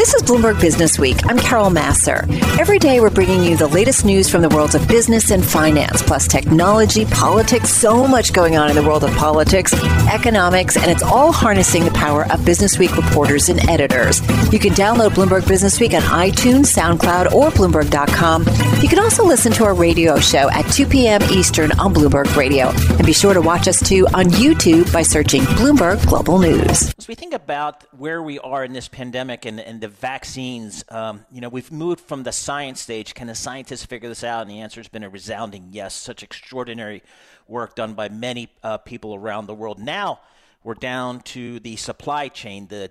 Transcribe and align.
This 0.00 0.14
is 0.14 0.22
Bloomberg 0.22 0.58
Business 0.62 0.98
Week. 0.98 1.18
I'm 1.26 1.38
Carol 1.38 1.68
Massar. 1.68 2.26
Every 2.58 2.78
day 2.78 3.00
we're 3.00 3.10
bringing 3.10 3.44
you 3.44 3.54
the 3.58 3.66
latest 3.66 4.02
news 4.02 4.30
from 4.30 4.40
the 4.40 4.48
worlds 4.48 4.74
of 4.74 4.88
business 4.88 5.30
and 5.30 5.44
finance, 5.44 6.00
plus 6.00 6.26
technology, 6.26 7.04
politics, 7.04 7.68
so 7.68 8.08
much 8.08 8.32
going 8.32 8.56
on 8.56 8.70
in 8.70 8.76
the 8.76 8.82
world 8.82 9.04
of 9.04 9.14
politics, 9.16 9.74
economics, 10.08 10.78
and 10.78 10.90
it's 10.90 11.02
all 11.02 11.32
harnessing 11.32 11.84
the 11.84 11.90
power 11.90 12.24
of 12.32 12.42
Business 12.46 12.78
Week 12.78 12.96
reporters 12.96 13.50
and 13.50 13.60
editors. 13.68 14.22
You 14.50 14.58
can 14.58 14.72
download 14.72 15.10
Bloomberg 15.10 15.46
Business 15.46 15.78
Week 15.78 15.92
on 15.92 16.00
iTunes, 16.00 16.74
SoundCloud, 16.74 17.32
or 17.32 17.50
Bloomberg.com. 17.50 18.46
You 18.80 18.88
can 18.88 19.00
also 19.00 19.22
listen 19.26 19.52
to 19.52 19.64
our 19.64 19.74
radio 19.74 20.18
show 20.18 20.48
at 20.50 20.62
2 20.72 20.86
p.m. 20.86 21.20
Eastern 21.24 21.72
on 21.72 21.92
Bloomberg 21.92 22.34
Radio. 22.36 22.68
And 22.96 23.04
be 23.04 23.12
sure 23.12 23.34
to 23.34 23.42
watch 23.42 23.68
us 23.68 23.86
too 23.86 24.06
on 24.14 24.24
YouTube 24.30 24.90
by 24.94 25.02
searching 25.02 25.42
Bloomberg 25.42 26.02
Global 26.08 26.38
News. 26.38 26.94
As 26.96 27.06
we 27.06 27.14
think 27.14 27.34
about 27.34 27.84
where 27.98 28.22
we 28.22 28.38
are 28.38 28.64
in 28.64 28.72
this 28.72 28.88
pandemic 28.88 29.44
and, 29.44 29.60
and 29.60 29.82
the 29.82 29.89
vaccines, 29.90 30.84
um, 30.88 31.24
you 31.30 31.40
know, 31.40 31.48
we've 31.48 31.70
moved 31.70 32.00
from 32.00 32.22
the 32.22 32.32
science 32.32 32.80
stage. 32.80 33.14
Can 33.14 33.26
the 33.26 33.34
scientists 33.34 33.84
figure 33.84 34.08
this 34.08 34.24
out? 34.24 34.42
And 34.42 34.50
the 34.50 34.60
answer 34.60 34.80
has 34.80 34.88
been 34.88 35.02
a 35.02 35.10
resounding 35.10 35.68
yes. 35.70 35.94
Such 35.94 36.22
extraordinary 36.22 37.02
work 37.46 37.74
done 37.74 37.94
by 37.94 38.08
many 38.08 38.48
uh, 38.62 38.78
people 38.78 39.14
around 39.14 39.46
the 39.46 39.54
world. 39.54 39.78
Now 39.78 40.20
we're 40.62 40.74
down 40.74 41.20
to 41.20 41.60
the 41.60 41.76
supply 41.76 42.28
chain, 42.28 42.68
the 42.68 42.90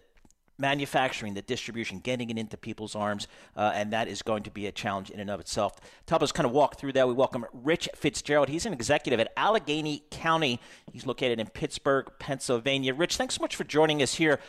manufacturing, 0.60 1.34
the 1.34 1.42
distribution, 1.42 2.00
getting 2.00 2.30
it 2.30 2.38
into 2.38 2.58
people's 2.58 2.94
arms, 2.94 3.28
uh, 3.56 3.72
and 3.74 3.94
that 3.94 4.08
is 4.08 4.22
going 4.22 4.44
to 4.44 4.52
be 4.52 4.68
a 4.68 4.72
challenge 4.72 5.10
in 5.10 5.20
and 5.20 5.30
of 5.30 5.40
itself. 5.40 5.80
To 5.80 6.12
help 6.12 6.22
us 6.22 6.32
kind 6.32 6.46
of 6.46 6.52
walk 6.52 6.78
through 6.78 6.94
that, 6.94 7.08
we 7.08 7.14
welcome 7.14 7.46
Rich 7.54 7.90
Fitzgerald. 7.96 8.50
He's 8.50 8.66
an 8.66 8.74
executive 8.74 9.20
at 9.20 9.32
Allegheny 9.38 10.04
County. 10.12 10.60
He's 10.92 11.06
located 11.06 11.40
in 11.40 11.48
Pittsburgh, 11.48 12.08
Pennsylvania. 12.20 12.94
Rich, 12.94 13.16
thanks 13.16 13.36
so 13.36 13.42
much 13.42 13.56
for 13.56 13.64
joining 13.64 14.02
us 14.02 14.16
here. 14.16 14.40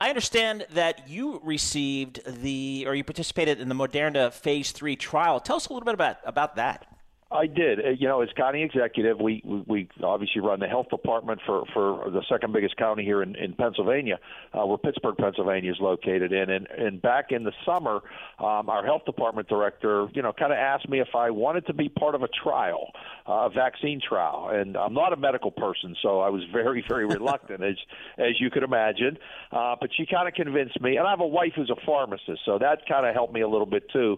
I 0.00 0.10
understand 0.10 0.64
that 0.74 1.08
you 1.08 1.40
received 1.42 2.20
the, 2.42 2.84
or 2.86 2.94
you 2.94 3.02
participated 3.02 3.60
in 3.60 3.68
the 3.68 3.74
Moderna 3.74 4.32
Phase 4.32 4.70
3 4.70 4.94
trial. 4.94 5.40
Tell 5.40 5.56
us 5.56 5.66
a 5.66 5.72
little 5.72 5.84
bit 5.84 5.94
about, 5.94 6.18
about 6.24 6.54
that. 6.54 6.86
I 7.30 7.46
did. 7.46 7.78
Uh, 7.84 7.90
you 7.90 8.08
know, 8.08 8.22
as 8.22 8.30
county 8.36 8.62
executive, 8.62 9.20
we 9.20 9.42
we 9.44 9.86
obviously 10.02 10.40
run 10.40 10.60
the 10.60 10.66
health 10.66 10.88
department 10.88 11.40
for 11.44 11.64
for 11.74 12.10
the 12.10 12.22
second 12.26 12.54
biggest 12.54 12.76
county 12.78 13.04
here 13.04 13.22
in 13.22 13.36
in 13.36 13.52
Pennsylvania, 13.52 14.18
uh, 14.54 14.64
where 14.64 14.78
Pittsburgh, 14.78 15.14
Pennsylvania, 15.18 15.70
is 15.70 15.76
located 15.78 16.32
in. 16.32 16.48
And 16.48 16.66
and 16.70 17.02
back 17.02 17.26
in 17.30 17.44
the 17.44 17.52
summer, 17.66 18.00
um, 18.38 18.70
our 18.70 18.82
health 18.82 19.04
department 19.04 19.46
director, 19.48 20.08
you 20.14 20.22
know, 20.22 20.32
kind 20.32 20.52
of 20.52 20.58
asked 20.58 20.88
me 20.88 21.00
if 21.00 21.14
I 21.14 21.28
wanted 21.28 21.66
to 21.66 21.74
be 21.74 21.90
part 21.90 22.14
of 22.14 22.22
a 22.22 22.28
trial, 22.28 22.92
uh, 23.28 23.32
a 23.46 23.50
vaccine 23.50 24.00
trial. 24.00 24.48
And 24.50 24.74
I'm 24.74 24.94
not 24.94 25.12
a 25.12 25.16
medical 25.16 25.50
person, 25.50 25.96
so 26.00 26.20
I 26.20 26.30
was 26.30 26.42
very 26.50 26.82
very 26.88 27.04
reluctant, 27.04 27.62
as 27.62 27.76
as 28.16 28.40
you 28.40 28.48
could 28.50 28.62
imagine. 28.62 29.18
Uh, 29.52 29.76
but 29.78 29.90
she 29.94 30.06
kind 30.06 30.28
of 30.28 30.32
convinced 30.32 30.80
me, 30.80 30.96
and 30.96 31.06
I 31.06 31.10
have 31.10 31.20
a 31.20 31.26
wife 31.26 31.52
who's 31.54 31.70
a 31.70 31.84
pharmacist, 31.84 32.40
so 32.46 32.58
that 32.58 32.88
kind 32.88 33.04
of 33.04 33.14
helped 33.14 33.34
me 33.34 33.42
a 33.42 33.48
little 33.48 33.66
bit 33.66 33.82
too. 33.90 34.16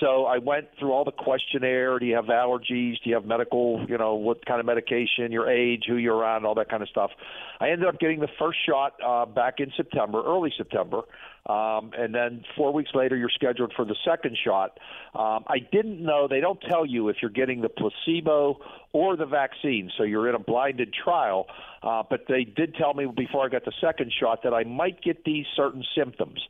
So 0.00 0.26
I 0.26 0.38
went 0.38 0.66
through 0.78 0.92
all 0.92 1.04
the 1.04 1.12
questionnaire. 1.12 1.98
Do 1.98 2.06
you 2.06 2.14
have 2.14 2.26
allergies? 2.48 2.94
Do 3.02 3.10
you 3.10 3.14
have 3.14 3.24
medical, 3.24 3.84
you 3.88 3.98
know, 3.98 4.14
what 4.14 4.44
kind 4.46 4.60
of 4.60 4.66
medication, 4.66 5.30
your 5.30 5.50
age, 5.50 5.84
who 5.86 5.96
you're 5.96 6.16
around, 6.16 6.46
all 6.46 6.54
that 6.54 6.70
kind 6.70 6.82
of 6.82 6.88
stuff. 6.88 7.10
I 7.60 7.70
ended 7.70 7.88
up 7.88 7.98
getting 8.00 8.20
the 8.20 8.28
first 8.38 8.58
shot 8.66 8.94
uh, 9.04 9.26
back 9.26 9.54
in 9.58 9.72
September, 9.76 10.22
early 10.24 10.52
September. 10.56 11.02
Um, 11.48 11.92
and 11.96 12.14
then 12.14 12.44
four 12.56 12.72
weeks 12.72 12.90
later, 12.94 13.16
you're 13.16 13.30
scheduled 13.30 13.72
for 13.74 13.84
the 13.84 13.96
second 14.04 14.36
shot. 14.44 14.78
Um, 15.14 15.44
I 15.46 15.58
didn't 15.72 16.04
know, 16.04 16.28
they 16.28 16.40
don't 16.40 16.60
tell 16.60 16.84
you 16.84 17.08
if 17.08 17.16
you're 17.22 17.30
getting 17.30 17.62
the 17.62 17.70
placebo 17.70 18.60
or 18.92 19.16
the 19.16 19.24
vaccine, 19.24 19.90
so 19.96 20.02
you're 20.02 20.28
in 20.28 20.34
a 20.34 20.38
blinded 20.38 20.92
trial. 20.92 21.46
Uh, 21.82 22.02
but 22.08 22.24
they 22.28 22.44
did 22.44 22.74
tell 22.74 22.92
me 22.92 23.06
before 23.06 23.46
I 23.46 23.48
got 23.48 23.64
the 23.64 23.72
second 23.80 24.12
shot 24.18 24.42
that 24.42 24.52
I 24.52 24.64
might 24.64 25.02
get 25.02 25.24
these 25.24 25.46
certain 25.56 25.84
symptoms 25.96 26.40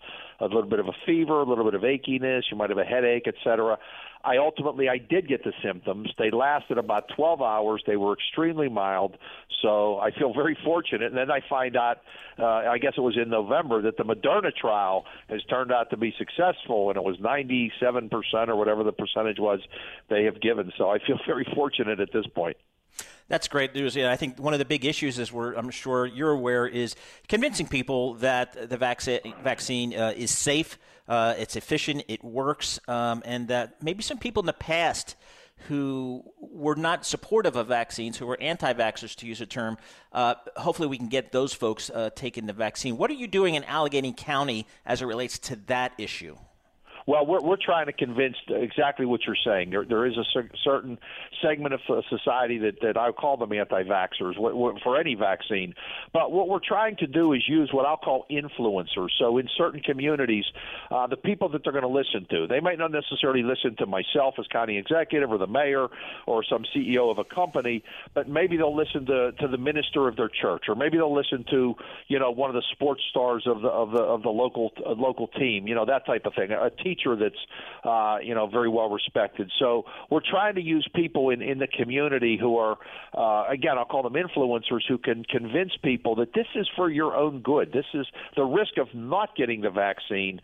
a 0.41 0.45
little 0.45 0.69
bit 0.69 0.79
of 0.79 0.87
a 0.87 0.95
fever, 1.05 1.41
a 1.41 1.45
little 1.45 1.65
bit 1.65 1.75
of 1.75 1.83
achiness, 1.83 2.43
you 2.51 2.57
might 2.57 2.71
have 2.71 2.79
a 2.79 2.85
headache, 2.85 3.27
etc. 3.27 3.79
I 4.25 4.37
ultimately 4.37 4.89
I 4.89 4.99
did 4.99 5.29
get 5.29 5.45
the 5.45 5.53
symptoms. 5.63 6.11
They 6.19 6.31
lasted 6.31 6.79
about 6.79 7.05
12 7.17 7.41
hours. 7.41 7.83
They 7.87 7.97
were 7.97 8.15
extremely 8.15 8.69
mild, 8.69 9.17
so 9.63 9.99
I 9.99 10.11
feel 10.11 10.33
very 10.33 10.57
fortunate. 10.65 11.07
And 11.07 11.17
then 11.17 11.31
I 11.31 11.41
find 11.49 11.77
out, 11.77 11.99
uh, 12.39 12.45
I 12.45 12.79
guess 12.79 12.95
it 12.97 13.01
was 13.01 13.17
in 13.17 13.31
November, 13.31 13.83
that 13.83 13.97
the 13.97 14.05
Moderna 14.05 14.55
trial 14.55 14.88
has 15.29 15.43
turned 15.45 15.73
out 15.73 15.91
to 15.91 15.97
be 15.97 16.15
successful, 16.19 16.91
and 16.91 16.97
it 16.97 17.05
was 17.05 17.19
97 17.21 18.09
percent 18.09 18.51
or 18.51 18.57
whatever 18.57 18.83
the 18.83 18.93
percentage 18.93 19.39
was 19.39 19.61
they 20.09 20.25
have 20.25 20.41
given. 20.41 20.73
So 20.77 20.91
I 20.91 20.99
feel 20.99 21.19
very 21.27 21.47
fortunate 21.55 22.01
at 22.01 22.13
this 22.13 22.27
point. 22.27 22.57
That's 23.29 23.47
great 23.47 23.75
news. 23.75 23.95
Yeah, 23.95 24.11
I 24.11 24.17
think 24.17 24.39
one 24.39 24.55
of 24.55 24.59
the 24.59 24.65
big 24.65 24.87
issues, 24.87 25.19
as 25.19 25.31
we're, 25.31 25.53
I'm 25.55 25.71
sure 25.71 26.07
you're 26.07 26.31
aware, 26.31 26.67
is 26.67 26.97
convincing 27.29 27.67
people 27.67 28.15
that 28.15 28.71
the 28.71 28.79
vaccine 28.79 29.21
vaccine 29.43 29.95
uh, 29.95 30.15
is 30.17 30.31
safe, 30.31 30.79
uh, 31.09 31.35
it's 31.37 31.55
efficient, 31.55 32.05
it 32.09 32.25
works, 32.25 32.81
um, 32.89 33.23
and 33.27 33.49
that 33.49 33.83
maybe 33.83 34.03
some 34.03 34.17
people 34.17 34.41
in 34.41 34.47
the 34.47 34.55
past 34.55 35.15
who 35.67 36.23
were 36.41 36.77
not 36.77 37.05
supportive 37.05 37.57
of 37.57 37.67
vaccines, 37.67 38.17
who 38.17 38.27
were 38.27 38.39
anti-vaxxers, 38.41 39.17
to 39.17 39.27
use 39.27 39.41
a 39.41 39.47
term, 39.47 39.77
uh, 40.13 40.35
hopefully 40.57 40.89
we 40.89 40.97
can 40.97 41.09
get 41.09 41.33
those 41.33 41.53
folks 41.53 41.91
uh, 41.91 42.11
taking 42.15 42.47
the 42.47 42.53
vaccine. 42.53 42.97
What 42.97 43.11
are 43.11 43.15
you 43.15 43.27
doing 43.27 43.55
in 43.55 43.65
Allegheny 43.65 44.13
County 44.17 44.67
as 44.87 45.03
it 45.03 45.07
relates 45.07 45.39
to 45.41 45.57
that 45.67 45.93
issue? 45.99 46.37
Well, 47.09 47.25
we're 47.25 47.41
we're 47.41 47.57
trying 47.57 47.87
to 47.87 47.95
convince 47.95 48.37
exactly 48.51 49.07
what 49.07 49.23
you're 49.27 49.35
saying. 49.43 49.71
There 49.71 49.83
there 49.83 50.05
is 50.05 50.19
a 50.19 50.25
certain 50.63 50.99
segment 51.41 51.73
of 51.73 51.81
society 52.11 52.59
that 52.59 52.83
that 52.83 52.99
I 52.99 53.13
call 53.13 53.39
them 53.39 53.51
anti-vaxxers 53.51 54.35
for 54.83 55.01
any 55.01 55.15
vaccine. 55.15 55.73
But 56.13 56.33
what 56.33 56.51
we're 56.51 56.61
trying 56.63 56.97
to 56.97 57.07
do 57.07 57.33
is 57.33 57.43
use 57.49 57.71
what 57.73 57.87
I'll 57.87 57.97
call 57.97 58.27
influencers. 58.31 59.09
So 59.19 59.39
in 59.39 59.49
certain 59.57 59.81
communities, 59.81 60.45
uh, 60.91 61.07
the 61.07 61.17
people 61.17 61.49
that 61.49 61.65
they're 61.65 61.73
going 61.73 61.81
to 61.81 61.89
listen 61.89 62.27
to, 62.29 62.47
they 62.47 62.61
might 62.61 62.79
not 62.79 62.93
necessarily 62.93 63.43
listen 63.43 63.75
to 63.77 63.87
myself 63.87 64.35
as 64.39 64.47
county 64.49 64.77
executive 64.77 65.31
or 65.31 65.39
the 65.39 65.47
mayor 65.47 65.89
or 66.27 66.45
some 66.45 66.67
CEO 66.77 67.11
of 67.11 67.17
a 67.17 67.25
company, 67.25 67.83
but 68.13 68.29
maybe 68.29 68.59
they'll 68.59 68.77
listen 68.77 69.07
to 69.07 69.33
to 69.33 69.49
the 69.49 69.57
minister 69.57 70.09
of 70.09 70.17
their 70.17 70.29
church, 70.29 70.65
or 70.69 70.75
maybe 70.75 70.99
they'll 70.99 71.17
listen 71.17 71.47
to 71.49 71.75
you 72.09 72.19
know 72.19 72.31
one 72.31 72.51
of 72.51 72.55
the 72.55 72.65
sports 72.73 73.01
stars 73.09 73.45
of 73.47 73.63
the 73.63 73.69
of 73.69 73.93
the 73.93 74.03
of 74.03 74.23
the 74.23 74.29
local 74.29 74.73
uh, 74.85 74.91
local 74.91 75.29
team, 75.29 75.67
you 75.67 75.75
know 75.75 75.87
that 75.87 76.05
type 76.05 76.27
of 76.27 76.35
thing. 76.35 76.51
A 76.51 76.69
teacher 76.69 76.98
teacher 76.99 77.17
that's 77.17 77.35
uh, 77.85 78.19
you 78.23 78.35
know 78.35 78.47
very 78.47 78.69
well 78.69 78.91
respected. 78.91 79.51
So 79.59 79.85
we're 80.11 80.21
trying 80.29 80.55
to 80.57 80.63
use 80.63 80.89
people 80.95 81.31
in 81.31 81.43
in 81.43 81.59
the 81.59 81.67
community 81.67 82.39
who 82.41 82.57
are 82.57 82.77
uh, 83.15 83.51
again 83.51 83.79
I'll 83.79 83.85
call 83.85 84.03
them 84.03 84.15
influencers 84.15 84.83
who 84.89 84.99
can 84.99 85.25
convince 85.25 85.73
people 85.83 86.15
that 86.17 86.33
this 86.35 86.47
is 86.55 86.69
for 86.77 86.91
your 86.91 87.15
own 87.17 87.41
good. 87.41 87.73
This 87.73 87.87
is 87.95 88.07
the 88.37 88.45
risk 88.45 88.79
of 88.79 88.89
not 88.95 89.37
getting 89.37 89.61
the 89.61 89.71
vaccine 89.71 90.41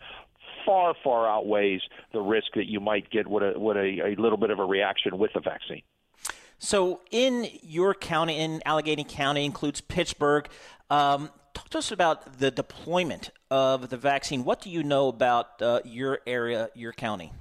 far 0.65 0.95
far 1.03 1.29
outweighs 1.29 1.81
the 2.11 2.19
risk 2.19 2.47
that 2.55 2.65
you 2.65 2.79
might 2.79 3.09
get 3.09 3.27
with 3.27 3.43
a 3.43 3.59
with 3.59 3.77
a, 3.77 4.15
a 4.15 4.21
little 4.21 4.37
bit 4.37 4.49
of 4.49 4.59
a 4.59 4.65
reaction 4.65 5.17
with 5.17 5.31
the 5.33 5.39
vaccine. 5.39 5.81
So, 6.57 7.01
in 7.11 7.47
your 7.61 7.93
county, 7.93 8.39
in 8.39 8.61
Allegheny 8.65 9.03
County, 9.03 9.43
includes 9.43 9.81
Pittsburgh. 9.81 10.47
Um, 10.89 11.29
talk 11.55 11.69
to 11.69 11.77
us 11.79 11.91
about 11.91 12.39
the 12.39 12.51
deployment 12.51 13.31
of 13.49 13.89
the 13.89 13.97
vaccine. 13.97 14.43
What 14.43 14.61
do 14.61 14.69
you 14.69 14.83
know 14.83 15.07
about 15.07 15.61
uh, 15.61 15.79
your 15.85 16.19
area, 16.27 16.69
your 16.75 16.91
county? 16.91 17.31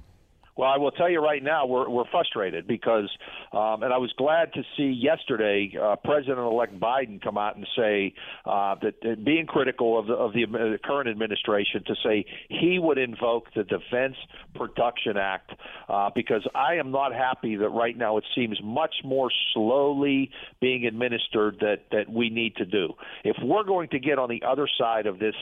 Well, 0.57 0.71
I 0.71 0.79
will 0.79 0.93
tell 0.93 1.11
you 1.11 1.21
right 1.21 1.43
now, 1.43 1.67
we're 1.67 1.89
we're 1.89 2.09
frustrated 2.13 2.69
because, 2.69 3.11
um, 3.53 3.83
and 3.83 3.93
I 3.93 3.99
was 3.99 4.13
glad 4.17 4.53
to 4.53 4.63
see 4.77 4.85
yesterday 4.85 5.73
uh, 5.81 5.97
President-elect 5.97 6.79
Biden 6.79 7.21
come 7.21 7.37
out 7.37 7.57
and 7.57 7.67
say 7.77 8.15
uh, 8.47 8.77
that 8.81 8.95
uh, 9.05 9.17
being 9.25 9.47
critical 9.47 9.99
of 9.99 10.07
the 10.07 10.13
of 10.13 10.33
the, 10.33 10.45
uh, 10.45 10.87
current 10.87 11.09
administration 11.09 11.83
to 11.89 11.95
say 12.05 12.25
he 12.49 12.79
would 12.79 12.99
invoke 12.99 13.53
the 13.57 13.65
Defense 13.65 14.15
Production 14.55 15.17
Act 15.17 15.51
uh, 15.89 16.11
because 16.15 16.47
I 16.55 16.75
am 16.75 16.93
not 16.93 17.13
happy 17.13 17.57
that 17.57 17.71
right 17.71 17.97
now 17.97 18.19
it 18.19 18.25
seems 18.37 18.57
much 18.63 18.95
more 19.03 19.31
slowly 19.55 20.31
being 20.61 20.87
administered 20.87 21.57
that 21.63 21.87
that 21.91 22.09
we 22.09 22.31
need 22.31 22.55
to 22.57 22.65
do. 22.65 22.93
If 23.25 23.37
we're 23.43 23.65
going 23.65 23.89
to 23.89 23.99
get 23.99 24.21
on 24.21 24.29
the 24.29 24.43
other 24.47 24.69
side 24.79 25.07
of 25.07 25.19
this 25.19 25.35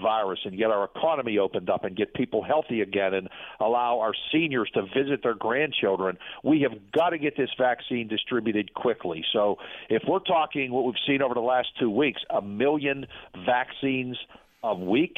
virus 0.00 0.38
and 0.44 0.56
get 0.56 0.70
our 0.70 0.84
economy 0.84 1.38
opened 1.38 1.68
up 1.68 1.82
and 1.82 1.96
get 1.96 2.14
people 2.14 2.44
healthy 2.44 2.82
again 2.82 3.14
and 3.14 3.28
allow 3.58 3.98
our 3.98 4.12
seniors 4.32 4.59
to 4.68 4.82
visit 4.82 5.22
their 5.22 5.34
grandchildren. 5.34 6.18
We 6.44 6.60
have 6.62 6.92
got 6.92 7.10
to 7.10 7.18
get 7.18 7.36
this 7.36 7.50
vaccine 7.58 8.08
distributed 8.08 8.74
quickly. 8.74 9.24
So 9.32 9.58
if 9.88 10.02
we're 10.06 10.20
talking 10.20 10.72
what 10.72 10.84
we've 10.84 10.94
seen 11.06 11.22
over 11.22 11.34
the 11.34 11.40
last 11.40 11.68
two 11.78 11.90
weeks, 11.90 12.20
a 12.30 12.42
million 12.42 13.06
vaccines 13.44 14.16
a 14.62 14.74
week, 14.74 15.16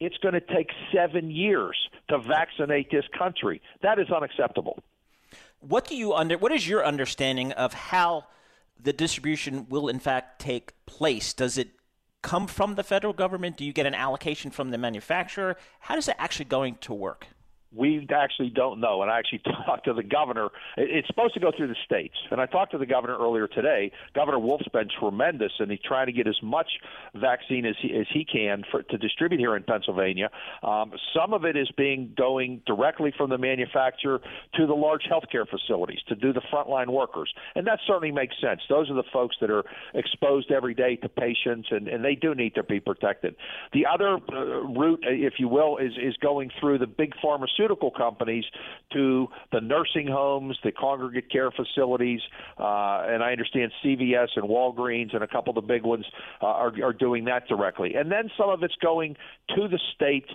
it's 0.00 0.16
going 0.18 0.34
to 0.34 0.40
take 0.40 0.70
seven 0.92 1.30
years 1.30 1.76
to 2.08 2.18
vaccinate 2.18 2.90
this 2.90 3.04
country. 3.16 3.62
That 3.82 3.98
is 3.98 4.10
unacceptable. 4.10 4.78
What 5.60 5.86
do 5.86 5.96
you 5.96 6.12
under? 6.12 6.36
What 6.36 6.52
is 6.52 6.68
your 6.68 6.84
understanding 6.84 7.52
of 7.52 7.72
how 7.72 8.26
the 8.78 8.92
distribution 8.92 9.66
will 9.68 9.88
in 9.88 9.98
fact 9.98 10.40
take 10.40 10.74
place? 10.86 11.32
Does 11.32 11.56
it 11.56 11.70
come 12.22 12.46
from 12.46 12.74
the 12.74 12.82
federal 12.82 13.12
government? 13.12 13.56
Do 13.56 13.64
you 13.64 13.72
get 13.72 13.86
an 13.86 13.94
allocation 13.94 14.50
from 14.50 14.70
the 14.70 14.78
manufacturer? 14.78 15.56
How 15.80 15.96
is 15.96 16.08
it 16.08 16.16
actually 16.18 16.46
going 16.46 16.76
to 16.82 16.92
work? 16.92 17.28
We 17.76 18.06
actually 18.14 18.50
don't 18.50 18.80
know. 18.80 19.02
And 19.02 19.10
I 19.10 19.18
actually 19.18 19.42
talked 19.66 19.84
to 19.86 19.94
the 19.94 20.02
governor. 20.02 20.48
It's 20.76 21.06
supposed 21.08 21.34
to 21.34 21.40
go 21.40 21.50
through 21.56 21.68
the 21.68 21.76
states. 21.84 22.14
And 22.30 22.40
I 22.40 22.46
talked 22.46 22.72
to 22.72 22.78
the 22.78 22.86
governor 22.86 23.16
earlier 23.18 23.46
today. 23.46 23.90
Governor 24.14 24.38
Wolf's 24.38 24.68
been 24.72 24.88
tremendous, 24.98 25.52
and 25.58 25.70
he's 25.70 25.80
trying 25.84 26.06
to 26.06 26.12
get 26.12 26.26
as 26.26 26.38
much 26.42 26.68
vaccine 27.14 27.66
as 27.66 27.74
he, 27.80 27.94
as 27.94 28.06
he 28.12 28.24
can 28.24 28.62
for, 28.70 28.82
to 28.82 28.98
distribute 28.98 29.38
here 29.38 29.56
in 29.56 29.62
Pennsylvania. 29.62 30.30
Um, 30.62 30.92
some 31.14 31.32
of 31.32 31.44
it 31.44 31.56
is 31.56 31.70
being 31.76 32.12
going 32.16 32.62
directly 32.66 33.12
from 33.16 33.30
the 33.30 33.38
manufacturer 33.38 34.20
to 34.54 34.66
the 34.66 34.74
large 34.74 35.02
healthcare 35.10 35.48
facilities 35.48 36.00
to 36.08 36.14
do 36.14 36.32
the 36.32 36.42
frontline 36.52 36.88
workers. 36.88 37.32
And 37.54 37.66
that 37.66 37.78
certainly 37.86 38.12
makes 38.12 38.34
sense. 38.40 38.60
Those 38.68 38.90
are 38.90 38.94
the 38.94 39.04
folks 39.12 39.36
that 39.40 39.50
are 39.50 39.64
exposed 39.94 40.50
every 40.50 40.74
day 40.74 40.96
to 40.96 41.08
patients, 41.08 41.68
and, 41.70 41.88
and 41.88 42.04
they 42.04 42.14
do 42.14 42.34
need 42.34 42.54
to 42.54 42.62
be 42.62 42.80
protected. 42.80 43.36
The 43.72 43.86
other 43.86 44.18
uh, 44.32 44.62
route, 44.62 45.00
if 45.02 45.34
you 45.38 45.48
will, 45.48 45.78
is, 45.78 45.92
is 46.00 46.16
going 46.18 46.50
through 46.60 46.78
the 46.78 46.86
big 46.86 47.12
pharmaceutical 47.20 47.63
pharmaceutical 47.64 47.90
companies 47.90 48.44
to 48.92 49.28
the 49.52 49.60
nursing 49.60 50.06
homes, 50.06 50.56
the 50.64 50.72
congregate 50.72 51.30
care 51.30 51.50
facilities, 51.50 52.20
uh, 52.58 53.04
and 53.06 53.22
I 53.22 53.32
understand 53.32 53.72
CVS 53.84 54.28
and 54.36 54.48
Walgreens 54.48 55.14
and 55.14 55.22
a 55.22 55.26
couple 55.28 55.50
of 55.50 55.54
the 55.56 55.66
big 55.66 55.82
ones 55.82 56.04
uh, 56.42 56.46
are, 56.46 56.72
are 56.82 56.92
doing 56.92 57.24
that 57.24 57.48
directly. 57.48 57.94
And 57.94 58.10
then 58.10 58.30
some 58.38 58.50
of 58.50 58.62
it's 58.62 58.76
going 58.82 59.16
to 59.56 59.68
the 59.68 59.78
state 59.94 60.26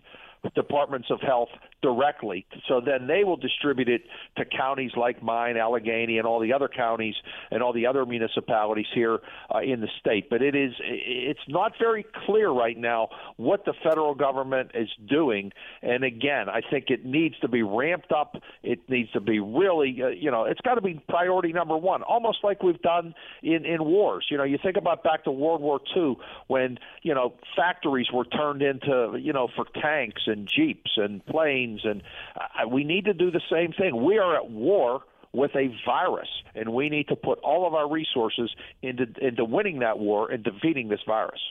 departments 0.56 1.08
of 1.10 1.20
health 1.22 1.50
directly. 1.82 2.46
So 2.68 2.82
then 2.82 3.08
they 3.08 3.24
will 3.24 3.38
distribute 3.38 3.90
it 3.90 4.02
to 4.38 4.46
counties 4.46 4.92
like 4.96 5.24
mine, 5.24 5.58
Allegheny, 5.58 6.18
and 6.18 6.28
all 6.28 6.40
the 6.40 6.54
other 6.54 6.68
counties 6.68 7.16
and 7.52 7.64
all 7.64 7.74
the 7.74 7.86
other 7.86 8.06
municipalities 8.06 8.88
here 8.94 9.20
uh, 9.54 9.60
in 9.60 9.82
the 9.82 9.88
state. 10.00 10.30
But 10.30 10.42
it 10.42 10.56
is 10.56 10.74
it's 10.80 11.40
not 11.48 11.74
very 11.80 12.06
clear 12.26 12.50
right 12.50 12.78
now 12.78 13.10
what 13.38 13.66
the 13.66 13.74
federal 13.84 14.16
government 14.16 14.72
is 14.74 14.90
doing. 15.10 15.52
And 15.82 16.04
again, 16.04 16.50
I 16.50 16.62
think 16.70 16.86
it 16.90 17.06
needs 17.06 17.38
to 17.40 17.48
be 17.48 17.64
ramped 17.64 18.12
up. 18.12 18.36
It 18.64 18.90
needs 18.90 19.12
to 19.12 19.22
be 19.22 19.40
really, 19.40 20.02
uh, 20.04 20.08
you 20.10 20.32
know, 20.32 20.46
it's 20.46 20.62
got 20.62 20.76
to 20.76 20.82
be 20.82 21.02
priority 21.08 21.54
number 21.54 21.78
one, 21.78 22.04
almost 22.04 22.40
like 22.44 22.64
we've 22.64 22.82
done 22.82 23.14
in 23.42 23.66
in 23.66 23.84
wars. 23.86 24.26
You 24.30 24.38
know, 24.38 24.44
you 24.44 24.58
think 24.62 24.78
about 24.78 25.04
back 25.04 25.24
to 25.26 25.32
World 25.32 25.62
War 25.62 25.80
II 25.96 26.18
when 26.48 26.78
you 27.04 27.14
know 27.14 27.34
factories 27.56 28.08
were 28.14 28.26
turned 28.26 28.62
into 28.62 29.18
you 29.20 29.34
know 29.34 29.48
for 29.56 29.66
tanks 29.82 30.22
and 30.30 30.48
jeeps 30.48 30.92
and 30.98 31.26
planes, 31.26 31.82
and 31.84 32.02
uh, 32.36 32.68
we 32.68 32.84
need 32.84 33.06
to 33.06 33.14
do 33.14 33.32
the 33.32 33.42
same 33.52 33.74
thing. 33.74 34.04
We 34.04 34.18
are 34.18 34.36
at 34.36 34.50
war 34.50 35.02
with 35.32 35.52
a 35.56 35.76
virus, 35.86 36.30
and 36.56 36.74
we 36.74 36.90
need 36.90 37.08
to 37.10 37.16
put 37.16 37.40
all 37.40 37.68
of 37.68 37.74
our 37.74 37.90
resources 37.90 38.50
into 38.82 39.06
into 39.22 39.46
winning 39.46 39.80
that 39.80 40.00
war 40.00 40.32
and 40.32 40.44
defeating 40.44 40.90
this 40.90 41.02
virus. 41.06 41.42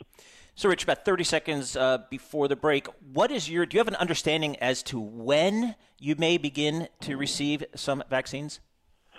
So, 0.55 0.69
Rich, 0.69 0.83
about 0.83 1.05
30 1.05 1.23
seconds 1.23 1.77
uh, 1.77 1.99
before 2.11 2.49
the 2.49 2.57
break, 2.57 2.89
what 3.13 3.31
is 3.31 3.49
your? 3.49 3.65
Do 3.65 3.77
you 3.77 3.79
have 3.79 3.89
an 3.89 3.95
understanding 3.95 4.57
as 4.57 4.83
to 4.85 4.99
when 4.99 5.77
you 6.01 6.17
may 6.17 6.37
begin 6.37 6.89
to 7.03 7.17
receive 7.17 7.65
some 7.77 8.03
vaccines? 8.11 8.61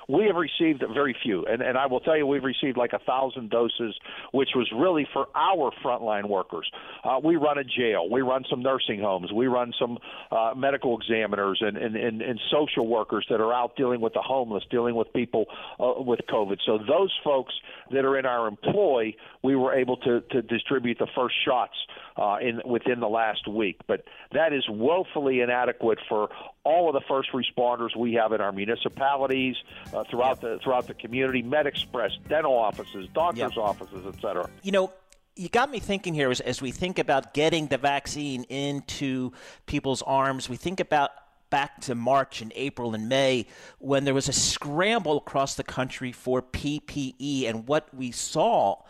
We 0.09 0.25
have 0.25 0.35
received 0.35 0.83
very 0.91 1.15
few, 1.21 1.45
and, 1.45 1.61
and 1.61 1.77
I 1.77 1.85
will 1.85 1.99
tell 1.99 2.17
you, 2.17 2.25
we've 2.25 2.43
received 2.43 2.77
like 2.77 2.93
a 2.93 2.99
thousand 2.99 3.51
doses, 3.51 3.93
which 4.31 4.49
was 4.55 4.67
really 4.75 5.07
for 5.13 5.27
our 5.35 5.71
frontline 5.83 6.27
workers. 6.27 6.69
Uh, 7.03 7.19
we 7.23 7.35
run 7.35 7.59
a 7.59 7.63
jail, 7.63 8.09
we 8.09 8.21
run 8.21 8.43
some 8.49 8.63
nursing 8.63 9.01
homes, 9.01 9.31
we 9.31 9.45
run 9.45 9.71
some 9.79 9.99
uh, 10.31 10.53
medical 10.57 10.97
examiners 10.97 11.59
and, 11.61 11.77
and, 11.77 11.95
and, 11.95 12.23
and 12.23 12.39
social 12.51 12.87
workers 12.87 13.23
that 13.29 13.39
are 13.39 13.53
out 13.53 13.75
dealing 13.75 14.01
with 14.01 14.13
the 14.13 14.21
homeless, 14.21 14.63
dealing 14.71 14.95
with 14.95 15.13
people 15.13 15.45
uh, 15.79 16.01
with 16.01 16.21
COVID. 16.27 16.57
So 16.65 16.79
those 16.79 17.13
folks 17.23 17.53
that 17.91 18.03
are 18.03 18.17
in 18.17 18.25
our 18.25 18.47
employ, 18.47 19.13
we 19.43 19.55
were 19.55 19.75
able 19.75 19.97
to, 19.97 20.21
to 20.31 20.41
distribute 20.41 20.97
the 20.97 21.07
first 21.15 21.35
shots 21.45 21.75
uh, 22.17 22.37
in 22.41 22.61
within 22.65 22.99
the 22.99 23.07
last 23.07 23.47
week. 23.47 23.77
But 23.87 24.03
that 24.33 24.53
is 24.53 24.63
woefully 24.67 25.41
inadequate 25.41 25.99
for 26.09 26.29
all 26.65 26.89
of 26.89 26.93
the 26.93 27.01
first 27.07 27.29
responders 27.33 27.95
we 27.95 28.13
have 28.13 28.33
in 28.33 28.41
our 28.41 28.51
municipalities, 28.51 29.55
uh, 29.93 29.98
Uh, 29.99 30.03
throughout 30.09 30.39
the 30.39 30.57
throughout 30.63 30.87
the 30.87 30.93
community, 30.93 31.43
MedExpress, 31.43 32.11
dental 32.29 32.55
offices, 32.55 33.09
doctors' 33.13 33.57
offices, 33.57 34.05
etc. 34.05 34.49
You 34.63 34.71
know, 34.71 34.93
you 35.35 35.49
got 35.49 35.69
me 35.69 35.79
thinking 35.79 36.13
here 36.13 36.31
as, 36.31 36.39
as 36.39 36.61
we 36.61 36.71
think 36.71 36.99
about 36.99 37.33
getting 37.33 37.67
the 37.67 37.77
vaccine 37.77 38.43
into 38.45 39.33
people's 39.65 40.01
arms. 40.03 40.47
We 40.47 40.55
think 40.55 40.79
about 40.79 41.11
back 41.49 41.81
to 41.81 41.95
March 41.95 42.41
and 42.41 42.53
April 42.55 42.93
and 42.95 43.09
May 43.09 43.47
when 43.79 44.05
there 44.05 44.13
was 44.13 44.29
a 44.29 44.33
scramble 44.33 45.17
across 45.17 45.55
the 45.55 45.65
country 45.65 46.13
for 46.13 46.41
PPE. 46.41 47.49
And 47.49 47.67
what 47.67 47.93
we 47.93 48.11
saw, 48.11 48.81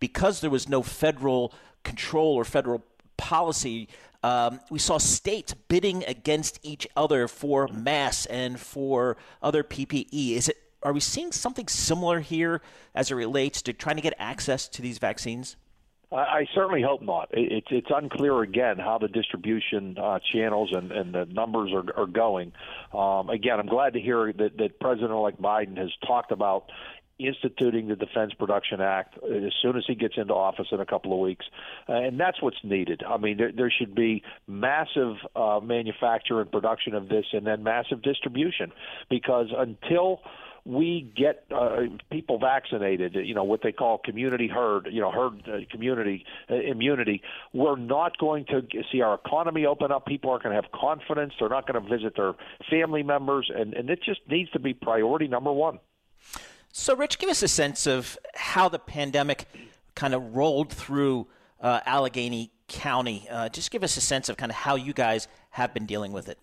because 0.00 0.40
there 0.40 0.50
was 0.50 0.66
no 0.66 0.82
federal 0.82 1.52
control 1.82 2.36
or 2.36 2.44
federal 2.46 2.82
policy, 3.16 3.88
um, 4.22 4.60
we 4.70 4.78
saw 4.78 4.98
states 4.98 5.54
bidding 5.54 6.04
against 6.04 6.58
each 6.62 6.86
other 6.96 7.28
for 7.28 7.68
masks 7.68 8.26
and 8.26 8.58
for 8.58 9.16
other 9.42 9.62
PPE. 9.62 10.36
Is 10.36 10.48
it? 10.48 10.56
Are 10.82 10.92
we 10.92 11.00
seeing 11.00 11.32
something 11.32 11.66
similar 11.66 12.20
here 12.20 12.60
as 12.94 13.10
it 13.10 13.14
relates 13.14 13.62
to 13.62 13.72
trying 13.72 13.96
to 13.96 14.02
get 14.02 14.14
access 14.18 14.68
to 14.68 14.82
these 14.82 14.98
vaccines? 14.98 15.56
I 16.14 16.46
certainly 16.54 16.82
hope 16.82 17.02
not. 17.02 17.28
It's 17.32 17.66
it's 17.70 17.88
unclear 17.92 18.42
again 18.42 18.78
how 18.78 18.98
the 18.98 19.08
distribution 19.08 19.98
uh, 19.98 20.20
channels 20.32 20.70
and, 20.72 20.92
and 20.92 21.12
the 21.12 21.24
numbers 21.24 21.72
are, 21.72 22.00
are 22.00 22.06
going. 22.06 22.52
Um, 22.92 23.30
again, 23.30 23.58
I'm 23.58 23.66
glad 23.66 23.94
to 23.94 24.00
hear 24.00 24.32
that, 24.32 24.56
that 24.58 24.78
President-elect 24.78 25.42
Biden 25.42 25.76
has 25.76 25.90
talked 26.06 26.30
about 26.30 26.70
instituting 27.18 27.88
the 27.88 27.96
Defense 27.96 28.32
Production 28.34 28.80
Act 28.80 29.18
as 29.24 29.52
soon 29.62 29.76
as 29.76 29.84
he 29.86 29.94
gets 29.94 30.14
into 30.16 30.34
office 30.34 30.66
in 30.72 30.80
a 30.80 30.86
couple 30.86 31.12
of 31.12 31.20
weeks, 31.20 31.46
uh, 31.88 31.92
and 31.92 32.18
that's 32.18 32.42
what's 32.42 32.62
needed. 32.64 33.02
I 33.06 33.16
mean, 33.18 33.36
there, 33.36 33.52
there 33.52 33.70
should 33.70 33.94
be 33.94 34.22
massive 34.46 35.16
uh, 35.36 35.60
manufacture 35.62 36.40
and 36.40 36.50
production 36.50 36.94
of 36.94 37.08
this, 37.08 37.26
and 37.32 37.46
then 37.46 37.62
massive 37.62 38.02
distribution, 38.02 38.72
because 39.08 39.48
until 39.56 40.20
we 40.66 41.12
get 41.14 41.44
uh, 41.54 41.82
people 42.10 42.38
vaccinated, 42.38 43.14
you 43.14 43.34
know, 43.34 43.44
what 43.44 43.60
they 43.62 43.70
call 43.70 43.98
community 43.98 44.48
herd, 44.48 44.88
you 44.90 45.00
know, 45.00 45.10
herd 45.10 45.42
uh, 45.46 45.58
community 45.70 46.24
uh, 46.50 46.54
immunity, 46.54 47.22
we're 47.52 47.76
not 47.76 48.16
going 48.16 48.46
to 48.46 48.62
see 48.90 49.02
our 49.02 49.14
economy 49.14 49.66
open 49.66 49.92
up. 49.92 50.06
People 50.06 50.30
aren't 50.30 50.42
going 50.42 50.56
to 50.56 50.62
have 50.62 50.72
confidence. 50.72 51.34
They're 51.38 51.50
not 51.50 51.70
going 51.70 51.82
to 51.82 51.88
visit 51.88 52.14
their 52.16 52.32
family 52.70 53.02
members, 53.02 53.50
and, 53.54 53.74
and 53.74 53.90
it 53.90 54.00
just 54.02 54.20
needs 54.28 54.50
to 54.52 54.58
be 54.58 54.72
priority 54.72 55.28
number 55.28 55.52
one. 55.52 55.78
So, 56.76 56.96
Rich, 56.96 57.20
give 57.20 57.30
us 57.30 57.40
a 57.44 57.46
sense 57.46 57.86
of 57.86 58.18
how 58.34 58.68
the 58.68 58.80
pandemic 58.80 59.44
kind 59.94 60.12
of 60.12 60.34
rolled 60.34 60.72
through 60.72 61.28
uh, 61.60 61.78
Allegheny 61.86 62.50
County. 62.66 63.28
Uh, 63.30 63.48
just 63.48 63.70
give 63.70 63.84
us 63.84 63.96
a 63.96 64.00
sense 64.00 64.28
of 64.28 64.36
kind 64.36 64.50
of 64.50 64.56
how 64.56 64.74
you 64.74 64.92
guys 64.92 65.28
have 65.50 65.72
been 65.72 65.86
dealing 65.86 66.10
with 66.10 66.28
it. 66.28 66.36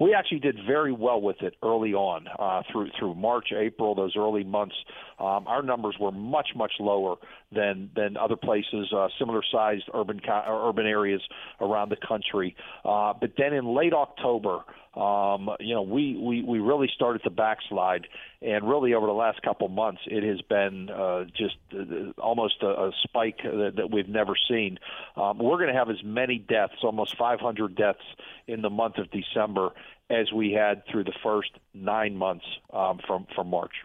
We 0.00 0.14
actually 0.14 0.38
did 0.38 0.56
very 0.66 0.92
well 0.92 1.20
with 1.20 1.42
it 1.42 1.56
early 1.62 1.92
on 1.92 2.26
uh, 2.38 2.62
through 2.72 2.88
through 2.98 3.16
March, 3.16 3.48
April, 3.54 3.94
those 3.94 4.16
early 4.16 4.44
months. 4.44 4.76
Um, 5.18 5.46
our 5.46 5.60
numbers 5.60 5.94
were 6.00 6.10
much 6.10 6.48
much 6.56 6.72
lower 6.80 7.16
than 7.52 7.90
than 7.94 8.16
other 8.16 8.36
places, 8.36 8.90
uh, 8.96 9.08
similar 9.18 9.42
sized 9.52 9.90
urban 9.92 10.22
urban 10.26 10.86
areas 10.86 11.20
around 11.60 11.90
the 11.90 11.98
country. 12.08 12.56
Uh, 12.82 13.12
but 13.12 13.32
then 13.36 13.52
in 13.52 13.76
late 13.76 13.92
October, 13.92 14.60
um, 14.94 15.50
you 15.60 15.74
know, 15.74 15.82
we, 15.82 16.16
we, 16.16 16.42
we 16.42 16.58
really 16.58 16.90
started 16.94 17.22
to 17.22 17.30
backslide, 17.30 18.08
and 18.42 18.68
really 18.68 18.92
over 18.94 19.06
the 19.06 19.12
last 19.12 19.40
couple 19.42 19.68
months, 19.68 20.00
it 20.06 20.24
has 20.24 20.40
been 20.42 20.90
uh, 20.90 21.24
just 21.36 21.56
uh, 21.72 22.10
almost 22.20 22.62
a, 22.62 22.66
a 22.66 22.92
spike 23.04 23.38
that, 23.44 23.74
that 23.76 23.90
we've 23.90 24.08
never 24.08 24.34
seen. 24.48 24.78
Um, 25.16 25.38
we're 25.38 25.58
going 25.58 25.72
to 25.72 25.78
have 25.78 25.90
as 25.90 26.02
many 26.02 26.38
deaths, 26.38 26.74
almost 26.82 27.16
500 27.16 27.76
deaths, 27.76 28.00
in 28.48 28.62
the 28.62 28.70
month 28.70 28.98
of 28.98 29.08
December 29.10 29.70
as 30.10 30.32
we 30.32 30.52
had 30.52 30.82
through 30.86 31.04
the 31.04 31.14
first 31.22 31.50
nine 31.72 32.16
months 32.16 32.44
um, 32.72 32.98
from 33.06 33.26
from 33.34 33.46
March. 33.48 33.84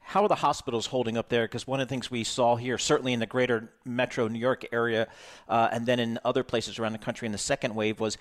How 0.00 0.24
are 0.24 0.28
the 0.28 0.34
hospitals 0.36 0.86
holding 0.86 1.16
up 1.16 1.28
there? 1.28 1.44
Because 1.44 1.68
one 1.68 1.80
of 1.80 1.86
the 1.86 1.92
things 1.92 2.10
we 2.10 2.24
saw 2.24 2.56
here, 2.56 2.78
certainly 2.78 3.12
in 3.12 3.20
the 3.20 3.26
greater 3.26 3.70
metro 3.84 4.26
New 4.26 4.40
York 4.40 4.66
area, 4.72 5.06
uh, 5.48 5.68
and 5.70 5.86
then 5.86 6.00
in 6.00 6.18
other 6.24 6.42
places 6.42 6.80
around 6.80 6.92
the 6.94 6.98
country 6.98 7.26
in 7.26 7.32
the 7.32 7.38
second 7.38 7.76
wave, 7.76 8.00
was 8.00 8.18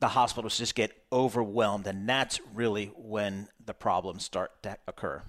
the 0.00 0.08
hospitals 0.08 0.58
just 0.58 0.74
get 0.74 0.92
overwhelmed, 1.12 1.86
and 1.86 2.08
that's 2.08 2.40
really 2.54 2.86
when 2.96 3.48
the 3.64 3.74
problems 3.74 4.24
start 4.24 4.62
to 4.62 4.76
occur. 4.88 5.22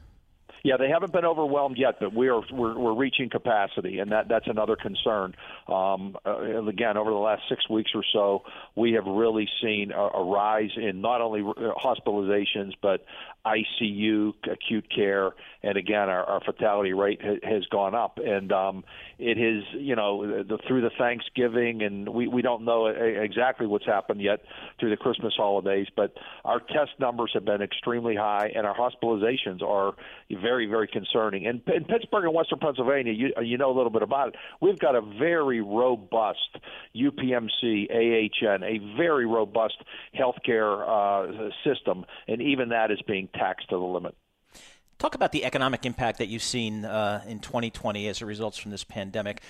Yeah, 0.64 0.78
they 0.78 0.90
haven't 0.90 1.12
been 1.12 1.26
overwhelmed 1.26 1.78
yet, 1.78 1.96
but 2.00 2.14
we 2.14 2.30
are 2.30 2.42
we're, 2.52 2.78
we're 2.78 2.94
reaching 2.94 3.30
capacity, 3.30 3.98
and 3.98 4.12
that 4.12 4.28
that's 4.28 4.48
another 4.48 4.76
concern. 4.76 5.34
Um, 5.68 6.16
uh, 6.24 6.68
again, 6.68 6.98
over 6.98 7.10
the 7.10 7.18
last 7.18 7.42
six 7.50 7.68
weeks 7.68 7.92
or 7.96 8.04
so, 8.14 8.44
we 8.76 8.92
have 8.92 9.06
really 9.06 9.50
seen 9.62 9.92
a, 9.92 10.00
a 10.00 10.24
rise 10.24 10.70
in 10.76 11.02
not 11.02 11.20
only 11.20 11.42
hospitalizations 11.42 12.74
but 12.80 13.06
ICU, 13.44 14.34
acute 14.52 14.86
care, 14.94 15.32
and 15.64 15.78
again, 15.78 16.10
our, 16.10 16.24
our 16.26 16.42
fatality 16.42 16.94
rate 16.94 17.22
ha- 17.24 17.40
has 17.42 17.66
gone 17.68 17.96
up. 17.96 18.20
And 18.24 18.52
um, 18.52 18.84
it 19.22 19.38
is, 19.38 19.64
you 19.74 19.96
know, 19.96 20.44
the, 20.44 20.58
through 20.68 20.82
the 20.82 20.90
Thanksgiving, 20.98 21.84
and 21.84 22.10
we, 22.10 22.28
we 22.28 22.42
don't 22.42 22.66
know 22.66 22.88
exactly 22.88 23.68
what's 23.68 23.86
happened 23.86 24.22
yet 24.22 24.40
through 24.80 24.90
the 24.90 24.98
Christmas 24.98 25.34
holidays, 25.38 25.88
but 25.96 26.14
our 26.44 26.60
test 26.60 26.92
numbers 27.00 27.32
have 27.34 27.46
been 27.46 27.62
extremely 27.62 28.16
high, 28.16 28.52
and 28.56 28.66
our 28.66 28.76
hospitalizations 28.76 29.62
are 29.62 29.94
very 30.42 30.66
very, 30.66 30.88
concerning. 30.88 31.46
And 31.48 31.62
in 31.74 31.86
Pittsburgh 31.86 32.26
and 32.26 32.34
Western 32.34 32.60
Pennsylvania, 32.60 33.14
you, 33.14 33.34
you 33.42 33.58
know 33.58 33.72
a 33.72 33.76
little 33.76 33.92
bit 33.92 34.02
about 34.02 34.30
it. 34.30 34.36
We've 34.60 34.80
got 34.80 34.96
a 34.96 35.02
very 35.02 35.62
robust 35.62 36.58
UPMC, 36.96 37.90
AHN, 37.92 38.64
a 38.64 38.80
very 38.98 39.26
robust 39.26 39.78
healthcare 40.18 40.82
uh, 40.88 41.50
system, 41.64 42.06
and 42.28 42.42
even 42.42 42.70
that 42.70 42.92
is 42.92 43.00
being 43.08 43.30
taxed 43.34 43.70
to 43.70 43.78
the 43.78 43.84
limit. 43.84 44.16
Talk 45.02 45.16
about 45.16 45.32
the 45.32 45.46
economic 45.46 45.88
impact 45.88 46.20
that 46.20 46.28
you've 46.28 46.44
seen 46.44 46.86
uh, 46.86 47.24
in 47.28 47.40
2020 47.40 48.08
as 48.08 48.22
a 48.22 48.26
result 48.28 48.54
from 48.54 48.70
this 48.70 48.84
pandemic 48.84 49.42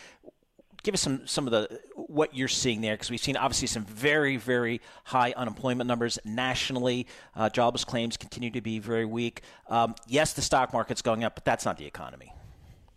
give 0.82 0.94
us 0.94 1.02
some 1.02 1.28
some 1.28 1.46
of 1.46 1.52
the 1.52 1.82
what 1.96 2.34
you're 2.34 2.48
seeing 2.48 2.80
there 2.80 2.94
because 2.94 3.12
we've 3.12 3.20
seen 3.20 3.36
obviously 3.36 3.68
some 3.68 3.84
very 3.84 4.38
very 4.38 4.80
high 5.04 5.34
unemployment 5.36 5.90
numbers 5.90 6.18
nationally. 6.24 7.06
Uh, 7.36 7.50
jobless 7.50 7.84
claims 7.84 8.16
continue 8.16 8.50
to 8.50 8.62
be 8.62 8.80
very 8.80 9.04
weak. 9.04 9.42
Um, 9.68 9.94
yes, 10.08 10.32
the 10.32 10.42
stock 10.42 10.72
market's 10.72 11.02
going 11.02 11.26
up, 11.26 11.36
but 11.36 11.44
that's 11.44 11.66
not 11.66 11.78
the 11.78 11.86
economy. 11.86 12.34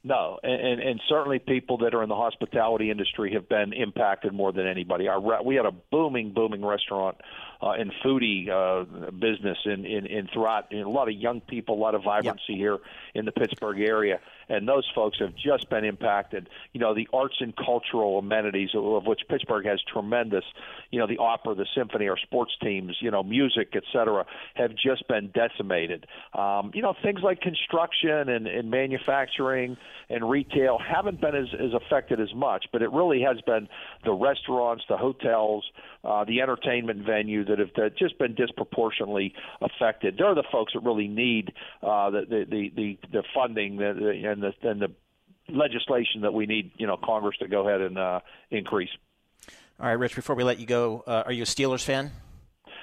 No, 0.06 0.38
and, 0.42 0.82
and 0.82 1.00
certainly 1.08 1.38
people 1.38 1.78
that 1.78 1.94
are 1.94 2.02
in 2.02 2.10
the 2.10 2.14
hospitality 2.14 2.90
industry 2.90 3.32
have 3.32 3.48
been 3.48 3.72
impacted 3.72 4.34
more 4.34 4.52
than 4.52 4.66
anybody. 4.66 5.08
Our 5.08 5.42
we 5.42 5.54
had 5.54 5.64
a 5.64 5.72
booming, 5.72 6.34
booming 6.34 6.62
restaurant 6.62 7.16
uh, 7.62 7.70
and 7.70 7.90
foodie 8.04 8.50
uh, 8.50 9.10
business 9.12 9.56
in 9.64 9.86
in, 9.86 10.04
in 10.04 10.28
throughout 10.30 10.70
in 10.72 10.80
a 10.80 10.90
lot 10.90 11.08
of 11.08 11.14
young 11.14 11.40
people, 11.40 11.76
a 11.76 11.80
lot 11.80 11.94
of 11.94 12.04
vibrancy 12.04 12.42
yep. 12.50 12.58
here 12.58 12.78
in 13.14 13.24
the 13.24 13.32
Pittsburgh 13.32 13.80
area 13.80 14.20
and 14.48 14.68
those 14.68 14.88
folks 14.94 15.18
have 15.18 15.34
just 15.34 15.70
been 15.70 15.84
impacted. 15.84 16.48
You 16.72 16.80
know, 16.80 16.94
the 16.94 17.08
arts 17.12 17.36
and 17.40 17.54
cultural 17.56 18.18
amenities 18.18 18.70
of 18.74 19.06
which 19.06 19.22
Pittsburgh 19.28 19.66
has 19.66 19.80
tremendous. 19.92 20.44
You 20.90 21.00
know, 21.00 21.06
the 21.06 21.18
opera, 21.18 21.54
the 21.54 21.66
symphony, 21.74 22.08
our 22.08 22.18
sports 22.18 22.52
teams, 22.62 22.96
you 23.00 23.10
know, 23.10 23.22
music, 23.22 23.68
et 23.74 23.84
cetera, 23.92 24.26
have 24.54 24.72
just 24.74 25.06
been 25.08 25.30
decimated. 25.34 26.06
Um, 26.32 26.70
you 26.74 26.82
know, 26.82 26.94
things 27.02 27.20
like 27.22 27.40
construction 27.40 28.28
and, 28.28 28.46
and 28.46 28.70
manufacturing 28.70 29.76
and 30.10 30.28
retail 30.28 30.78
haven't 30.78 31.20
been 31.20 31.34
as, 31.34 31.48
as 31.54 31.72
affected 31.72 32.20
as 32.20 32.34
much, 32.34 32.66
but 32.72 32.82
it 32.82 32.92
really 32.92 33.22
has 33.22 33.40
been 33.42 33.68
the 34.04 34.12
restaurants, 34.12 34.84
the 34.88 34.96
hotels, 34.96 35.64
uh, 36.04 36.24
the 36.24 36.40
entertainment 36.40 37.04
venue 37.04 37.44
that 37.44 37.58
have 37.58 37.70
that 37.76 37.96
just 37.96 38.18
been 38.18 38.34
disproportionately 38.34 39.34
affected. 39.60 40.16
They're 40.18 40.34
the 40.34 40.44
folks 40.52 40.72
that 40.74 40.80
really 40.80 41.08
need 41.08 41.52
uh, 41.82 42.10
the, 42.10 42.46
the, 42.48 42.70
the, 42.74 42.98
the 43.10 43.22
funding 43.34 43.80
and 43.82 44.00
the 44.42 44.52
and 44.62 44.80
the 44.82 44.92
legislation 45.48 46.22
that 46.22 46.32
we 46.32 46.46
need, 46.46 46.72
you 46.76 46.86
know, 46.86 46.96
Congress 47.02 47.36
to 47.38 47.48
go 47.48 47.68
ahead 47.68 47.80
and 47.80 47.98
uh, 47.98 48.20
increase. 48.50 48.90
All 49.80 49.86
right, 49.86 49.92
Rich. 49.92 50.14
Before 50.14 50.36
we 50.36 50.44
let 50.44 50.58
you 50.58 50.66
go, 50.66 51.02
uh, 51.06 51.24
are 51.26 51.32
you 51.32 51.42
a 51.42 51.46
Steelers 51.46 51.84
fan? 51.84 52.12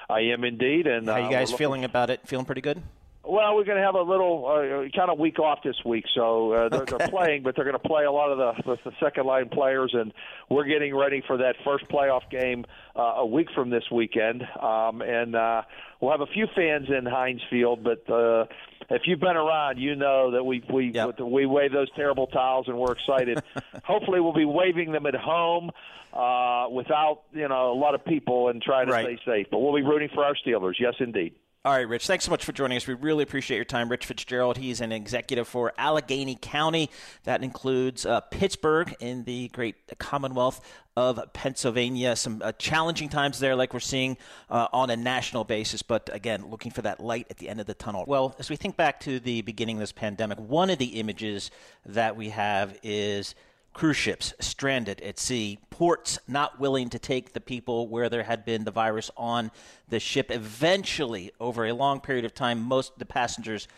I 0.08 0.20
am 0.20 0.44
indeed. 0.44 0.86
And 0.86 1.06
how 1.08 1.14
are 1.14 1.20
you 1.20 1.26
uh, 1.26 1.30
guys 1.30 1.52
feeling 1.52 1.84
about 1.84 2.10
it? 2.10 2.20
Feeling 2.26 2.44
pretty 2.44 2.60
good? 2.60 2.82
Well, 3.24 3.54
we're 3.54 3.64
going 3.64 3.78
to 3.78 3.84
have 3.84 3.94
a 3.94 4.02
little 4.02 4.46
uh, 4.46 4.96
kind 4.96 5.08
of 5.08 5.16
week 5.16 5.38
off 5.38 5.60
this 5.62 5.76
week, 5.84 6.04
so 6.12 6.52
uh, 6.52 6.68
they're, 6.68 6.82
okay. 6.82 6.96
they're 6.98 7.08
playing, 7.08 7.44
but 7.44 7.54
they're 7.54 7.64
going 7.64 7.78
to 7.80 7.88
play 7.88 8.04
a 8.04 8.10
lot 8.10 8.32
of 8.32 8.64
the, 8.64 8.78
the 8.84 8.92
second 9.00 9.26
line 9.26 9.48
players, 9.48 9.92
and 9.94 10.12
we're 10.50 10.64
getting 10.64 10.94
ready 10.94 11.22
for 11.24 11.36
that 11.36 11.54
first 11.64 11.84
playoff 11.88 12.28
game 12.30 12.64
uh, 12.96 13.14
a 13.18 13.26
week 13.26 13.46
from 13.54 13.70
this 13.70 13.84
weekend. 13.92 14.42
Um, 14.60 15.02
and 15.02 15.36
uh, 15.36 15.62
we'll 16.00 16.10
have 16.10 16.20
a 16.20 16.32
few 16.32 16.48
fans 16.56 16.88
in 16.88 17.06
Heinz 17.06 17.40
Field, 17.48 17.84
but 17.84 18.12
uh, 18.12 18.46
if 18.90 19.02
you've 19.06 19.20
been 19.20 19.36
around, 19.36 19.78
you 19.78 19.94
know 19.94 20.32
that 20.32 20.42
we 20.42 20.64
we 20.72 20.90
yep. 20.92 21.20
we 21.20 21.46
wave 21.46 21.72
those 21.72 21.88
terrible 21.94 22.26
towels, 22.26 22.66
and 22.66 22.76
we're 22.76 22.92
excited. 22.92 23.40
Hopefully, 23.84 24.20
we'll 24.20 24.32
be 24.32 24.44
waving 24.44 24.90
them 24.90 25.06
at 25.06 25.14
home 25.14 25.70
uh, 26.12 26.66
without 26.70 27.22
you 27.32 27.46
know 27.46 27.72
a 27.72 27.78
lot 27.78 27.94
of 27.94 28.04
people 28.04 28.48
and 28.48 28.60
try 28.60 28.84
to 28.84 28.90
right. 28.90 29.18
stay 29.20 29.42
safe. 29.42 29.46
But 29.50 29.60
we'll 29.60 29.74
be 29.74 29.82
rooting 29.82 30.08
for 30.12 30.24
our 30.24 30.34
Steelers. 30.34 30.74
Yes, 30.80 30.94
indeed. 30.98 31.34
All 31.64 31.72
right, 31.72 31.88
Rich, 31.88 32.08
thanks 32.08 32.24
so 32.24 32.32
much 32.32 32.44
for 32.44 32.50
joining 32.50 32.76
us. 32.76 32.88
We 32.88 32.94
really 32.94 33.22
appreciate 33.22 33.56
your 33.56 33.64
time. 33.64 33.88
Rich 33.88 34.06
Fitzgerald, 34.06 34.56
he's 34.56 34.80
an 34.80 34.90
executive 34.90 35.46
for 35.46 35.72
Allegheny 35.78 36.36
County. 36.42 36.90
That 37.22 37.44
includes 37.44 38.04
uh, 38.04 38.20
Pittsburgh 38.20 38.92
in 38.98 39.22
the 39.22 39.46
great 39.46 39.76
Commonwealth 40.00 40.60
of 40.96 41.20
Pennsylvania. 41.32 42.16
Some 42.16 42.42
uh, 42.42 42.50
challenging 42.50 43.08
times 43.08 43.38
there, 43.38 43.54
like 43.54 43.72
we're 43.72 43.78
seeing 43.78 44.16
uh, 44.50 44.66
on 44.72 44.90
a 44.90 44.96
national 44.96 45.44
basis, 45.44 45.82
but 45.82 46.10
again, 46.12 46.50
looking 46.50 46.72
for 46.72 46.82
that 46.82 46.98
light 46.98 47.28
at 47.30 47.36
the 47.36 47.48
end 47.48 47.60
of 47.60 47.66
the 47.66 47.74
tunnel. 47.74 48.06
Well, 48.08 48.34
as 48.40 48.50
we 48.50 48.56
think 48.56 48.76
back 48.76 48.98
to 49.02 49.20
the 49.20 49.42
beginning 49.42 49.76
of 49.76 49.80
this 49.82 49.92
pandemic, 49.92 50.40
one 50.40 50.68
of 50.68 50.78
the 50.78 50.98
images 50.98 51.52
that 51.86 52.16
we 52.16 52.30
have 52.30 52.76
is 52.82 53.36
cruise 53.72 53.96
ships 53.96 54.34
stranded 54.40 55.00
at 55.00 55.18
sea, 55.18 55.58
ports 55.70 56.18
not 56.28 56.60
willing 56.60 56.88
to 56.90 56.98
take 56.98 57.32
the 57.32 57.40
people 57.40 57.88
where 57.88 58.08
there 58.08 58.22
had 58.22 58.44
been 58.44 58.64
the 58.64 58.70
virus 58.70 59.10
on 59.16 59.50
the 59.88 60.00
ship. 60.00 60.30
Eventually, 60.30 61.32
over 61.40 61.66
a 61.66 61.72
long 61.72 62.00
period 62.00 62.24
of 62.24 62.34
time, 62.34 62.60
most 62.60 62.92
of 62.92 62.98
the 62.98 63.06
passengers 63.06 63.68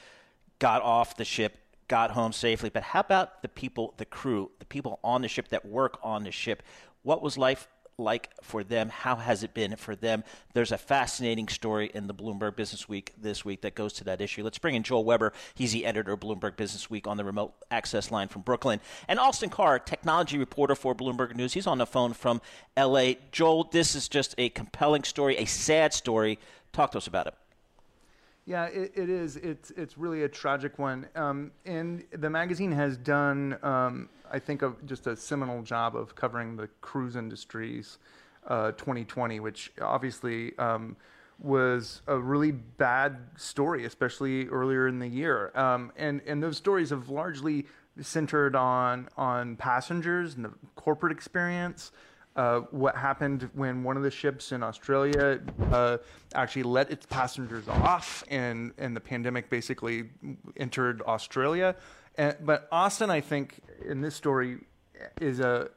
got 0.59 0.83
off 0.83 1.17
the 1.17 1.25
ship, 1.25 1.59
got 1.89 2.11
home 2.13 2.33
safely. 2.33 2.71
But 2.71 2.83
how 2.83 3.01
about 3.01 3.43
the 3.43 3.49
people, 3.49 3.95
the 3.97 4.05
crew, 4.05 4.51
the 4.59 4.67
people 4.67 4.99
on 5.05 5.23
the 5.23 5.29
ship 5.29 5.49
that 5.49 5.65
work 5.65 5.99
on 6.03 6.25
the 6.25 6.33
ship? 6.33 6.63
What 7.03 7.23
was 7.23 7.39
life 7.39 7.69
like 7.99 8.31
for 8.43 8.65
them? 8.65 8.89
How 8.89 9.17
has 9.17 9.43
it 9.43 9.55
been 9.55 9.77
for 9.77 9.95
them? 9.95 10.25
There's 10.53 10.73
a 10.73 10.79
fascinating 10.79 11.49
story 11.49 11.91
in 11.95 12.07
the 12.07 12.15
Bloomberg 12.15 12.57
Business 12.57 12.89
Week 12.89 13.13
this 13.21 13.45
week 13.45 13.63
that 13.63 13.75
goes 13.75 13.93
to 13.95 14.05
that 14.05 14.21
issue. 14.21 14.43
Let's 14.43 14.59
bring 14.59 14.75
in 14.75 14.83
Joel 14.83 15.05
Weber. 15.05 15.33
He's 15.55 15.73
the 15.73 15.87
editor 15.87 16.13
of 16.13 16.21
Bloomberg 16.21 16.57
Business 16.57 16.91
Week 16.91 17.07
on 17.07 17.17
the 17.17 17.25
remote 17.25 17.55
access 17.71 18.11
line 18.11 18.29
from 18.29 18.43
Brooklyn. 18.43 18.81
And 19.09 19.19
Austin 19.19 19.51
Carr, 19.51 19.79
technology 19.79 20.39
reporter 20.39 20.75
for 20.75 20.95
Bloomberg 20.95 21.35
News. 21.37 21.53
He's 21.53 21.67
on 21.67 21.79
the 21.79 21.87
phone 21.87 22.13
from 22.13 22.41
LA. 22.77 23.13
Joel, 23.33 23.65
this 23.65 23.95
is 23.95 24.09
just 24.09 24.35
a 24.39 24.49
compelling 24.51 25.05
story, 25.05 25.37
a 25.37 25.45
sad 25.45 25.93
story. 25.93 26.39
Talk 26.73 26.93
to 26.93 26.99
us 26.99 27.07
about 27.07 27.27
it. 27.29 27.35
Yeah, 28.47 28.67
it, 28.67 28.93
it 28.95 29.09
is. 29.09 29.37
It's 29.37 29.71
it's 29.71 29.97
really 29.97 30.25
a 30.25 30.29
tragic 30.29 30.79
one. 30.79 31.07
Um, 31.15 31.51
and 31.65 32.05
the 32.13 32.29
magazine 32.29 32.73
has 32.73 32.97
done, 32.99 33.57
um, 33.63 34.11
I 34.31 34.39
think, 34.39 34.63
a, 34.63 34.75
just 34.85 35.07
a 35.07 35.17
seminal 35.17 35.63
job 35.63 35.97
of 35.97 36.15
covering 36.15 36.57
the 36.57 36.69
cruise 36.83 37.17
industries, 37.17 37.99
uh, 38.47 38.73
2020, 38.73 39.41
which 39.41 39.73
obviously 39.81 40.57
um, 40.59 40.97
was 41.39 42.03
a 42.07 42.19
really 42.19 42.53
bad 42.53 43.17
story, 43.37 43.87
especially 43.87 44.47
earlier 44.49 44.89
in 44.89 44.99
the 44.99 45.09
year. 45.09 45.51
Um, 45.55 45.91
and 45.97 46.21
and 46.27 46.43
those 46.43 46.59
stories 46.59 46.91
have 46.91 47.09
largely 47.09 47.65
centered 48.01 48.55
on 48.55 49.09
on 49.17 49.57
passengers 49.57 50.35
and 50.35 50.45
the 50.45 50.53
corporate 50.77 51.13
experience 51.13 51.93
uh, 52.37 52.61
what 52.71 52.97
happened 52.97 53.49
when 53.55 53.85
one 53.85 53.97
of 53.97 54.03
the 54.03 54.11
ships 54.11 54.53
in 54.53 54.63
Australia 54.63 55.41
uh, 55.71 55.99
actually 56.35 56.65
let 56.65 56.91
its 56.91 57.07
passengers 57.07 57.69
off, 57.69 58.25
and, 58.29 58.73
and 58.79 58.97
the 58.97 59.01
pandemic 59.01 59.49
basically 59.51 60.11
entered 60.57 61.03
Australia. 61.03 61.77
And, 62.17 62.37
but 62.41 62.69
Austin, 62.73 63.11
I 63.11 63.21
think, 63.21 63.61
in 63.85 64.01
this 64.01 64.15
story, 64.15 64.59
is 65.21 65.41
a 65.41 65.71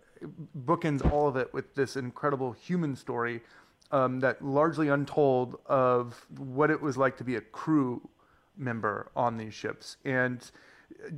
bookends 0.66 1.12
all 1.12 1.28
of 1.28 1.36
it 1.36 1.54
with 1.54 1.76
this 1.76 1.96
incredible 1.96 2.52
human 2.52 2.96
story 2.96 3.42
um, 3.92 4.20
that 4.20 4.44
largely 4.44 4.90
untold 4.90 5.60
of 5.68 6.26
what 6.38 6.72
it 6.72 6.82
was 6.82 6.98
like 6.98 7.18
to 7.18 7.24
be 7.24 7.36
a 7.36 7.42
crew 7.42 8.02
member 8.58 9.12
on 9.16 9.38
these 9.38 9.54
ships. 9.54 9.98
And 10.04 10.50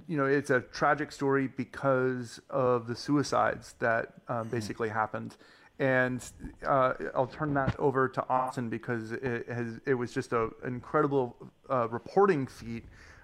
you 0.07 0.17
know, 0.17 0.25
it's 0.25 0.49
a 0.49 0.61
tragic 0.61 1.11
story 1.11 1.47
because 1.47 2.41
of 2.49 2.87
the 2.87 2.95
suicides 2.95 3.75
that 3.79 4.13
um, 4.27 4.45
hmm. 4.45 4.49
basically 4.49 4.89
happened. 4.89 5.37
And 5.79 6.21
uh, 6.65 6.93
I'll 7.15 7.27
turn 7.27 7.53
that 7.53 7.79
over 7.79 8.09
to 8.09 8.29
Austin 8.29 8.69
because 8.69 9.13
it 9.13 9.47
has 9.47 9.79
it 9.85 9.93
was 9.93 10.11
just 10.11 10.33
an 10.33 10.51
incredible 10.65 11.37
uh, 11.69 11.87
reporting 11.87 12.47
feat, 12.47 12.83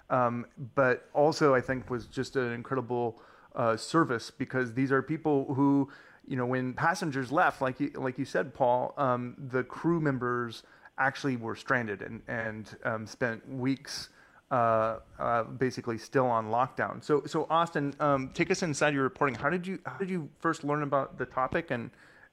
um, 0.09 0.45
but 0.73 1.09
also 1.13 1.53
I 1.53 1.59
think 1.59 1.89
was 1.89 2.05
just 2.05 2.37
an 2.37 2.53
incredible 2.53 3.21
uh, 3.55 3.75
service 3.75 4.31
because 4.31 4.73
these 4.73 4.93
are 4.93 5.01
people 5.01 5.53
who, 5.53 5.89
you 6.25 6.37
know, 6.37 6.45
when 6.45 6.73
passengers 6.73 7.29
left, 7.29 7.61
like 7.61 7.77
you, 7.81 7.91
like 7.93 8.17
you 8.17 8.25
said, 8.25 8.53
Paul, 8.53 8.93
um, 8.97 9.35
the 9.37 9.63
crew 9.63 9.99
members 9.99 10.63
actually 10.97 11.35
were 11.35 11.57
stranded 11.57 12.01
and 12.01 12.21
and 12.29 12.77
um, 12.85 13.05
spent 13.05 13.45
weeks 13.49 14.09
uh, 14.51 14.99
uh, 15.19 15.43
basically 15.43 15.97
still 15.97 16.25
on 16.27 16.49
lockdown. 16.49 17.03
So, 17.03 17.23
so 17.25 17.47
Austin, 17.49 17.93
um, 17.99 18.29
take 18.33 18.51
us 18.51 18.63
inside 18.63 18.93
your 18.93 19.03
reporting. 19.03 19.35
How 19.35 19.49
did 19.49 19.65
you 19.65 19.79
how 19.85 19.97
did 19.97 20.09
you 20.09 20.29
first 20.39 20.63
learn 20.63 20.83
about 20.83 21.17
the 21.17 21.25
topic, 21.25 21.71
and 21.71 21.89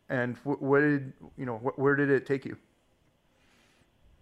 and 0.09 0.37
wh- 0.39 0.61
what 0.63 0.81
did 0.81 1.13
you 1.37 1.47
know? 1.47 1.57
Wh- 1.59 1.79
where 1.79 1.97
did 1.97 2.11
it 2.11 2.27
take 2.27 2.45
you? 2.45 2.57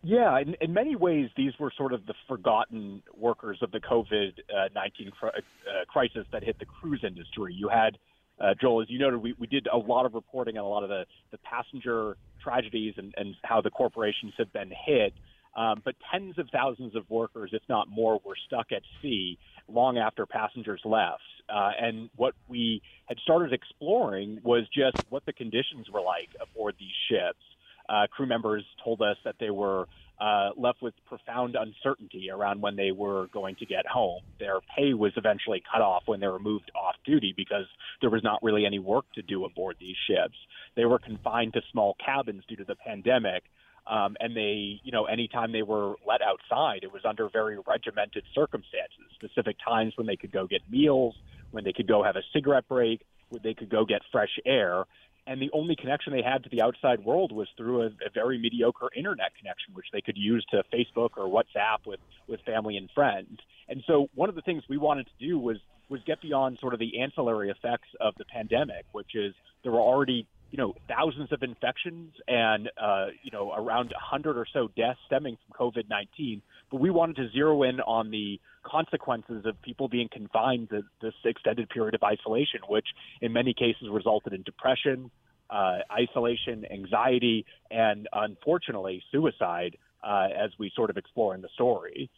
Yeah, 0.02 0.38
in, 0.40 0.54
in 0.62 0.72
many 0.72 0.96
ways, 0.96 1.28
these 1.36 1.52
were 1.58 1.70
sort 1.76 1.92
of 1.92 2.06
the 2.06 2.14
forgotten 2.26 3.02
workers 3.14 3.58
of 3.60 3.70
the 3.70 3.80
COVID 3.80 4.38
uh, 4.48 4.68
nineteen 4.74 5.10
cr- 5.10 5.26
uh, 5.26 5.84
crisis 5.88 6.26
that 6.32 6.42
hit 6.42 6.58
the 6.58 6.66
cruise 6.66 7.02
industry. 7.04 7.52
You 7.52 7.68
had 7.68 7.98
uh, 8.40 8.54
Joel, 8.60 8.82
as 8.82 8.88
you 8.88 8.98
noted, 8.98 9.18
we, 9.18 9.34
we 9.38 9.46
did 9.46 9.68
a 9.70 9.76
lot 9.76 10.06
of 10.06 10.14
reporting 10.14 10.56
on 10.56 10.64
a 10.64 10.68
lot 10.68 10.82
of 10.82 10.88
the, 10.88 11.04
the 11.30 11.38
passenger 11.38 12.16
tragedies 12.42 12.94
and, 12.96 13.12
and 13.16 13.34
how 13.42 13.60
the 13.60 13.70
corporations 13.70 14.32
have 14.38 14.50
been 14.52 14.72
hit. 14.86 15.12
Um, 15.56 15.82
but 15.84 15.96
tens 16.12 16.38
of 16.38 16.48
thousands 16.52 16.94
of 16.96 17.08
workers, 17.10 17.50
if 17.52 17.62
not 17.68 17.88
more, 17.88 18.20
were 18.24 18.36
stuck 18.46 18.72
at 18.72 18.82
sea 19.02 19.38
long 19.68 19.98
after 19.98 20.26
passengers 20.26 20.80
left. 20.84 21.22
Uh, 21.48 21.72
and 21.80 22.10
what 22.16 22.34
we 22.48 22.82
had 23.06 23.18
started 23.22 23.52
exploring 23.52 24.38
was 24.44 24.64
just 24.74 24.96
what 25.08 25.24
the 25.26 25.32
conditions 25.32 25.86
were 25.92 26.00
like 26.02 26.30
aboard 26.40 26.76
these 26.78 26.94
ships. 27.10 27.44
uh, 27.90 28.06
crew 28.10 28.26
members 28.26 28.64
told 28.84 29.02
us 29.02 29.16
that 29.24 29.36
they 29.40 29.50
were 29.50 29.86
uh, 30.20 30.50
left 30.56 30.80
with 30.82 30.94
profound 31.06 31.56
uncertainty 31.56 32.28
around 32.30 32.60
when 32.60 32.76
they 32.76 32.92
were 32.92 33.28
going 33.32 33.56
to 33.56 33.66
get 33.66 33.86
home. 33.86 34.20
Their 34.38 34.60
pay 34.76 34.94
was 34.94 35.12
eventually 35.16 35.62
cut 35.72 35.82
off 35.82 36.02
when 36.06 36.20
they 36.20 36.28
were 36.28 36.38
moved 36.38 36.70
off 36.74 36.94
duty 37.04 37.34
because 37.36 37.66
there 38.00 38.10
was 38.10 38.22
not 38.22 38.38
really 38.42 38.66
any 38.66 38.78
work 38.78 39.06
to 39.14 39.22
do 39.22 39.44
aboard 39.44 39.76
these 39.80 39.96
ships. 40.08 40.36
They 40.76 40.84
were 40.84 40.98
confined 41.00 41.54
to 41.54 41.62
small 41.72 41.96
cabins 42.04 42.44
due 42.48 42.56
to 42.56 42.64
the 42.64 42.76
pandemic. 42.76 43.44
Um, 43.86 44.16
and 44.20 44.36
they, 44.36 44.80
you 44.82 44.92
know, 44.92 45.04
anytime 45.04 45.52
they 45.52 45.62
were 45.62 45.94
let 46.06 46.20
outside, 46.22 46.80
it 46.82 46.92
was 46.92 47.02
under 47.04 47.28
very 47.28 47.58
regimented 47.66 48.24
circumstances, 48.34 49.04
specific 49.14 49.56
times 49.64 49.94
when 49.96 50.06
they 50.06 50.16
could 50.16 50.32
go 50.32 50.46
get 50.46 50.60
meals, 50.70 51.14
when 51.50 51.64
they 51.64 51.72
could 51.72 51.88
go 51.88 52.02
have 52.02 52.16
a 52.16 52.22
cigarette 52.32 52.68
break, 52.68 53.02
when 53.30 53.40
they 53.42 53.54
could 53.54 53.70
go 53.70 53.84
get 53.84 54.02
fresh 54.12 54.38
air 54.46 54.84
and 55.26 55.40
the 55.40 55.50
only 55.52 55.76
connection 55.76 56.12
they 56.12 56.22
had 56.22 56.42
to 56.42 56.48
the 56.50 56.62
outside 56.62 57.04
world 57.04 57.30
was 57.30 57.48
through 57.56 57.82
a, 57.82 57.86
a 57.86 58.10
very 58.12 58.38
mediocre 58.38 58.88
internet 58.96 59.32
connection, 59.38 59.74
which 59.74 59.86
they 59.92 60.00
could 60.00 60.16
use 60.16 60.44
to 60.50 60.62
Facebook 60.74 61.10
or 61.16 61.28
WhatsApp 61.28 61.86
with 61.86 62.00
with 62.26 62.40
family 62.40 62.76
and 62.76 62.90
friends. 62.94 63.38
And 63.68 63.82
so, 63.86 64.08
one 64.14 64.28
of 64.28 64.34
the 64.34 64.42
things 64.42 64.64
we 64.68 64.78
wanted 64.78 65.06
to 65.06 65.24
do 65.24 65.38
was 65.38 65.58
was 65.88 66.00
get 66.06 66.20
beyond 66.20 66.58
sort 66.60 66.72
of 66.74 66.80
the 66.80 67.00
ancillary 67.00 67.50
effects 67.50 67.88
of 68.00 68.14
the 68.16 68.24
pandemic, 68.24 68.86
which 68.92 69.14
is 69.14 69.34
there 69.62 69.72
were 69.72 69.80
already 69.80 70.26
you 70.50 70.58
know 70.58 70.74
thousands 70.88 71.32
of 71.32 71.42
infections 71.42 72.12
and 72.26 72.70
uh, 72.80 73.06
you 73.22 73.30
know 73.30 73.52
around 73.52 73.90
100 73.90 74.36
or 74.36 74.46
so 74.52 74.68
deaths 74.76 74.98
stemming 75.06 75.36
from 75.46 75.72
COVID-19. 75.72 76.42
But 76.70 76.80
we 76.80 76.90
wanted 76.90 77.16
to 77.16 77.30
zero 77.30 77.62
in 77.62 77.80
on 77.80 78.10
the 78.10 78.40
consequences 78.64 79.44
of 79.46 79.60
people 79.62 79.88
being 79.88 80.08
confined 80.12 80.70
to 80.70 80.82
this 81.00 81.14
extended 81.24 81.68
period 81.68 81.94
of 81.94 82.02
isolation, 82.02 82.60
which 82.68 82.86
in 83.20 83.32
many 83.32 83.54
cases 83.54 83.88
resulted 83.90 84.32
in 84.32 84.42
depression, 84.42 85.10
uh, 85.48 85.78
isolation, 85.92 86.64
anxiety, 86.70 87.46
and 87.70 88.08
unfortunately 88.12 89.02
suicide, 89.10 89.76
uh, 90.02 90.28
as 90.36 90.50
we 90.58 90.70
sort 90.76 90.90
of 90.90 90.96
explore 90.96 91.34
in 91.34 91.42
the 91.42 91.48
story. 91.54 92.10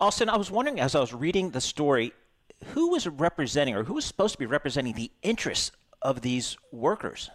Austin, 0.00 0.28
I 0.28 0.36
was 0.36 0.50
wondering 0.50 0.80
as 0.80 0.94
I 0.94 1.00
was 1.00 1.12
reading 1.12 1.50
the 1.50 1.60
story, 1.60 2.12
who 2.72 2.90
was 2.90 3.06
representing 3.06 3.74
or 3.74 3.84
who 3.84 3.94
was 3.94 4.04
supposed 4.04 4.32
to 4.32 4.38
be 4.38 4.46
representing 4.46 4.94
the 4.94 5.10
interests 5.22 5.72
of 6.02 6.22
these 6.22 6.56
workers? 6.72 7.30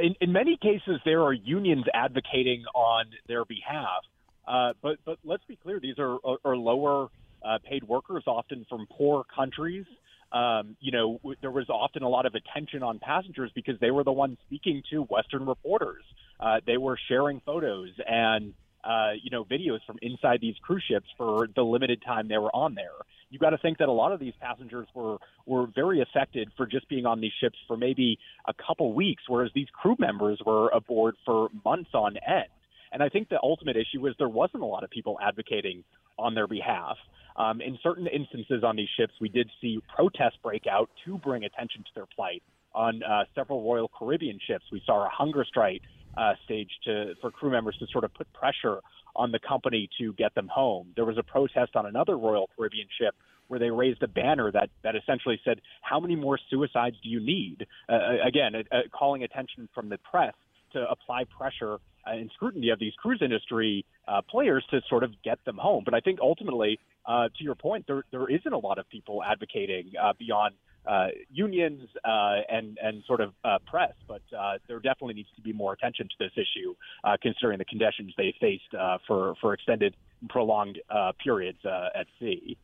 In, 0.00 0.14
in 0.20 0.32
many 0.32 0.56
cases, 0.60 1.00
there 1.04 1.22
are 1.22 1.32
unions 1.32 1.84
advocating 1.94 2.64
on 2.74 3.06
their 3.26 3.44
behalf. 3.44 4.02
Uh, 4.46 4.72
but 4.82 4.96
but 5.04 5.18
let's 5.24 5.44
be 5.44 5.56
clear; 5.56 5.78
these 5.80 5.98
are 5.98 6.18
are 6.44 6.56
lower 6.56 7.08
uh, 7.44 7.58
paid 7.68 7.84
workers, 7.84 8.24
often 8.26 8.64
from 8.68 8.86
poor 8.96 9.24
countries. 9.34 9.84
Um, 10.32 10.76
you 10.80 10.92
know, 10.92 11.18
w- 11.18 11.36
there 11.40 11.50
was 11.50 11.68
often 11.68 12.02
a 12.02 12.08
lot 12.08 12.26
of 12.26 12.34
attention 12.34 12.82
on 12.82 12.98
passengers 12.98 13.50
because 13.54 13.78
they 13.80 13.90
were 13.90 14.04
the 14.04 14.12
ones 14.12 14.38
speaking 14.46 14.82
to 14.90 15.02
Western 15.02 15.46
reporters. 15.46 16.04
Uh, 16.40 16.60
they 16.66 16.76
were 16.76 16.98
sharing 17.08 17.40
photos 17.44 17.90
and 18.06 18.54
uh, 18.84 19.12
you 19.22 19.30
know 19.30 19.44
videos 19.44 19.80
from 19.86 19.98
inside 20.02 20.40
these 20.40 20.54
cruise 20.62 20.84
ships 20.88 21.06
for 21.16 21.46
the 21.54 21.62
limited 21.62 22.02
time 22.02 22.28
they 22.28 22.38
were 22.38 22.54
on 22.54 22.74
there. 22.74 22.92
You 23.30 23.38
got 23.38 23.50
to 23.50 23.58
think 23.58 23.78
that 23.78 23.88
a 23.88 23.92
lot 23.92 24.12
of 24.12 24.20
these 24.20 24.32
passengers 24.40 24.86
were 24.94 25.18
were 25.46 25.66
very 25.74 26.00
affected 26.00 26.50
for 26.56 26.66
just 26.66 26.88
being 26.88 27.06
on 27.06 27.20
these 27.20 27.32
ships 27.40 27.58
for 27.66 27.76
maybe 27.76 28.18
a 28.46 28.54
couple 28.54 28.92
weeks, 28.92 29.22
whereas 29.28 29.50
these 29.54 29.68
crew 29.72 29.96
members 29.98 30.40
were 30.44 30.68
aboard 30.70 31.14
for 31.24 31.48
months 31.64 31.90
on 31.94 32.16
end. 32.16 32.48
And 32.90 33.02
I 33.02 33.08
think 33.08 33.28
the 33.28 33.38
ultimate 33.42 33.76
issue 33.76 34.06
is 34.06 34.14
there 34.18 34.28
wasn't 34.28 34.62
a 34.62 34.66
lot 34.66 34.82
of 34.82 34.90
people 34.90 35.18
advocating 35.22 35.84
on 36.18 36.34
their 36.34 36.46
behalf. 36.46 36.96
Um, 37.36 37.60
in 37.60 37.78
certain 37.82 38.06
instances 38.06 38.64
on 38.64 38.76
these 38.76 38.88
ships, 38.98 39.12
we 39.20 39.28
did 39.28 39.48
see 39.60 39.80
protests 39.94 40.38
break 40.42 40.66
out 40.66 40.90
to 41.04 41.18
bring 41.18 41.44
attention 41.44 41.82
to 41.84 41.90
their 41.94 42.06
plight. 42.06 42.42
On 42.74 43.02
uh, 43.02 43.24
several 43.34 43.62
Royal 43.62 43.88
Caribbean 43.88 44.38
ships, 44.46 44.64
we 44.72 44.82
saw 44.84 45.06
a 45.06 45.08
hunger 45.08 45.44
strike 45.44 45.82
uh, 46.18 46.34
staged 46.44 46.78
to, 46.84 47.14
for 47.20 47.30
crew 47.30 47.50
members 47.50 47.76
to 47.78 47.86
sort 47.92 48.04
of 48.04 48.12
put 48.14 48.30
pressure 48.32 48.80
on 49.14 49.32
the 49.32 49.38
company 49.38 49.88
to 49.98 50.12
get 50.14 50.34
them 50.34 50.48
home. 50.48 50.88
There 50.96 51.04
was 51.04 51.18
a 51.18 51.22
protest 51.22 51.76
on 51.76 51.86
another 51.86 52.16
Royal 52.16 52.48
Caribbean 52.56 52.88
ship 53.00 53.14
where 53.48 53.58
they 53.58 53.70
raised 53.70 54.02
a 54.02 54.08
banner 54.08 54.52
that, 54.52 54.70
that 54.82 54.94
essentially 54.94 55.40
said, 55.44 55.60
How 55.82 55.98
many 56.00 56.16
more 56.16 56.38
suicides 56.50 56.96
do 57.02 57.08
you 57.08 57.20
need? 57.20 57.66
Uh, 57.88 58.26
again, 58.26 58.54
uh, 58.54 58.76
calling 58.96 59.22
attention 59.22 59.68
from 59.74 59.88
the 59.88 59.98
press 59.98 60.34
to 60.72 60.84
apply 60.90 61.24
pressure 61.24 61.74
uh, 62.06 62.12
and 62.12 62.30
scrutiny 62.34 62.70
of 62.70 62.78
these 62.78 62.92
cruise 62.98 63.20
industry 63.22 63.84
uh, 64.06 64.20
players 64.28 64.64
to 64.70 64.80
sort 64.88 65.02
of 65.02 65.12
get 65.22 65.42
them 65.44 65.56
home. 65.56 65.82
But 65.84 65.94
I 65.94 66.00
think 66.00 66.20
ultimately, 66.20 66.78
uh, 67.06 67.28
to 67.36 67.44
your 67.44 67.54
point, 67.54 67.86
there 67.86 68.02
there 68.10 68.28
isn't 68.28 68.52
a 68.52 68.58
lot 68.58 68.78
of 68.78 68.88
people 68.90 69.22
advocating 69.22 69.92
uh, 70.00 70.12
beyond 70.18 70.54
uh, 70.86 71.08
unions 71.30 71.88
uh, 72.04 72.36
and 72.48 72.78
and 72.82 73.02
sort 73.06 73.20
of 73.20 73.32
uh, 73.44 73.58
press, 73.66 73.92
but 74.06 74.22
uh, 74.36 74.58
there 74.68 74.78
definitely 74.78 75.14
needs 75.14 75.28
to 75.36 75.42
be 75.42 75.52
more 75.52 75.72
attention 75.72 76.08
to 76.08 76.14
this 76.18 76.32
issue, 76.34 76.74
uh, 77.04 77.16
considering 77.20 77.58
the 77.58 77.64
conditions 77.64 78.12
they 78.16 78.34
faced 78.40 78.74
uh, 78.78 78.98
for 79.06 79.34
for 79.40 79.52
extended, 79.52 79.94
prolonged 80.28 80.78
periods 81.22 81.58
at 81.64 82.06
sea. 82.18 82.56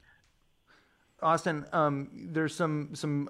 Austin, 1.23 1.65
um, 1.73 2.09
there's 2.13 2.55
some 2.55 2.95
some 2.95 3.29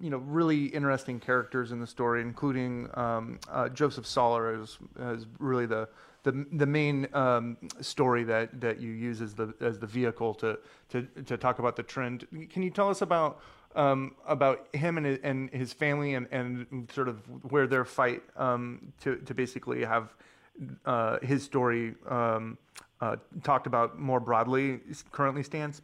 you 0.00 0.10
know 0.10 0.18
really 0.18 0.66
interesting 0.66 1.20
characters 1.20 1.72
in 1.72 1.80
the 1.80 1.86
story, 1.86 2.20
including 2.20 2.88
um, 2.94 3.38
Joseph 3.74 4.06
Soller 4.06 4.60
as 4.60 4.78
as 4.98 5.26
really 5.38 5.66
the 5.66 5.88
the 6.22 6.46
the 6.52 6.66
main 6.66 7.08
um, 7.14 7.56
story 7.80 8.24
that, 8.24 8.60
that 8.60 8.80
you 8.80 8.90
use 8.90 9.20
as 9.20 9.34
the 9.34 9.54
as 9.60 9.78
the 9.78 9.86
vehicle 9.86 10.34
to 10.34 10.58
to 10.90 11.02
to 11.24 11.36
talk 11.36 11.58
about 11.58 11.76
the 11.76 11.82
trend. 11.82 12.26
Can 12.50 12.62
you 12.62 12.70
tell 12.70 12.90
us 12.90 13.02
about 13.02 13.40
um, 13.74 14.14
about 14.26 14.74
him 14.74 14.96
and 14.96 15.06
his, 15.06 15.18
and 15.22 15.50
his 15.50 15.72
family 15.72 16.14
and, 16.14 16.26
and 16.30 16.90
sort 16.92 17.08
of 17.08 17.18
where 17.50 17.66
their 17.66 17.84
fight 17.84 18.22
um, 18.36 18.92
to 19.02 19.16
to 19.16 19.34
basically 19.34 19.84
have 19.84 20.14
uh, 20.84 21.18
his 21.22 21.42
story 21.42 21.94
um, 22.08 22.58
uh, 23.00 23.16
talked 23.42 23.66
about 23.66 23.98
more 23.98 24.20
broadly 24.20 24.80
currently 25.12 25.42
stands? 25.42 25.82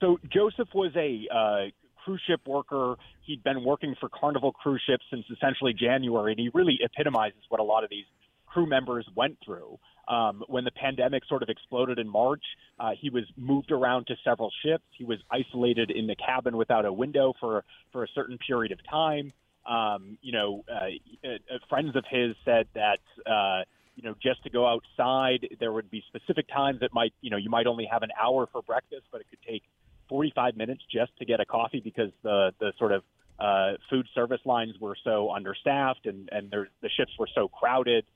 So 0.00 0.18
Joseph 0.32 0.68
was 0.74 0.92
a 0.96 1.26
uh, 1.34 1.70
cruise 2.04 2.22
ship 2.26 2.40
worker. 2.46 2.96
He'd 3.26 3.42
been 3.42 3.64
working 3.64 3.94
for 4.00 4.08
Carnival 4.08 4.52
cruise 4.52 4.82
ships 4.86 5.04
since 5.10 5.24
essentially 5.30 5.74
January, 5.74 6.32
and 6.32 6.40
he 6.40 6.50
really 6.54 6.78
epitomizes 6.82 7.40
what 7.48 7.60
a 7.60 7.64
lot 7.64 7.84
of 7.84 7.90
these 7.90 8.04
crew 8.46 8.66
members 8.66 9.06
went 9.14 9.38
through. 9.44 9.78
Um, 10.08 10.42
when 10.48 10.64
the 10.64 10.70
pandemic 10.70 11.22
sort 11.28 11.42
of 11.42 11.50
exploded 11.50 11.98
in 11.98 12.08
March, 12.08 12.42
uh, 12.80 12.92
he 12.98 13.10
was 13.10 13.24
moved 13.36 13.70
around 13.70 14.06
to 14.06 14.16
several 14.24 14.50
ships. 14.64 14.84
He 14.96 15.04
was 15.04 15.18
isolated 15.30 15.90
in 15.90 16.06
the 16.06 16.16
cabin 16.16 16.56
without 16.56 16.86
a 16.86 16.92
window 16.92 17.34
for 17.38 17.64
for 17.92 18.04
a 18.04 18.08
certain 18.14 18.38
period 18.38 18.72
of 18.72 18.78
time. 18.88 19.32
Um, 19.66 20.16
you 20.22 20.32
know, 20.32 20.64
uh, 20.70 21.28
uh, 21.28 21.58
friends 21.68 21.94
of 21.94 22.04
his 22.10 22.34
said 22.44 22.68
that 22.74 23.00
uh, 23.26 23.64
you 23.96 24.02
know 24.02 24.14
just 24.22 24.42
to 24.44 24.50
go 24.50 24.66
outside, 24.66 25.46
there 25.60 25.72
would 25.72 25.90
be 25.90 26.02
specific 26.08 26.48
times 26.48 26.80
that 26.80 26.94
might 26.94 27.12
you 27.20 27.28
know 27.28 27.36
you 27.36 27.50
might 27.50 27.66
only 27.66 27.86
have 27.90 28.02
an 28.02 28.10
hour 28.18 28.48
for 28.50 28.62
breakfast, 28.62 29.04
but 29.12 29.20
it 29.20 29.26
could 29.28 29.42
take 29.46 29.62
45 30.08 30.56
minutes 30.56 30.82
just 30.90 31.14
to 31.18 31.26
get 31.26 31.40
a 31.40 31.44
coffee 31.44 31.80
because 31.80 32.10
the 32.22 32.52
the 32.58 32.72
sort 32.78 32.92
of 32.92 33.02
uh, 33.38 33.72
food 33.90 34.06
service 34.14 34.40
lines 34.46 34.74
were 34.80 34.96
so 35.04 35.30
understaffed 35.30 36.06
and 36.06 36.30
and 36.32 36.50
there, 36.50 36.68
the 36.80 36.88
ships 36.88 37.12
were 37.18 37.28
so 37.34 37.48
crowded. 37.48 38.06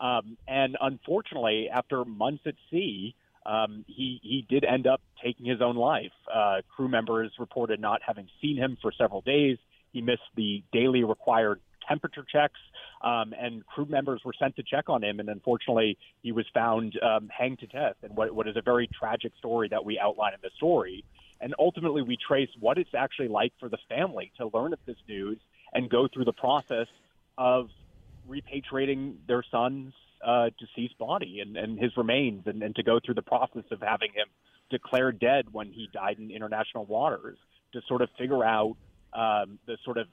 Um, 0.00 0.36
and 0.48 0.76
unfortunately, 0.80 1.68
after 1.72 2.04
months 2.04 2.42
at 2.46 2.54
sea, 2.70 3.14
um, 3.46 3.84
he 3.86 4.20
he 4.22 4.46
did 4.48 4.64
end 4.64 4.86
up 4.86 5.00
taking 5.22 5.46
his 5.46 5.60
own 5.60 5.76
life. 5.76 6.12
Uh, 6.32 6.60
crew 6.74 6.88
members 6.88 7.32
reported 7.38 7.80
not 7.80 8.00
having 8.06 8.28
seen 8.40 8.56
him 8.56 8.76
for 8.80 8.92
several 8.92 9.20
days. 9.20 9.58
He 9.92 10.00
missed 10.00 10.22
the 10.36 10.62
daily 10.72 11.04
required 11.04 11.60
temperature 11.88 12.24
checks, 12.30 12.60
um, 13.02 13.34
and 13.38 13.66
crew 13.66 13.86
members 13.86 14.20
were 14.24 14.34
sent 14.38 14.56
to 14.56 14.62
check 14.62 14.88
on 14.88 15.02
him. 15.02 15.20
And 15.20 15.28
unfortunately, 15.28 15.98
he 16.22 16.32
was 16.32 16.46
found 16.54 16.98
um, 17.02 17.28
hanged 17.36 17.58
to 17.60 17.66
death. 17.66 17.96
And 18.02 18.16
what, 18.16 18.32
what 18.34 18.46
is 18.46 18.56
a 18.56 18.62
very 18.62 18.88
tragic 18.88 19.32
story 19.38 19.68
that 19.68 19.84
we 19.84 19.98
outline 19.98 20.34
in 20.34 20.40
the 20.42 20.50
story. 20.56 21.04
And 21.40 21.54
ultimately, 21.58 22.02
we 22.02 22.16
trace 22.16 22.50
what 22.60 22.78
it's 22.78 22.94
actually 22.94 23.28
like 23.28 23.52
for 23.58 23.68
the 23.68 23.78
family 23.88 24.30
to 24.36 24.50
learn 24.52 24.72
of 24.72 24.78
this 24.86 24.98
news 25.08 25.38
and 25.72 25.88
go 25.88 26.06
through 26.06 26.26
the 26.26 26.32
process 26.32 26.86
of 27.38 27.70
repatriating 28.30 29.16
their 29.26 29.44
son's 29.50 29.92
uh, 30.24 30.50
deceased 30.58 30.96
body 30.98 31.40
and, 31.40 31.56
and 31.56 31.78
his 31.78 31.96
remains, 31.96 32.42
and, 32.46 32.62
and 32.62 32.74
to 32.76 32.82
go 32.82 33.00
through 33.04 33.14
the 33.14 33.22
process 33.22 33.64
of 33.70 33.80
having 33.80 34.12
him 34.12 34.26
declared 34.70 35.18
dead 35.18 35.46
when 35.52 35.66
he 35.72 35.88
died 35.92 36.18
in 36.18 36.30
international 36.30 36.84
waters, 36.86 37.38
to 37.72 37.80
sort 37.88 38.02
of 38.02 38.08
figure 38.18 38.44
out 38.44 38.76
um, 39.12 39.58
the 39.66 39.76
sort 39.84 39.98
of 39.98 40.06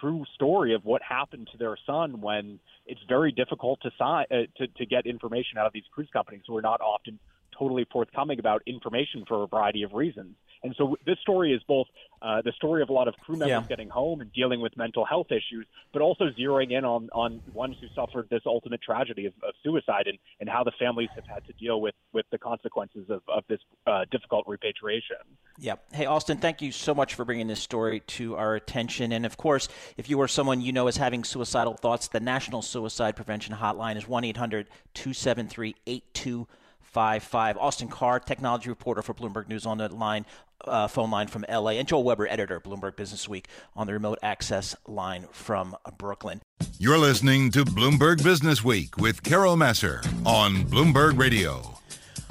true 0.00 0.24
story 0.34 0.74
of 0.74 0.84
what 0.84 1.00
happened 1.02 1.48
to 1.52 1.58
their 1.58 1.76
son 1.86 2.20
when 2.20 2.58
it's 2.86 3.00
very 3.08 3.32
difficult 3.32 3.80
to, 3.82 3.90
sign, 3.98 4.26
uh, 4.30 4.34
to 4.56 4.66
to 4.76 4.86
get 4.86 5.06
information 5.06 5.58
out 5.58 5.66
of 5.66 5.72
these 5.72 5.84
cruise 5.92 6.08
companies 6.12 6.42
who 6.46 6.56
are 6.56 6.62
not 6.62 6.80
often 6.80 7.18
totally 7.56 7.86
forthcoming 7.92 8.38
about 8.38 8.62
information 8.66 9.24
for 9.26 9.44
a 9.44 9.46
variety 9.46 9.82
of 9.82 9.92
reasons. 9.92 10.34
And 10.64 10.74
so 10.78 10.96
this 11.06 11.18
story 11.20 11.52
is 11.52 11.62
both 11.66 11.86
uh, 12.20 12.40
the 12.42 12.52
story 12.52 12.82
of 12.82 12.88
a 12.88 12.92
lot 12.92 13.08
of 13.08 13.14
crew 13.16 13.36
members 13.36 13.48
yeah. 13.48 13.64
getting 13.68 13.88
home 13.88 14.20
and 14.20 14.32
dealing 14.32 14.60
with 14.60 14.76
mental 14.76 15.04
health 15.04 15.26
issues, 15.30 15.66
but 15.92 16.02
also 16.02 16.30
zeroing 16.38 16.70
in 16.70 16.84
on, 16.84 17.10
on 17.12 17.40
ones 17.52 17.76
who 17.80 17.88
suffered 17.94 18.28
this 18.30 18.42
ultimate 18.46 18.80
tragedy 18.80 19.26
of, 19.26 19.32
of 19.42 19.54
suicide 19.64 20.06
and, 20.06 20.18
and 20.38 20.48
how 20.48 20.62
the 20.62 20.70
families 20.78 21.08
have 21.16 21.26
had 21.26 21.44
to 21.46 21.52
deal 21.54 21.80
with, 21.80 21.94
with 22.12 22.24
the 22.30 22.38
consequences 22.38 23.06
of, 23.10 23.22
of 23.26 23.42
this 23.48 23.58
uh, 23.88 24.04
difficult 24.12 24.46
repatriation. 24.46 25.16
Yeah. 25.58 25.74
Hey, 25.92 26.06
Austin, 26.06 26.38
thank 26.38 26.62
you 26.62 26.70
so 26.70 26.94
much 26.94 27.14
for 27.14 27.24
bringing 27.24 27.48
this 27.48 27.60
story 27.60 28.00
to 28.00 28.36
our 28.36 28.54
attention. 28.54 29.10
And 29.10 29.26
of 29.26 29.36
course, 29.36 29.68
if 29.96 30.08
you 30.08 30.20
are 30.20 30.28
someone 30.28 30.60
you 30.60 30.72
know 30.72 30.86
is 30.86 30.96
having 30.96 31.24
suicidal 31.24 31.74
thoughts, 31.74 32.06
the 32.06 32.20
National 32.20 32.62
Suicide 32.62 33.16
Prevention 33.16 33.56
Hotline 33.56 33.96
is 33.96 34.06
1 34.06 34.24
800 34.24 34.68
273 34.94 35.74
8255. 35.86 36.61
Austin 36.96 37.88
Carr, 37.88 38.20
technology 38.20 38.68
reporter 38.68 39.02
for 39.02 39.14
Bloomberg 39.14 39.48
News 39.48 39.66
on 39.66 39.78
the 39.78 39.88
line 39.88 40.26
uh, 40.64 40.86
phone 40.86 41.10
line 41.10 41.26
from 41.26 41.44
LA, 41.48 41.70
and 41.70 41.88
Joel 41.88 42.04
Weber, 42.04 42.26
editor 42.28 42.60
Bloomberg 42.60 42.96
Business 42.96 43.28
Week, 43.28 43.48
on 43.74 43.86
the 43.86 43.92
remote 43.92 44.18
access 44.22 44.76
line 44.86 45.26
from 45.32 45.76
Brooklyn. 45.98 46.40
You're 46.78 46.98
listening 46.98 47.50
to 47.52 47.64
Bloomberg 47.64 48.22
Business 48.22 48.62
Week 48.62 48.96
with 48.96 49.22
Carol 49.22 49.56
Massar 49.56 50.04
on 50.26 50.64
Bloomberg 50.64 51.18
Radio. 51.18 51.78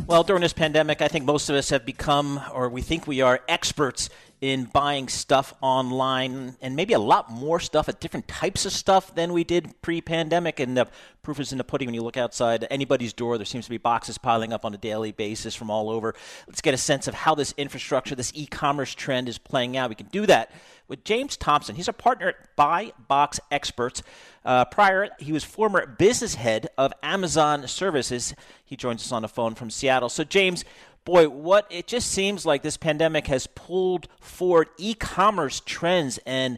Well, 0.08 0.24
during 0.24 0.41
this 0.41 0.54
pandemic, 0.54 1.02
I 1.02 1.08
think 1.08 1.26
most 1.26 1.50
of 1.50 1.56
us 1.56 1.69
have 1.69 1.86
become, 1.86 2.41
or 2.54 2.69
we 2.69 2.82
think 2.82 3.08
we 3.08 3.21
are, 3.21 3.39
experts 3.47 4.10
in 4.41 4.65
buying 4.65 5.08
stuff 5.08 5.54
online 5.62 6.56
and 6.62 6.75
maybe 6.75 6.95
a 6.95 6.99
lot 6.99 7.32
more 7.32 7.60
stuff 7.60 7.88
at 7.88 8.01
different 8.01 8.27
types 8.27 8.65
of 8.65 8.71
stuff 8.71 9.13
than 9.13 9.34
we 9.34 9.43
did 9.43 9.80
pre-pandemic. 9.84 10.60
And 10.60 10.75
the 10.75 10.88
proof 11.21 11.39
is 11.39 11.51
in 11.51 11.60
the 11.60 11.63
pudding 11.63 11.86
when 11.86 11.93
you 11.93 12.01
look 12.01 12.17
outside 12.17 12.65
anybody's 12.71 13.13
door. 13.13 13.38
There 13.38 13.45
seems 13.45 13.65
to 13.65 13.69
be 13.69 13.77
boxes 13.77 14.17
piling 14.17 14.51
up 14.51 14.65
on 14.65 14.73
a 14.73 14.77
daily 14.77 15.12
basis 15.12 15.54
from 15.54 15.69
all 15.69 15.91
over. 15.91 16.15
Let's 16.47 16.62
get 16.62 16.73
a 16.73 16.77
sense 16.77 17.08
of 17.08 17.13
how 17.13 17.36
this 17.36 17.54
infrastructure 17.56 18.15
this 18.15 18.32
e-commerce 18.34 18.95
trend 18.95 19.30
is 19.30 19.38
playing 19.38 19.77
out. 19.77 19.89
We 19.89 19.95
can 19.95 20.08
do 20.08 20.25
that 20.25 20.51
with 20.88 21.04
james 21.04 21.38
Thomson. 21.38 21.75
He's 21.75 21.88
a 21.88 21.93
partner 21.93 22.30
at 22.30 22.56
buy 22.56 22.93
box 23.08 23.39
experts. 23.51 24.01
Uh, 24.43 24.65
prior 24.65 25.10
he 25.19 25.32
was 25.32 25.43
former 25.43 25.86
business 25.86 26.34
head 26.34 26.67
of 26.80 26.91
amazon 27.04 27.67
services. 27.67 28.34
He 28.65 28.75
joins 28.75 29.04
us 29.04 29.12
on 29.12 29.21
the 29.21 29.27
phone 29.27 29.54
from 29.54 29.69
seattle. 29.69 30.10
So 30.10 30.23
james 30.23 30.65
boy, 31.05 31.29
what 31.29 31.67
it 31.69 31.87
just 31.87 32.11
seems 32.11 32.45
like 32.45 32.61
this 32.61 32.77
pandemic 32.77 33.27
has 33.27 33.47
pulled 33.47 34.07
forward 34.19 34.69
e-commerce 34.77 35.61
trends 35.65 36.19
and 36.25 36.57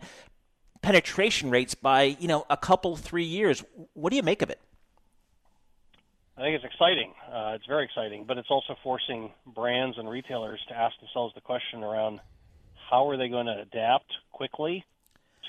penetration 0.82 1.50
rates 1.50 1.76
by 1.76 2.04
you 2.20 2.28
know 2.28 2.46
a 2.50 2.58
couple 2.58 2.96
three 2.96 3.24
years. 3.24 3.64
What 3.94 4.10
do 4.10 4.16
you 4.16 4.24
make 4.24 4.42
of 4.42 4.50
it? 4.50 4.60
I 6.38 6.42
think 6.42 6.56
it's 6.56 6.66
exciting. 6.66 7.14
Uh, 7.32 7.54
it's 7.56 7.66
very 7.68 7.86
exciting, 7.86 8.26
but 8.28 8.38
it's 8.38 8.50
also 8.50 8.76
forcing 8.82 9.32
brands 9.46 9.98
and 10.00 10.10
retailers 10.10 10.60
to 10.68 10.76
ask 10.76 11.00
themselves 11.00 11.34
the 11.36 11.42
question 11.42 11.84
around 11.84 12.20
how 12.90 13.08
are 13.10 13.18
they 13.18 13.30
going 13.30 13.46
to 13.46 13.62
adapt 13.62 14.12
quickly 14.32 14.84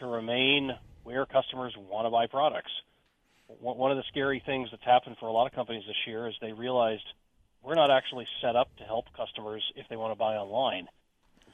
to 0.01 0.07
remain 0.07 0.73
where 1.03 1.25
customers 1.25 1.75
want 1.77 2.07
to 2.07 2.11
buy 2.11 2.27
products. 2.27 2.71
One 3.61 3.91
of 3.91 3.97
the 3.97 4.05
scary 4.09 4.43
things 4.45 4.69
that's 4.71 4.85
happened 4.85 5.17
for 5.21 5.27
a 5.27 5.33
lot 5.33 5.47
of 5.47 5.53
companies 5.53 5.85
this 5.87 5.97
year 6.07 6.29
is 6.29 6.35
they 6.41 6.53
realized 6.53 7.05
we're 7.65 7.75
not 7.75 7.91
actually 7.91 8.27
set 8.43 8.57
up 8.57 8.69
to 8.77 8.85
help 8.85 9.07
customers 9.17 9.63
if 9.75 9.87
they 9.89 9.97
want 9.97 10.13
to 10.13 10.19
buy 10.19 10.37
online. 10.37 10.87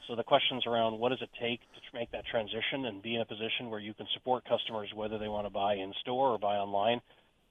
So 0.07 0.15
the 0.15 0.23
questions 0.23 0.67
around 0.67 0.99
what 0.99 1.09
does 1.09 1.21
it 1.21 1.29
take 1.39 1.61
to 1.61 1.97
make 1.97 2.11
that 2.11 2.25
transition 2.25 2.85
and 2.85 3.01
be 3.01 3.15
in 3.15 3.21
a 3.21 3.25
position 3.25 3.69
where 3.69 3.79
you 3.79 3.93
can 3.93 4.07
support 4.13 4.43
customers 4.43 4.89
whether 4.93 5.17
they 5.17 5.29
want 5.29 5.45
to 5.45 5.53
buy 5.53 5.75
in 5.75 5.93
store 6.01 6.29
or 6.29 6.37
buy 6.37 6.57
online, 6.57 7.01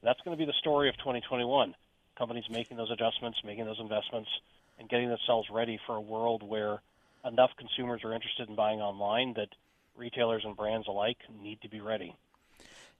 that's 0.02 0.20
going 0.24 0.36
to 0.36 0.38
be 0.38 0.46
the 0.46 0.58
story 0.60 0.88
of 0.88 0.96
2021. 0.98 1.74
Companies 2.18 2.44
making 2.50 2.76
those 2.76 2.90
adjustments, 2.90 3.38
making 3.44 3.64
those 3.64 3.80
investments, 3.80 4.28
and 4.78 4.88
getting 4.88 5.08
themselves 5.08 5.48
ready 5.50 5.78
for 5.86 5.96
a 5.96 6.00
world 6.00 6.42
where 6.42 6.80
enough 7.24 7.50
consumers 7.58 8.02
are 8.04 8.12
interested 8.12 8.48
in 8.48 8.56
buying 8.56 8.80
online 8.80 9.34
that 9.34 9.48
retailers 9.96 10.42
and 10.44 10.56
brands 10.56 10.86
alike 10.88 11.18
need 11.42 11.60
to 11.62 11.68
be 11.68 11.80
ready. 11.80 12.14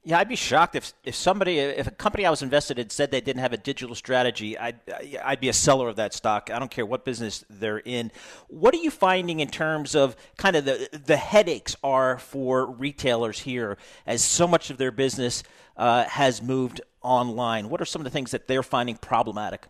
Yeah, 0.03 0.19
I'd 0.19 0.31
be 0.31 0.37
shocked 0.37 0.77
if 0.77 0.95
if 1.05 1.15
somebody, 1.15 1.59
if 1.59 1.87
a 1.87 1.91
company 1.91 2.25
I 2.25 2.31
was 2.31 2.41
invested 2.41 2.79
in 2.79 2.89
said 2.89 3.11
they 3.11 3.21
didn't 3.21 3.43
have 3.43 3.53
a 3.53 3.59
digital 3.59 3.95
strategy, 3.95 4.57
I'd 4.57 4.81
I'd 5.23 5.41
be 5.41 5.51
a 5.51 5.53
seller 5.53 5.89
of 5.89 5.97
that 5.97 6.15
stock. 6.15 6.51
I 6.51 6.59
don't 6.59 6.71
care 6.71 6.87
what 6.87 7.05
business 7.05 7.45
they're 7.51 7.81
in. 7.81 8.11
What 8.49 8.73
are 8.73 8.79
you 8.79 8.91
finding 8.91 9.41
in 9.41 9.49
terms 9.49 9.95
of 9.95 10.17
kind 10.39 10.57
of 10.57 10.65
the 10.65 10.89
the 11.05 11.19
headaches 11.19 11.77
are 11.85 12.19
for 12.19 12.65
retailers 12.65 13.41
here 13.41 13.77
as 14.07 14.25
so 14.25 14.49
much 14.49 14.71
of 14.71 14.79
their 14.79 14.91
business 14.91 15.43
uh, 15.77 16.05
has 16.05 16.41
moved 16.41 16.81
online? 17.03 17.69
What 17.69 17.83
are 17.83 17.87
some 17.87 18.01
of 18.01 18.05
the 18.05 18.11
things 18.11 18.31
that 18.31 18.49
they're 18.49 18.63
finding 18.63 18.97
problematic? 18.97 19.67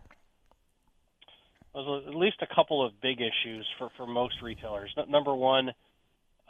There's 1.74 2.06
at 2.06 2.14
least 2.14 2.36
a 2.40 2.54
couple 2.54 2.86
of 2.86 2.92
big 3.00 3.20
issues 3.20 3.66
for 3.78 3.88
for 3.96 4.06
most 4.06 4.40
retailers. 4.42 4.94
Number 5.08 5.34
one 5.34 5.72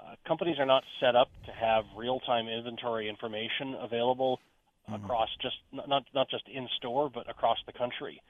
uh, 0.00 0.14
companies 0.26 0.58
are 0.58 0.66
not 0.66 0.82
set 1.00 1.14
up 1.14 1.28
to 1.46 1.52
have 1.52 1.84
real-time 1.96 2.48
inventory 2.48 3.08
information 3.08 3.74
available 3.80 4.40
mm-hmm. 4.88 5.04
across 5.04 5.28
just 5.42 5.56
not 5.72 6.04
not 6.14 6.28
just 6.30 6.44
in 6.48 6.68
store 6.78 7.10
but 7.12 7.28
across 7.28 7.58
the 7.66 7.72
country. 7.72 8.20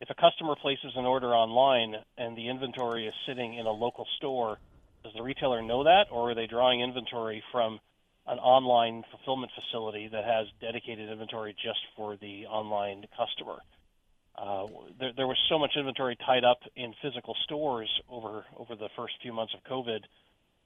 If 0.00 0.10
a 0.10 0.14
customer 0.14 0.54
places 0.60 0.92
an 0.96 1.04
order 1.04 1.34
online 1.34 1.94
and 2.16 2.36
the 2.36 2.48
inventory 2.48 3.06
is 3.06 3.14
sitting 3.26 3.54
in 3.54 3.66
a 3.66 3.70
local 3.70 4.06
store, 4.16 4.58
does 5.02 5.12
the 5.14 5.22
retailer 5.22 5.60
know 5.60 5.84
that, 5.84 6.06
or 6.12 6.30
are 6.30 6.34
they 6.34 6.46
drawing 6.46 6.80
inventory 6.82 7.42
from 7.50 7.80
an 8.26 8.38
online 8.38 9.02
fulfillment 9.10 9.50
facility 9.58 10.08
that 10.12 10.24
has 10.24 10.46
dedicated 10.60 11.10
inventory 11.10 11.52
just 11.54 11.80
for 11.96 12.16
the 12.16 12.46
online 12.46 13.04
customer? 13.16 13.58
Uh, 14.36 14.66
there, 15.00 15.10
there 15.16 15.26
was 15.26 15.38
so 15.48 15.58
much 15.58 15.72
inventory 15.76 16.16
tied 16.24 16.44
up 16.44 16.60
in 16.76 16.94
physical 17.02 17.34
stores 17.44 17.90
over 18.08 18.44
over 18.56 18.76
the 18.76 18.88
first 18.96 19.14
few 19.20 19.32
months 19.32 19.52
of 19.52 19.60
COVID 19.64 20.00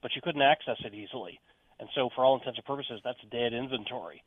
but 0.03 0.11
you 0.15 0.21
couldn't 0.21 0.43
access 0.43 0.77
it 0.85 0.93
easily. 0.93 1.39
And 1.79 1.89
so, 1.95 2.09
for 2.13 2.23
all 2.23 2.35
intents 2.37 2.59
and 2.59 2.65
purposes, 2.65 3.01
that's 3.03 3.17
dead 3.31 3.53
inventory. 3.53 4.21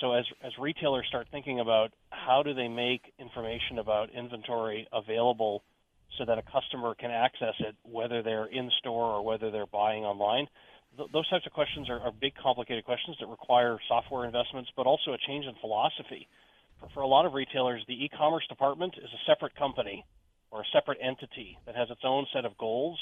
So, 0.00 0.12
as 0.12 0.24
as 0.44 0.52
retailers 0.60 1.06
start 1.08 1.26
thinking 1.32 1.58
about 1.58 1.90
how 2.10 2.44
do 2.44 2.54
they 2.54 2.68
make 2.68 3.12
information 3.18 3.78
about 3.80 4.10
inventory 4.10 4.86
available 4.92 5.64
so 6.18 6.24
that 6.24 6.38
a 6.38 6.42
customer 6.42 6.94
can 6.94 7.10
access 7.10 7.54
it, 7.58 7.74
whether 7.82 8.22
they're 8.22 8.46
in 8.46 8.70
store 8.78 9.06
or 9.16 9.24
whether 9.24 9.50
they're 9.50 9.66
buying 9.66 10.04
online, 10.04 10.46
th- 10.96 11.10
those 11.12 11.28
types 11.28 11.44
of 11.46 11.52
questions 11.52 11.90
are, 11.90 11.98
are 12.00 12.12
big, 12.12 12.34
complicated 12.40 12.84
questions 12.84 13.16
that 13.18 13.26
require 13.26 13.78
software 13.88 14.24
investments, 14.24 14.70
but 14.76 14.86
also 14.86 15.12
a 15.12 15.18
change 15.26 15.44
in 15.46 15.54
philosophy. 15.60 16.28
For, 16.78 16.88
for 16.94 17.00
a 17.00 17.08
lot 17.08 17.26
of 17.26 17.34
retailers, 17.34 17.82
the 17.88 18.04
e-commerce 18.04 18.46
department 18.48 18.94
is 18.98 19.10
a 19.10 19.24
separate 19.26 19.56
company 19.56 20.04
or 20.52 20.60
a 20.60 20.64
separate 20.72 20.98
entity 21.02 21.58
that 21.66 21.74
has 21.74 21.90
its 21.90 22.02
own 22.04 22.26
set 22.32 22.44
of 22.44 22.56
goals 22.58 22.98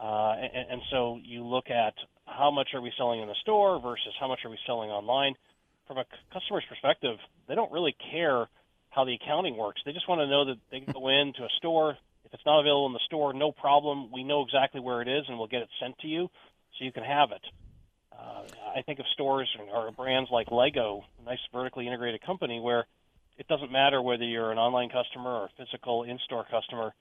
uh, 0.00 0.32
and, 0.32 0.66
and 0.70 0.82
so 0.90 1.18
you 1.22 1.44
look 1.44 1.70
at 1.70 1.94
how 2.24 2.50
much 2.50 2.68
are 2.74 2.80
we 2.80 2.92
selling 2.96 3.20
in 3.20 3.28
the 3.28 3.34
store 3.42 3.80
versus 3.80 4.14
how 4.18 4.28
much 4.28 4.40
are 4.44 4.50
we 4.50 4.58
selling 4.66 4.90
online. 4.90 5.34
From 5.86 5.98
a 5.98 6.04
customer's 6.32 6.64
perspective, 6.68 7.16
they 7.48 7.54
don't 7.54 7.72
really 7.72 7.94
care 8.12 8.48
how 8.90 9.04
the 9.04 9.14
accounting 9.14 9.56
works. 9.56 9.80
They 9.84 9.92
just 9.92 10.08
want 10.08 10.20
to 10.20 10.26
know 10.26 10.46
that 10.46 10.56
they 10.70 10.80
can 10.80 10.92
go 10.92 11.08
into 11.08 11.42
a 11.42 11.48
store. 11.58 11.96
If 12.24 12.32
it's 12.32 12.46
not 12.46 12.60
available 12.60 12.86
in 12.86 12.92
the 12.92 13.00
store, 13.06 13.32
no 13.32 13.52
problem. 13.52 14.10
We 14.12 14.24
know 14.24 14.42
exactly 14.42 14.80
where 14.80 15.02
it 15.02 15.08
is, 15.08 15.24
and 15.28 15.36
we'll 15.36 15.48
get 15.48 15.62
it 15.62 15.68
sent 15.80 15.98
to 15.98 16.06
you, 16.06 16.30
so 16.78 16.84
you 16.84 16.92
can 16.92 17.04
have 17.04 17.32
it. 17.32 17.42
Uh, 18.12 18.42
I 18.76 18.82
think 18.82 19.00
of 19.00 19.06
stores 19.12 19.48
or 19.72 19.90
brands 19.92 20.30
like 20.30 20.50
Lego, 20.50 21.04
a 21.20 21.24
nice 21.24 21.38
vertically 21.52 21.86
integrated 21.86 22.22
company, 22.22 22.60
where 22.60 22.86
it 23.38 23.48
doesn't 23.48 23.72
matter 23.72 24.00
whether 24.00 24.24
you're 24.24 24.52
an 24.52 24.58
online 24.58 24.90
customer 24.90 25.30
or 25.30 25.44
a 25.46 25.50
physical 25.56 26.04
in-store 26.04 26.46
customer 26.50 26.92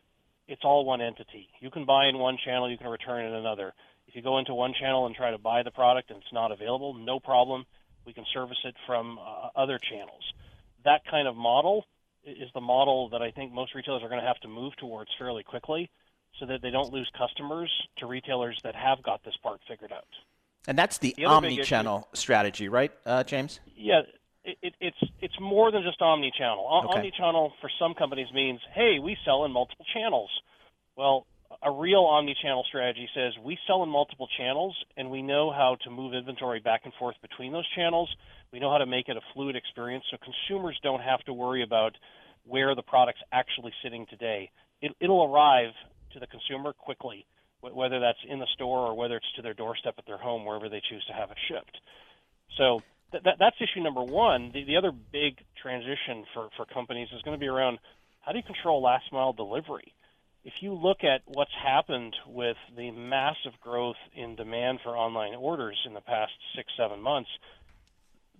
it's 0.49 0.63
all 0.65 0.83
one 0.83 0.99
entity. 0.99 1.47
You 1.62 1.69
can 1.69 1.85
buy 1.85 2.07
in 2.07 2.17
one 2.17 2.38
channel, 2.43 2.69
you 2.69 2.77
can 2.77 2.88
return 2.88 3.23
in 3.25 3.33
another. 3.33 3.73
If 4.07 4.15
you 4.15 4.23
go 4.23 4.39
into 4.39 4.55
one 4.55 4.73
channel 4.73 5.05
and 5.05 5.15
try 5.15 5.31
to 5.31 5.38
buy 5.38 5.62
the 5.63 5.71
product 5.71 6.09
and 6.09 6.17
it's 6.17 6.33
not 6.33 6.51
available, 6.51 6.95
no 6.95 7.19
problem. 7.19 7.65
We 8.05 8.13
can 8.13 8.25
service 8.33 8.57
it 8.63 8.75
from 8.88 9.19
uh, 9.19 9.49
other 9.55 9.77
channels. 9.77 10.23
That 10.83 11.01
kind 11.09 11.27
of 11.27 11.35
model 11.35 11.85
is 12.25 12.49
the 12.55 12.62
model 12.62 13.09
that 13.09 13.21
I 13.21 13.29
think 13.31 13.53
most 13.53 13.75
retailers 13.75 14.01
are 14.01 14.09
going 14.09 14.21
to 14.21 14.27
have 14.27 14.39
to 14.39 14.47
move 14.47 14.75
towards 14.77 15.12
fairly 15.19 15.43
quickly 15.43 15.91
so 16.39 16.47
that 16.47 16.62
they 16.63 16.71
don't 16.71 16.91
lose 16.91 17.09
customers 17.17 17.71
to 17.97 18.07
retailers 18.07 18.59
that 18.63 18.75
have 18.75 19.03
got 19.03 19.23
this 19.23 19.35
part 19.43 19.59
figured 19.67 19.91
out. 19.91 20.07
And 20.67 20.77
that's 20.77 20.97
the, 20.97 21.13
the 21.15 21.25
omni-channel 21.25 22.07
strategy, 22.13 22.69
right, 22.69 22.91
uh, 23.05 23.23
James? 23.23 23.59
Yeah, 23.75 24.01
it, 24.43 24.73
it's 24.80 24.97
it's 25.21 25.39
more 25.39 25.71
than 25.71 25.84
just 25.84 26.02
omni-channel. 26.02 26.65
O- 26.69 26.86
okay. 26.86 26.99
Omni-channel 26.99 27.54
for 27.62 27.69
some 27.80 27.93
companies 27.93 28.28
means, 28.34 28.60
hey, 28.73 28.97
we 29.02 29.17
sell 29.25 29.45
in 29.45 29.52
multiple 29.52 29.86
channels. 29.93 30.30
Well, 30.95 31.25
a 31.63 31.71
real 31.71 32.04
omni-channel 32.06 32.63
strategy 32.67 33.10
says 33.15 33.34
we 33.43 33.58
sell 33.67 33.84
in 33.84 33.89
multiple 33.89 34.28
channels 34.38 34.75
and 34.97 35.10
we 35.10 35.21
know 35.21 35.52
how 35.52 35.78
to 35.84 35.89
move 35.89 36.13
inventory 36.13 36.60
back 36.60 36.82
and 36.84 36.93
forth 36.99 37.15
between 37.21 37.52
those 37.52 37.67
channels. 37.75 38.10
We 38.54 38.60
know 38.60 38.71
how 38.71 38.78
to 38.78 38.86
make 38.86 39.10
it 39.10 39.17
a 39.17 39.21
fluid 39.34 39.56
experience 39.56 40.04
so 40.12 40.17
consumers 40.17 40.80
don't 40.84 41.02
have 41.02 41.21
to 41.21 41.34
worry 41.34 41.63
about 41.63 41.95
where 42.45 42.75
the 42.75 42.82
product's 42.82 43.21
actually 43.32 43.73
sitting 43.84 44.06
today. 44.10 44.52
It, 44.82 44.91
it'll 44.99 45.23
arrive 45.23 45.73
to 46.13 46.19
the 46.19 46.28
consumer 46.28 46.73
quickly, 46.73 47.25
whether 47.62 47.99
that's 47.99 48.19
in 48.28 48.39
the 48.39 48.47
store 48.54 48.88
or 48.88 48.95
whether 48.95 49.17
it's 49.17 49.32
to 49.36 49.41
their 49.41 49.54
doorstep 49.54 49.95
at 49.97 50.06
their 50.06 50.17
home, 50.17 50.45
wherever 50.45 50.69
they 50.69 50.82
choose 50.89 51.04
to 51.08 51.13
have 51.13 51.32
it 51.32 51.38
shipped. 51.47 51.78
So 52.58 52.82
that, 53.12 53.24
that, 53.24 53.36
that's 53.39 53.56
issue 53.60 53.82
number 53.84 54.04
one. 54.04 54.52
The, 54.54 54.63
the 54.63 54.78
other 54.78 54.91
big 54.91 55.38
transition 55.62 56.26
for, 56.34 56.50
for 56.56 56.65
companies 56.65 57.10
is 57.15 57.22
going 57.24 57.36
to 57.36 57.39
be 57.39 57.48
around 57.48 57.80
how 58.22 58.32
do 58.32 58.38
you 58.38 58.43
control 58.43 58.82
last 58.82 59.06
mile 59.12 59.34
delivery? 59.34 59.93
if 60.43 60.54
you 60.62 60.74
look 60.74 61.04
at 61.04 61.22
what's 61.26 61.52
happened 61.63 62.15
with 62.28 62.58
the 62.76 62.91
massive 62.91 63.60
growth 63.62 63.98
in 64.15 64.36
demand 64.36 64.80
for 64.84 64.98
online 64.98 65.36
orders 65.36 65.78
in 65.86 65.93
the 65.93 66.02
past 66.02 66.32
six, 66.56 66.72
seven 66.78 67.02
months, 67.02 67.30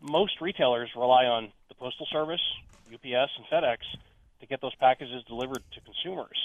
most 0.02 0.40
retailers 0.40 0.90
rely 0.96 1.26
on 1.26 1.52
the 1.68 1.76
Postal 1.76 2.08
Service, 2.12 2.42
UPS, 2.92 3.32
and 3.38 3.46
FedEx 3.52 3.78
to 4.40 4.48
get 4.48 4.62
those 4.62 4.76
packages 4.76 5.24
delivered 5.28 5.62
to 5.74 5.82
consumers. 5.82 6.38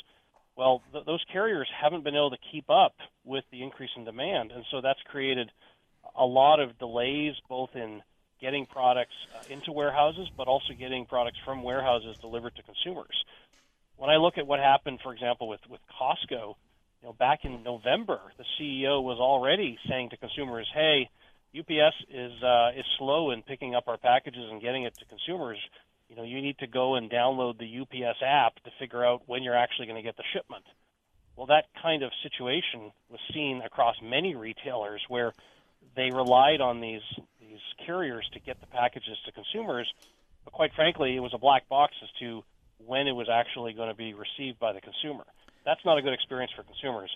Well, 0.57 0.83
th- 0.93 1.07
those 1.07 1.25
carriers 1.33 1.69
haven't 1.81 2.03
been 2.03 2.17
able 2.17 2.31
to 2.31 2.39
keep 2.53 2.69
up 2.69 2.95
with 3.25 3.45
the 3.53 3.63
increase 3.63 3.91
in 3.97 4.05
demand, 4.05 4.51
and 4.51 4.65
so 4.71 4.81
that's 4.81 5.01
created 5.07 5.51
a 6.19 6.27
lot 6.27 6.59
of 6.59 6.79
delays 6.79 7.35
both 7.49 7.71
in 7.75 8.03
getting 8.45 8.67
products 8.67 9.15
uh, 9.35 9.43
into 9.49 9.73
warehouses, 9.73 10.29
but 10.37 10.49
also 10.49 10.75
getting 10.79 11.07
products 11.07 11.39
from 11.47 11.63
warehouses 11.63 12.15
delivered 12.21 12.55
to 12.55 12.63
consumers. 12.63 13.17
When 13.97 14.11
I 14.11 14.17
look 14.17 14.37
at 14.37 14.47
what 14.47 14.61
happened, 14.61 14.99
for 15.03 15.15
example, 15.15 15.49
with 15.49 15.61
with 15.71 15.81
Costco, 15.99 16.55
you 17.01 17.05
know, 17.09 17.15
back 17.15 17.41
in 17.45 17.63
November, 17.63 18.21
the 18.37 18.45
CEO 18.55 19.03
was 19.03 19.19
already 19.19 19.79
saying 19.89 20.11
to 20.11 20.19
consumers, 20.19 20.69
"Hey, 20.75 21.09
UPS 21.59 21.97
is 22.11 22.43
uh, 22.43 22.73
is 22.77 22.85
slow 22.99 23.31
in 23.31 23.41
picking 23.43 23.75
up 23.75 23.85
our 23.89 23.97
packages 23.97 24.45
and 24.51 24.61
getting 24.61 24.83
it 24.85 24.95
to 24.99 25.07
consumers. 25.07 25.59
You 26.11 26.17
know, 26.17 26.25
you 26.25 26.43
need 26.43 26.59
to 26.59 26.67
go 26.67 26.97
and 26.97 27.11
download 27.11 27.57
the 27.57 27.81
UPS 27.81 28.19
app 28.23 28.57
to 28.65 28.71
figure 28.79 29.03
out 29.03 29.23
when 29.25 29.43
you're 29.43 29.57
actually 29.57 29.87
going 29.87 29.97
to 29.97 30.07
get 30.07 30.19
the 30.19 30.29
shipment." 30.35 30.65
Well, 31.35 31.47
that 31.47 31.65
kind 31.83 32.03
of 32.03 32.13
situation 32.23 32.93
was 33.09 33.21
seen 33.33 33.63
across 33.65 33.97
many 34.03 34.37
retailers 34.37 35.03
where 35.09 35.33
they 35.97 36.11
relied 36.11 36.61
on 36.61 36.81
these 36.81 37.03
these 37.55 37.87
carriers 37.87 38.29
to 38.35 38.41
get 38.41 38.61
the 38.61 38.67
packages 38.67 39.17
to 39.27 39.33
consumers, 39.33 39.87
but 40.45 40.53
quite 40.53 40.73
frankly, 40.75 41.17
it 41.17 41.21
was 41.21 41.33
a 41.35 41.39
black 41.39 41.69
box 41.69 41.95
as 42.03 42.09
to 42.21 42.43
when 42.85 43.07
it 43.07 43.13
was 43.13 43.29
actually 43.31 43.73
going 43.73 43.89
to 43.89 43.95
be 43.95 44.13
received 44.15 44.59
by 44.59 44.73
the 44.73 44.81
consumer. 44.81 45.25
That's 45.65 45.81
not 45.85 45.97
a 45.97 46.03
good 46.03 46.13
experience 46.13 46.53
for 46.55 46.65
consumers. 46.65 47.11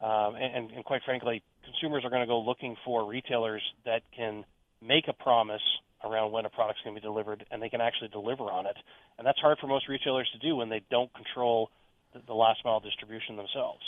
Um, 0.00 0.36
and, 0.36 0.70
and 0.70 0.84
quite 0.84 1.02
frankly, 1.04 1.42
consumers 1.64 2.04
are 2.04 2.10
going 2.10 2.20
to 2.20 2.26
go 2.26 2.38
looking 2.40 2.76
for 2.84 3.04
retailers 3.08 3.62
that 3.84 4.02
can 4.14 4.44
make 4.80 5.08
a 5.08 5.12
promise 5.12 5.62
around 6.04 6.30
when 6.30 6.44
a 6.44 6.50
product's 6.50 6.82
going 6.84 6.94
to 6.94 7.00
be 7.00 7.04
delivered 7.04 7.44
and 7.50 7.60
they 7.60 7.68
can 7.68 7.80
actually 7.80 8.08
deliver 8.08 8.44
on 8.44 8.66
it. 8.66 8.76
And 9.18 9.26
that's 9.26 9.40
hard 9.40 9.58
for 9.58 9.66
most 9.66 9.88
retailers 9.88 10.30
to 10.32 10.38
do 10.38 10.54
when 10.54 10.68
they 10.68 10.82
don't 10.90 11.12
control 11.14 11.70
the, 12.12 12.20
the 12.26 12.34
last 12.34 12.64
mile 12.64 12.78
distribution 12.78 13.36
themselves. 13.36 13.82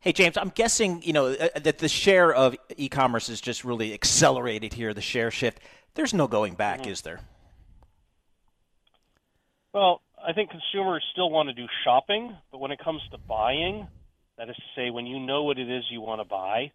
Hey 0.00 0.12
James, 0.12 0.36
I'm 0.36 0.50
guessing 0.50 1.02
you 1.02 1.12
know 1.12 1.26
uh, 1.26 1.48
that 1.60 1.78
the 1.78 1.88
share 1.88 2.32
of 2.32 2.54
e-commerce 2.76 3.28
is 3.28 3.40
just 3.40 3.64
really 3.64 3.92
accelerated 3.92 4.72
here. 4.72 4.94
The 4.94 5.00
share 5.00 5.30
shift. 5.30 5.60
There's 5.94 6.14
no 6.14 6.28
going 6.28 6.54
back, 6.54 6.82
mm-hmm. 6.82 6.90
is 6.92 7.00
there? 7.00 7.20
Well, 9.74 10.00
I 10.24 10.32
think 10.32 10.50
consumers 10.50 11.04
still 11.12 11.30
want 11.30 11.48
to 11.48 11.54
do 11.54 11.66
shopping, 11.84 12.36
but 12.52 12.58
when 12.58 12.70
it 12.70 12.78
comes 12.78 13.02
to 13.10 13.18
buying, 13.18 13.88
that 14.36 14.48
is 14.48 14.56
to 14.56 14.62
say, 14.76 14.90
when 14.90 15.06
you 15.06 15.18
know 15.18 15.42
what 15.42 15.58
it 15.58 15.68
is 15.68 15.84
you 15.90 16.00
want 16.00 16.20
to 16.20 16.24
buy, 16.24 16.70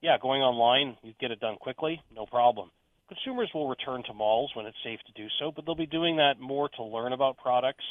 yeah, 0.00 0.16
going 0.20 0.40
online, 0.40 0.96
you 1.02 1.12
get 1.20 1.30
it 1.30 1.40
done 1.40 1.56
quickly, 1.56 2.02
no 2.14 2.24
problem. 2.24 2.70
Consumers 3.08 3.50
will 3.52 3.68
return 3.68 4.02
to 4.04 4.14
malls 4.14 4.52
when 4.54 4.66
it's 4.66 4.76
safe 4.82 5.00
to 5.06 5.12
do 5.12 5.28
so, 5.38 5.52
but 5.54 5.66
they'll 5.66 5.74
be 5.74 5.86
doing 5.86 6.16
that 6.16 6.40
more 6.40 6.68
to 6.70 6.82
learn 6.82 7.12
about 7.12 7.36
products 7.36 7.84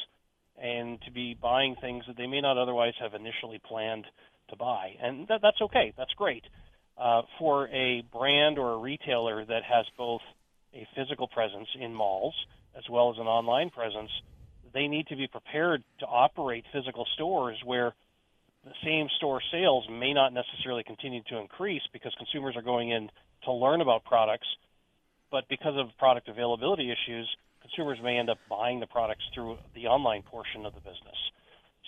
and 0.60 1.00
to 1.02 1.12
be 1.12 1.36
buying 1.40 1.76
things 1.80 2.04
that 2.08 2.16
they 2.16 2.26
may 2.26 2.40
not 2.40 2.58
otherwise 2.58 2.94
have 3.00 3.14
initially 3.14 3.60
planned 3.64 4.04
to 4.50 4.56
buy. 4.56 4.94
And 5.00 5.28
that, 5.28 5.40
that's 5.42 5.60
okay, 5.62 5.92
that's 5.96 6.12
great. 6.14 6.44
Uh, 6.96 7.22
for 7.38 7.68
a 7.68 8.02
brand 8.12 8.58
or 8.58 8.72
a 8.72 8.78
retailer 8.78 9.44
that 9.44 9.62
has 9.62 9.86
both 9.96 10.20
a 10.74 10.86
physical 10.96 11.28
presence 11.28 11.68
in 11.80 11.94
malls 11.94 12.34
as 12.76 12.84
well 12.90 13.10
as 13.10 13.18
an 13.18 13.26
online 13.26 13.70
presence, 13.70 14.10
they 14.74 14.86
need 14.86 15.06
to 15.08 15.16
be 15.16 15.26
prepared 15.26 15.82
to 16.00 16.06
operate 16.06 16.64
physical 16.72 17.06
stores 17.14 17.56
where 17.64 17.94
the 18.64 18.72
same 18.84 19.08
store 19.16 19.40
sales 19.50 19.86
may 19.90 20.12
not 20.12 20.32
necessarily 20.32 20.82
continue 20.82 21.22
to 21.30 21.38
increase 21.38 21.82
because 21.92 22.12
consumers 22.18 22.56
are 22.56 22.62
going 22.62 22.90
in 22.90 23.10
to 23.44 23.52
learn 23.52 23.80
about 23.80 24.04
products, 24.04 24.46
but 25.30 25.44
because 25.48 25.74
of 25.76 25.86
product 25.98 26.28
availability 26.28 26.90
issues, 26.90 27.28
consumers 27.62 27.98
may 28.02 28.18
end 28.18 28.30
up 28.30 28.38
buying 28.50 28.80
the 28.80 28.86
products 28.86 29.22
through 29.34 29.56
the 29.74 29.86
online 29.86 30.22
portion 30.22 30.66
of 30.66 30.74
the 30.74 30.80
business. 30.80 31.16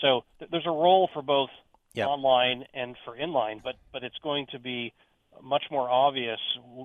So 0.00 0.22
th- 0.38 0.50
there's 0.50 0.66
a 0.66 0.70
role 0.70 1.08
for 1.12 1.22
both 1.22 1.50
yep. 1.94 2.08
online 2.08 2.64
and 2.74 2.96
for 3.04 3.16
inline, 3.16 3.62
but 3.62 3.76
but 3.92 4.02
it's 4.02 4.18
going 4.22 4.46
to 4.52 4.58
be 4.58 4.92
much 5.42 5.64
more 5.70 5.88
obvious 5.88 6.40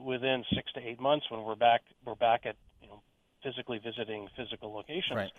within 0.06 0.44
six 0.54 0.72
to 0.74 0.80
eight 0.80 1.00
months 1.00 1.26
when 1.30 1.44
we're 1.44 1.56
back 1.56 1.82
we're 2.06 2.16
back 2.16 2.46
at 2.46 2.56
you 2.82 2.88
know 2.88 3.02
physically 3.44 3.80
visiting 3.84 4.28
physical 4.36 4.74
locations. 4.74 5.16
Right 5.16 5.32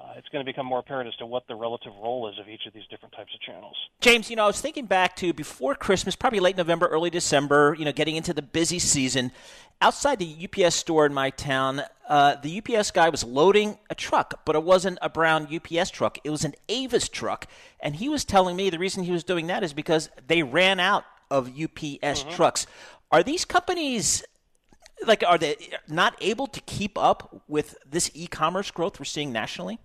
uh, 0.00 0.14
it's 0.16 0.28
going 0.28 0.44
to 0.44 0.50
become 0.50 0.66
more 0.66 0.78
apparent 0.78 1.08
as 1.08 1.14
to 1.16 1.26
what 1.26 1.46
the 1.46 1.54
relative 1.54 1.92
role 2.02 2.28
is 2.28 2.38
of 2.38 2.48
each 2.48 2.66
of 2.66 2.72
these 2.72 2.86
different 2.90 3.14
types 3.14 3.32
of 3.34 3.40
channels. 3.40 3.76
James, 4.00 4.30
you 4.30 4.36
know, 4.36 4.44
I 4.44 4.46
was 4.46 4.60
thinking 4.60 4.86
back 4.86 5.14
to 5.16 5.32
before 5.32 5.74
Christmas, 5.74 6.16
probably 6.16 6.40
late 6.40 6.56
November, 6.56 6.86
early 6.86 7.10
December, 7.10 7.76
you 7.78 7.84
know, 7.84 7.92
getting 7.92 8.16
into 8.16 8.32
the 8.32 8.42
busy 8.42 8.78
season. 8.78 9.30
Outside 9.82 10.18
the 10.18 10.48
UPS 10.48 10.74
store 10.74 11.06
in 11.06 11.12
my 11.12 11.30
town, 11.30 11.82
uh, 12.08 12.36
the 12.36 12.62
UPS 12.62 12.90
guy 12.90 13.08
was 13.08 13.24
loading 13.24 13.78
a 13.90 13.94
truck, 13.94 14.44
but 14.44 14.56
it 14.56 14.62
wasn't 14.62 14.98
a 15.02 15.08
brown 15.08 15.48
UPS 15.54 15.90
truck. 15.90 16.18
It 16.24 16.30
was 16.30 16.44
an 16.44 16.54
Avis 16.68 17.08
truck. 17.08 17.46
And 17.80 17.96
he 17.96 18.08
was 18.08 18.24
telling 18.24 18.56
me 18.56 18.70
the 18.70 18.78
reason 18.78 19.04
he 19.04 19.12
was 19.12 19.24
doing 19.24 19.48
that 19.48 19.62
is 19.62 19.72
because 19.72 20.10
they 20.26 20.42
ran 20.42 20.80
out 20.80 21.04
of 21.30 21.48
UPS 21.48 22.00
mm-hmm. 22.00 22.30
trucks. 22.30 22.66
Are 23.12 23.22
these 23.22 23.44
companies 23.44 24.22
like 25.06 25.24
are 25.26 25.38
they 25.38 25.56
not 25.88 26.14
able 26.20 26.46
to 26.46 26.60
keep 26.62 26.98
up 26.98 27.42
with 27.48 27.74
this 27.88 28.10
e-commerce 28.12 28.70
growth 28.70 28.98
we're 28.98 29.04
seeing 29.04 29.32
nationally? 29.32 29.78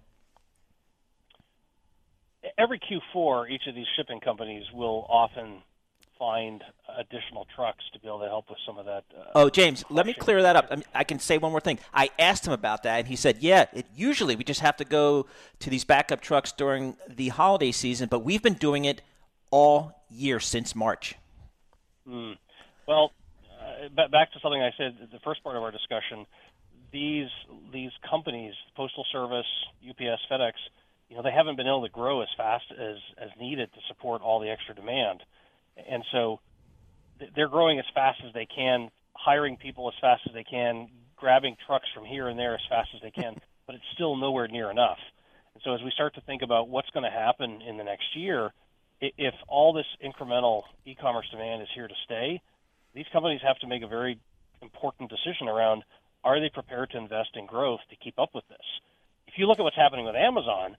Every 2.58 2.80
Q4, 2.80 3.50
each 3.50 3.68
of 3.68 3.76
these 3.76 3.88
shipping 3.96 4.20
companies 4.20 4.64
will 4.74 5.06
often 5.10 5.62
find 6.18 6.64
additional 6.98 7.46
trucks 7.56 7.84
to 7.94 8.00
be 8.00 8.08
able 8.08 8.20
to 8.20 8.28
help 8.28 8.50
with 8.50 8.58
some 8.66 8.78
of 8.78 8.86
that. 8.86 9.04
Uh, 9.16 9.24
oh, 9.36 9.50
James, 9.50 9.84
let 9.90 10.06
me 10.06 10.14
clear 10.14 10.42
that 10.42 10.56
up. 10.56 10.68
I, 10.72 10.76
mean, 10.76 10.86
I, 10.94 11.04
can 11.04 11.20
say 11.20 11.38
one 11.38 11.52
more 11.52 11.60
thing. 11.60 11.80
I 11.94 12.10
asked 12.18 12.48
him 12.48 12.54
about 12.54 12.84
that, 12.84 13.00
and 13.00 13.08
he 13.08 13.16
said, 13.16 13.38
"Yeah, 13.40 13.66
it, 13.74 13.86
usually 13.96 14.36
we 14.36 14.44
just 14.44 14.62
have 14.62 14.78
to 14.78 14.86
go 14.86 15.26
to 15.60 15.70
these 15.70 15.84
backup 15.84 16.22
trucks 16.22 16.52
during 16.52 16.96
the 17.08 17.30
holiday 17.30 17.72
season, 17.72 18.08
but 18.10 18.20
we've 18.20 18.42
been 18.42 18.54
doing 18.54 18.86
it 18.86 19.02
all 19.52 20.04
year 20.10 20.40
since 20.40 20.76
March." 20.76 21.16
Mm. 22.08 22.38
Well, 22.88 23.12
uh, 23.62 24.08
back 24.08 24.32
to 24.34 24.40
something 24.42 24.62
I 24.62 24.72
said 24.78 24.96
at 25.02 25.12
the 25.12 25.20
first 25.20 25.44
part 25.44 25.56
of 25.56 25.64
our 25.64 25.72
discussion. 25.72 26.26
These 26.92 27.30
these 27.74 27.92
companies, 28.10 28.54
Postal 28.76 29.06
Service, 29.12 29.48
UPS, 29.88 30.22
FedEx 30.32 30.54
you 31.10 31.16
know 31.16 31.24
they 31.24 31.32
haven't 31.32 31.56
been 31.56 31.68
able 31.68 31.84
to 31.84 31.92
grow 31.92 32.22
as 32.22 32.28
fast 32.38 32.66
as 32.72 32.98
as 33.18 33.30
needed 33.40 33.72
to 33.74 33.80
support 33.88 34.22
all 34.22 34.40
the 34.40 34.50
extra 34.50 34.76
demand, 34.76 35.22
and 35.90 36.04
so 36.12 36.40
they're 37.36 37.50
growing 37.50 37.80
as 37.80 37.86
fast 37.94 38.20
as 38.26 38.34
they 38.34 38.46
can, 38.46 38.90
hiring 39.14 39.58
people 39.58 39.88
as 39.88 39.94
fast 40.02 40.24
as 40.28 40.34
they 40.34 40.44
can, 40.44 40.90
grabbing 41.16 41.56
trucks 41.66 41.88
from 41.94 42.06
here 42.06 42.28
and 42.28 42.38
there 42.38 42.56
as 42.56 42.62
fast 42.70 42.90
as 42.96 43.02
they 43.02 43.12
can, 43.12 43.36
but 43.66 43.76
it's 43.76 43.86
still 43.94 44.16
nowhere 44.16 44.48
near 44.48 44.70
enough. 44.70 45.00
And 45.54 45.62
so 45.64 45.74
as 45.74 45.82
we 45.82 45.92
start 45.92 46.16
to 46.16 46.22
think 46.22 46.42
about 46.42 46.68
what's 46.68 46.90
going 46.90 47.06
to 47.06 47.10
happen 47.10 47.62
in 47.62 47.78
the 47.78 47.84
next 47.84 48.16
year, 48.16 48.52
if 49.00 49.34
all 49.48 49.74
this 49.74 49.86
incremental 50.04 50.64
e-commerce 50.86 51.28
demand 51.32 51.62
is 51.62 51.70
here 51.74 51.88
to 51.88 51.94
stay, 52.06 52.42
these 52.94 53.06
companies 53.12 53.42
have 53.44 53.58
to 53.60 53.68
make 53.68 53.84
a 53.84 53.88
very 53.88 54.20
important 54.62 55.10
decision 55.10 55.48
around 55.48 55.84
are 56.24 56.40
they 56.40 56.50
prepared 56.50 56.90
to 56.92 56.98
invest 56.98 57.30
in 57.36 57.46
growth 57.46 57.82
to 57.90 57.96
keep 57.96 58.18
up 58.18 58.30
with 58.34 58.48
this? 58.50 58.66
If 59.28 59.36
you 59.38 59.48
look 59.48 59.60
at 59.60 59.64
what's 59.64 59.76
happening 59.76 60.06
with 60.06 60.16
Amazon, 60.16 60.76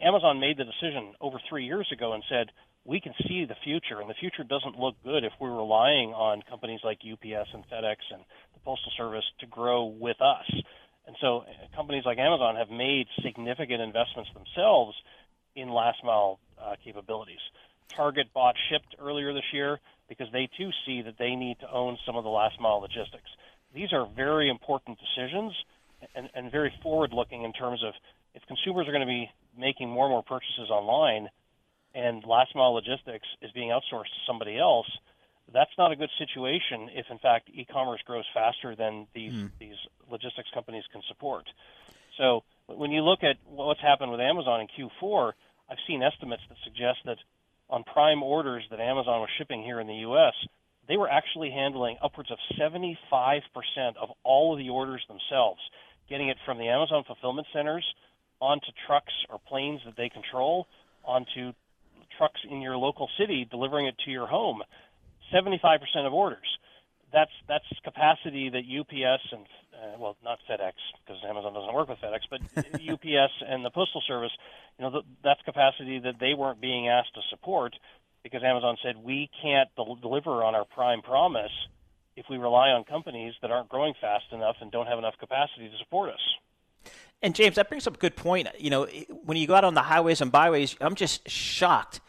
Amazon 0.00 0.40
made 0.40 0.56
the 0.58 0.64
decision 0.64 1.14
over 1.20 1.38
three 1.48 1.64
years 1.64 1.88
ago 1.92 2.12
and 2.12 2.22
said, 2.28 2.48
we 2.84 3.00
can 3.00 3.14
see 3.26 3.46
the 3.46 3.56
future, 3.64 4.00
and 4.00 4.10
the 4.10 4.20
future 4.20 4.44
doesn't 4.44 4.78
look 4.78 4.94
good 5.02 5.24
if 5.24 5.32
we're 5.40 5.56
relying 5.56 6.12
on 6.12 6.42
companies 6.48 6.80
like 6.84 6.98
UPS 7.00 7.48
and 7.54 7.64
FedEx 7.72 7.96
and 8.12 8.22
the 8.52 8.60
Postal 8.64 8.92
Service 8.96 9.24
to 9.40 9.46
grow 9.46 9.84
with 9.84 10.20
us. 10.20 10.44
And 11.06 11.16
so 11.20 11.38
uh, 11.38 11.76
companies 11.76 12.04
like 12.04 12.18
Amazon 12.18 12.56
have 12.56 12.70
made 12.70 13.06
significant 13.22 13.80
investments 13.80 14.30
themselves 14.34 14.94
in 15.56 15.68
last 15.68 15.98
mile 16.04 16.38
uh, 16.60 16.74
capabilities. 16.84 17.40
Target 17.96 18.32
bought 18.34 18.54
Shipt 18.70 18.96
earlier 19.00 19.32
this 19.32 19.48
year 19.52 19.80
because 20.08 20.26
they 20.32 20.48
too 20.58 20.70
see 20.84 21.02
that 21.02 21.16
they 21.18 21.34
need 21.36 21.58
to 21.60 21.70
own 21.72 21.96
some 22.04 22.16
of 22.16 22.24
the 22.24 22.30
last 22.30 22.60
mile 22.60 22.80
logistics. 22.80 23.30
These 23.74 23.92
are 23.92 24.06
very 24.14 24.50
important 24.50 24.98
decisions 24.98 25.52
and, 26.14 26.28
and 26.34 26.50
very 26.50 26.72
forward 26.82 27.12
looking 27.12 27.44
in 27.44 27.52
terms 27.52 27.82
of 27.82 27.94
if 28.34 28.42
consumers 28.46 28.88
are 28.88 28.92
going 28.92 29.06
to 29.06 29.06
be 29.06 29.30
making 29.56 29.88
more 29.88 30.06
and 30.06 30.12
more 30.12 30.22
purchases 30.22 30.70
online 30.70 31.28
and 31.94 32.24
last 32.24 32.54
mile 32.54 32.74
logistics 32.74 33.26
is 33.40 33.50
being 33.52 33.68
outsourced 33.68 34.10
to 34.10 34.22
somebody 34.26 34.58
else, 34.58 34.90
that's 35.52 35.70
not 35.78 35.92
a 35.92 35.96
good 35.96 36.10
situation 36.18 36.90
if 36.94 37.06
in 37.10 37.18
fact 37.18 37.50
e-commerce 37.52 38.00
grows 38.06 38.24
faster 38.32 38.74
than 38.74 39.06
these 39.14 39.32
mm. 39.32 39.50
these 39.60 39.76
logistics 40.10 40.48
companies 40.52 40.84
can 40.92 41.02
support. 41.06 41.44
So 42.16 42.42
when 42.66 42.90
you 42.90 43.02
look 43.02 43.22
at 43.22 43.36
what's 43.46 43.80
happened 43.80 44.10
with 44.10 44.20
Amazon 44.20 44.60
in 44.62 44.66
Q4, 44.68 45.32
I've 45.70 45.78
seen 45.86 46.02
estimates 46.02 46.42
that 46.48 46.58
suggest 46.64 46.98
that 47.04 47.18
on 47.68 47.84
prime 47.84 48.22
orders 48.22 48.64
that 48.70 48.80
Amazon 48.80 49.20
was 49.20 49.28
shipping 49.38 49.62
here 49.62 49.80
in 49.80 49.86
the 49.86 50.06
US, 50.08 50.34
they 50.88 50.96
were 50.96 51.08
actually 51.08 51.50
handling 51.50 51.96
upwards 52.02 52.30
of 52.30 52.38
75% 52.58 52.96
of 54.00 54.10
all 54.22 54.52
of 54.52 54.58
the 54.58 54.68
orders 54.68 55.02
themselves, 55.08 55.60
getting 56.08 56.28
it 56.28 56.36
from 56.44 56.58
the 56.58 56.68
Amazon 56.68 57.04
fulfillment 57.06 57.46
centers 57.52 57.84
onto 58.40 58.66
trucks 58.86 59.12
or 59.30 59.38
planes 59.48 59.80
that 59.84 59.96
they 59.96 60.08
control, 60.08 60.66
onto 61.04 61.52
trucks 62.18 62.40
in 62.48 62.60
your 62.60 62.76
local 62.76 63.08
city 63.18 63.46
delivering 63.50 63.86
it 63.86 63.96
to 64.04 64.10
your 64.10 64.26
home. 64.26 64.62
75% 65.32 65.78
of 66.06 66.12
orders. 66.12 66.58
That's 67.12 67.30
that's 67.48 67.64
capacity 67.84 68.50
that 68.50 68.62
UPS 68.66 69.22
and 69.32 69.46
uh, 69.74 69.98
well, 69.98 70.16
not 70.24 70.38
FedEx 70.50 70.72
because 71.04 71.22
Amazon 71.28 71.54
doesn't 71.54 71.72
work 71.72 71.88
with 71.88 71.98
FedEx, 71.98 72.26
but 72.28 72.40
UPS 72.74 73.32
and 73.46 73.64
the 73.64 73.70
Postal 73.70 74.02
Service, 74.06 74.32
you 74.78 74.84
know, 74.84 74.90
th- 74.90 75.04
that's 75.22 75.40
capacity 75.42 76.00
that 76.00 76.14
they 76.18 76.34
weren't 76.34 76.60
being 76.60 76.88
asked 76.88 77.14
to 77.14 77.20
support 77.30 77.74
because 78.22 78.42
Amazon 78.42 78.76
said 78.82 78.96
we 78.96 79.30
can't 79.42 79.68
del- 79.76 79.96
deliver 79.96 80.42
on 80.42 80.54
our 80.54 80.64
prime 80.64 81.02
promise 81.02 81.52
if 82.16 82.26
we 82.30 82.36
rely 82.36 82.70
on 82.70 82.84
companies 82.84 83.34
that 83.42 83.50
aren't 83.50 83.68
growing 83.68 83.94
fast 84.00 84.24
enough 84.32 84.56
and 84.60 84.70
don't 84.70 84.86
have 84.86 84.98
enough 84.98 85.14
capacity 85.18 85.68
to 85.68 85.78
support 85.78 86.10
us. 86.10 86.20
And 87.22 87.34
James, 87.34 87.56
that 87.56 87.68
brings 87.68 87.86
up 87.86 87.96
a 87.96 87.98
good 87.98 88.16
point. 88.16 88.48
You 88.58 88.70
know, 88.70 88.86
when 89.24 89.36
you 89.36 89.46
go 89.46 89.54
out 89.54 89.64
on 89.64 89.74
the 89.74 89.82
highways 89.82 90.20
and 90.20 90.30
byways, 90.30 90.76
I'm 90.80 90.94
just 90.94 91.28
shocked 91.28 92.00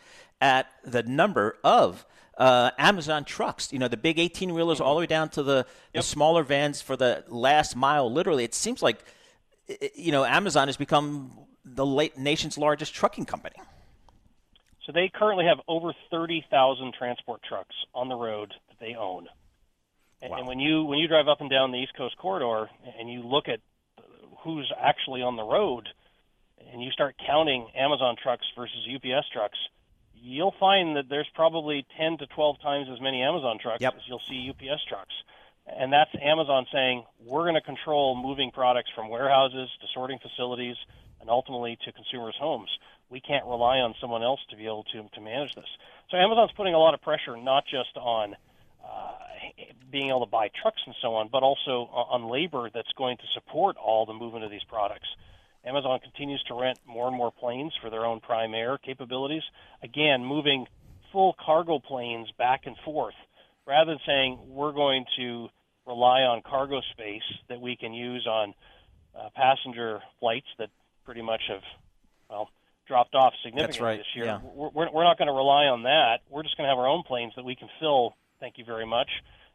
at 0.42 0.68
the 0.84 1.04
number 1.04 1.58
of 1.64 2.06
uh, 2.38 2.72
Amazon 2.78 3.24
trucks. 3.24 3.72
You 3.72 3.80
know, 3.80 3.88
the 3.88 3.98
big 3.98 4.20
18 4.20 4.54
wheelers 4.54 4.82
all 4.82 4.96
the 4.96 5.00
way 5.00 5.06
down 5.06 5.30
to 5.30 5.44
the, 5.44 5.56
yep. 5.56 5.68
the 5.94 6.04
smaller 6.04 6.44
vans 6.44 6.82
for 6.82 6.98
the 6.98 7.24
last 7.28 7.76
mile. 7.76 8.12
Literally, 8.12 8.44
it 8.44 8.54
seems 8.54 8.82
like 8.82 9.04
you 9.96 10.12
know 10.12 10.26
Amazon 10.26 10.68
has 10.68 10.78
become 10.78 11.32
the 11.64 11.86
late 11.86 12.18
nation's 12.18 12.58
largest 12.58 12.94
trucking 12.94 13.26
company. 13.26 13.56
So 14.86 14.92
they 14.92 15.10
currently 15.14 15.46
have 15.46 15.58
over 15.68 15.94
30,000 16.12 16.94
transport 16.94 17.42
trucks 17.42 17.76
on 17.96 18.08
the 18.08 18.16
road 18.16 18.54
that 18.70 18.80
they 18.80 18.94
own. 18.96 19.28
Wow. 20.22 20.38
And 20.38 20.48
when 20.48 20.60
you 20.60 20.84
when 20.86 21.00
you 21.00 21.08
drive 21.08 21.28
up 21.28 21.42
and 21.42 21.50
down 21.50 21.72
the 21.72 21.78
East 21.80 21.94
Coast 21.96 22.18
corridor 22.18 22.70
and 23.00 23.10
you 23.10 23.22
look 23.22 23.48
at 23.48 23.60
who's 24.46 24.72
actually 24.80 25.24
on 25.24 25.36
the 25.36 25.44
road, 25.44 25.90
and 26.72 26.82
you 26.82 26.92
start 26.92 27.16
counting 27.26 27.68
Amazon 27.76 28.16
trucks 28.22 28.46
versus 28.56 28.88
UPS 28.88 29.28
trucks, 29.34 29.58
you'll 30.14 30.54
find 30.60 30.96
that 30.96 31.10
there's 31.10 31.30
probably 31.34 31.86
10 31.98 32.20
to 32.20 32.28
12 32.28 32.62
times 32.62 32.88
as 32.94 33.02
many 33.02 33.22
Amazon 33.22 33.58
trucks 33.60 33.82
yep. 33.82 33.96
as 33.96 34.02
you'll 34.08 34.22
see 34.30 34.50
UPS 34.50 34.86
trucks. 34.88 35.14
And 35.68 35.92
that's 35.92 36.12
Amazon 36.22 36.68
saying, 36.72 37.04
we're 37.26 37.44
going 37.44 37.56
to 37.56 37.62
control 37.62 38.16
moving 38.16 38.52
products 38.52 38.92
from 38.94 39.10
warehouses 39.10 39.68
to 39.82 39.88
sorting 39.94 40.20
facilities 40.20 40.76
and 41.20 41.30
ultimately 41.30 41.78
to 41.86 41.92
consumers' 41.92 42.36
homes. 42.40 42.70
We 43.10 43.20
can't 43.20 43.46
rely 43.46 43.80
on 43.80 43.96
someone 44.00 44.22
else 44.22 44.42
to 44.52 44.56
be 44.56 44.66
able 44.66 44.84
to, 44.94 45.10
to 45.14 45.22
manage 45.22 45.56
this. 45.56 45.66
So 46.12 46.18
Amazon's 46.18 46.52
putting 46.56 46.76
a 46.76 46.80
lot 46.80 46.94
of 46.94 47.02
pressure 47.02 47.36
not 47.36 47.66
just 47.66 47.98
on 47.98 48.36
uh, 48.86 49.12
being 49.92 50.10
able 50.10 50.26
to 50.26 50.30
buy 50.32 50.50
trucks 50.62 50.82
and 50.86 50.96
so 51.02 51.16
on, 51.16 51.30
but 51.32 51.44
also 51.44 51.90
on 51.92 52.30
labor 52.30 52.70
that's 52.74 52.92
going 52.98 53.18
to 53.18 53.24
support 53.34 53.78
all 53.78 54.06
the 54.06 54.14
movement 54.14 54.46
of 54.46 54.52
these 54.52 54.64
products. 54.68 55.08
Amazon 55.66 56.00
continues 56.00 56.44
to 56.48 56.54
rent 56.54 56.80
more 56.86 57.08
and 57.08 57.18
more 57.18 57.32
planes 57.32 57.74
for 57.82 57.90
their 57.90 58.06
own 58.06 58.20
prime 58.20 58.54
air 58.54 58.78
capabilities. 58.78 59.42
Again, 59.82 60.24
moving 60.24 60.68
full 61.12 61.36
cargo 61.44 61.80
planes 61.80 62.28
back 62.38 62.62
and 62.66 62.76
forth 62.86 63.16
rather 63.66 63.92
than 63.92 64.00
saying 64.06 64.40
we're 64.48 64.74
going 64.74 65.06
to 65.18 65.48
rely 65.88 66.22
on 66.22 66.42
cargo 66.42 66.82
space 66.92 67.24
that 67.50 67.60
we 67.62 67.76
can 67.76 67.94
use 67.94 68.28
on 68.28 68.54
uh, 69.18 69.30
passenger 69.36 70.02
flights 70.20 70.48
that 70.60 70.70
pretty 71.06 71.22
much 71.22 71.42
have, 71.48 71.62
well, 72.30 72.50
dropped 72.88 73.16
off 73.16 73.34
significantly 73.44 73.86
right. 73.86 73.98
this 73.98 74.16
year. 74.16 74.26
Yeah. 74.26 74.40
We're, 74.44 74.92
we're 74.92 75.04
not 75.04 75.18
going 75.18 75.28
to 75.28 75.34
rely 75.34 75.66
on 75.66 75.84
that. 75.84 76.20
We're 76.30 76.44
just 76.44 76.58
going 76.58 76.66
to 76.66 76.70
have 76.70 76.78
our 76.78 76.88
own 76.88 77.04
planes 77.04 77.34
that 77.36 77.46
we 77.46 77.56
can 77.56 77.70
fill, 77.80 78.14
thank 78.40 78.58
you 78.58 78.66
very 78.66 78.86
much, 78.86 79.10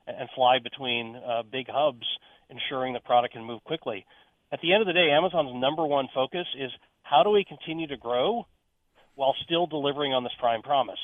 and 0.07 0.29
fly 0.35 0.59
between 0.59 1.17
uh, 1.17 1.43
big 1.43 1.67
hubs, 1.69 2.07
ensuring 2.49 2.93
the 2.93 3.01
product 3.01 3.35
can 3.35 3.45
move 3.45 3.63
quickly 3.65 4.05
at 4.53 4.61
the 4.61 4.73
end 4.73 4.83
of 4.83 4.87
the 4.87 4.93
day, 4.93 5.11
Amazon's 5.11 5.55
number 5.55 5.87
one 5.87 6.09
focus 6.13 6.47
is 6.59 6.71
how 7.03 7.23
do 7.23 7.31
we 7.31 7.45
continue 7.45 7.87
to 7.87 7.97
grow 7.97 8.47
while 9.15 9.35
still 9.45 9.67
delivering 9.67 10.13
on 10.13 10.25
this 10.25 10.33
prime 10.39 10.63
promise? 10.63 10.99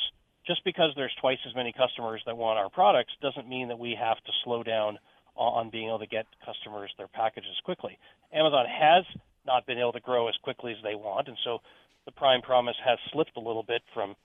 Just 0.47 0.65
because 0.65 0.91
there's 0.97 1.15
twice 1.21 1.39
as 1.47 1.55
many 1.55 1.73
customers 1.73 2.23
that 2.27 2.37
want 2.37 2.59
our 2.59 2.71
products 2.71 3.13
doesn't 3.23 3.49
mean 3.49 3.69
that 3.69 3.79
we 3.79 3.97
have 3.99 4.17
to 4.19 4.33
slow 4.45 4.63
down 4.63 4.99
on 5.37 5.71
being 5.71 5.89
able 5.89 5.99
to 5.99 6.07
get 6.07 6.27
customers 6.45 6.91
their 6.97 7.09
packages 7.09 7.55
quickly. 7.65 7.99
Amazon 8.33 8.65
has 8.67 9.05
not 9.47 9.67
been 9.67 9.79
able 9.79 9.93
to 9.93 10.01
grow 10.01 10.29
as 10.29 10.35
quickly 10.43 10.73
as 10.73 10.79
they 10.83 10.95
want, 10.95 11.29
and 11.29 11.37
so 11.45 11.59
the 12.05 12.13
prime 12.13 12.41
promise 12.41 12.77
has 12.85 12.99
slipped 13.13 13.37
a 13.37 13.41
little 13.41 13.63
bit 13.63 13.83
from 13.93 14.17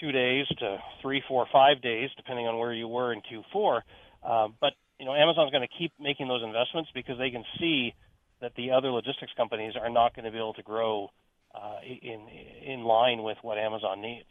two 0.00 0.12
days 0.12 0.46
to 0.58 0.78
three, 1.02 1.22
four, 1.28 1.46
five 1.52 1.82
days, 1.82 2.10
depending 2.16 2.46
on 2.46 2.58
where 2.58 2.72
you 2.72 2.88
were 2.88 3.12
in 3.12 3.20
Q4. 3.20 3.82
Uh, 4.22 4.48
but 4.60 4.72
you 4.98 5.06
know, 5.06 5.14
Amazon's 5.14 5.50
going 5.50 5.66
to 5.66 5.78
keep 5.78 5.92
making 6.00 6.28
those 6.28 6.42
investments 6.42 6.90
because 6.94 7.18
they 7.18 7.30
can 7.30 7.44
see 7.58 7.94
that 8.40 8.54
the 8.56 8.70
other 8.70 8.90
logistics 8.90 9.32
companies 9.36 9.74
are 9.80 9.90
not 9.90 10.14
going 10.14 10.24
to 10.24 10.30
be 10.30 10.38
able 10.38 10.54
to 10.54 10.62
grow 10.62 11.10
uh, 11.54 11.78
in 11.84 12.28
in 12.62 12.84
line 12.84 13.22
with 13.22 13.38
what 13.42 13.58
Amazon 13.58 14.00
needs. 14.00 14.28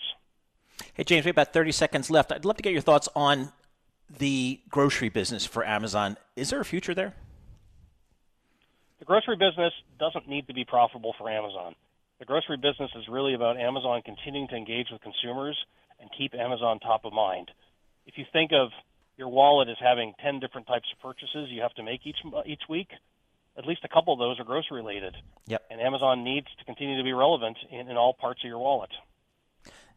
Hey 0.94 1.04
James, 1.04 1.26
we 1.26 1.30
have 1.30 1.36
about 1.36 1.54
30 1.54 1.72
seconds 1.72 2.10
left. 2.10 2.32
I'd 2.32 2.46
love 2.46 2.58
to 2.58 2.64
get 2.64 2.72
your 2.74 2.82
thoughts 2.82 3.10
on 3.16 3.52
the 4.18 4.60
grocery 4.70 5.10
business 5.10 5.46
for 5.46 5.66
Amazon. 5.66 6.18
Is 6.36 6.50
there 6.50 6.62
a 6.62 6.66
future 6.66 6.94
there? 6.94 7.14
The 9.00 9.06
grocery 9.06 9.36
business 9.36 9.74
doesn't 10.00 10.28
need 10.28 10.48
to 10.48 10.54
be 10.54 10.66
profitable 10.66 11.14
for 11.18 11.30
Amazon. 11.30 11.76
The 12.20 12.26
grocery 12.26 12.58
business 12.58 12.92
is 12.96 13.08
really 13.08 13.34
about 13.34 13.58
Amazon 13.58 14.02
continuing 14.04 14.50
to 14.50 14.56
engage 14.56 14.88
with 14.92 15.02
consumers 15.02 15.58
and 16.02 16.10
keep 16.18 16.34
Amazon 16.36 16.80
top 16.80 17.06
of 17.06 17.14
mind. 17.14 17.50
If 18.06 18.18
you 18.18 18.26
think 18.34 18.52
of 18.52 18.72
your 19.18 19.30
wallet 19.30 19.70
as 19.70 19.78
having 19.80 20.14
10 20.22 20.40
different 20.40 20.68
types 20.68 20.88
of 20.94 21.02
purchases 21.02 21.50
you 21.50 21.62
have 21.62 21.74
to 21.76 21.84
make 21.84 22.06
each 22.06 22.18
each 22.46 22.64
week, 22.70 22.90
at 23.58 23.66
least 23.66 23.82
a 23.84 23.88
couple 23.88 24.14
of 24.14 24.20
those 24.20 24.40
are 24.40 24.44
grocery 24.44 24.78
related. 24.78 25.16
Yep. 25.48 25.66
And 25.72 25.80
Amazon 25.80 26.24
needs 26.24 26.48
to 26.58 26.66
continue 26.66 26.98
to 26.98 27.04
be 27.04 27.14
relevant 27.14 27.58
in, 27.72 27.90
in 27.90 27.98
all 27.98 28.14
parts 28.14 28.42
of 28.44 28.48
your 28.48 28.60
wallet. 28.60 28.92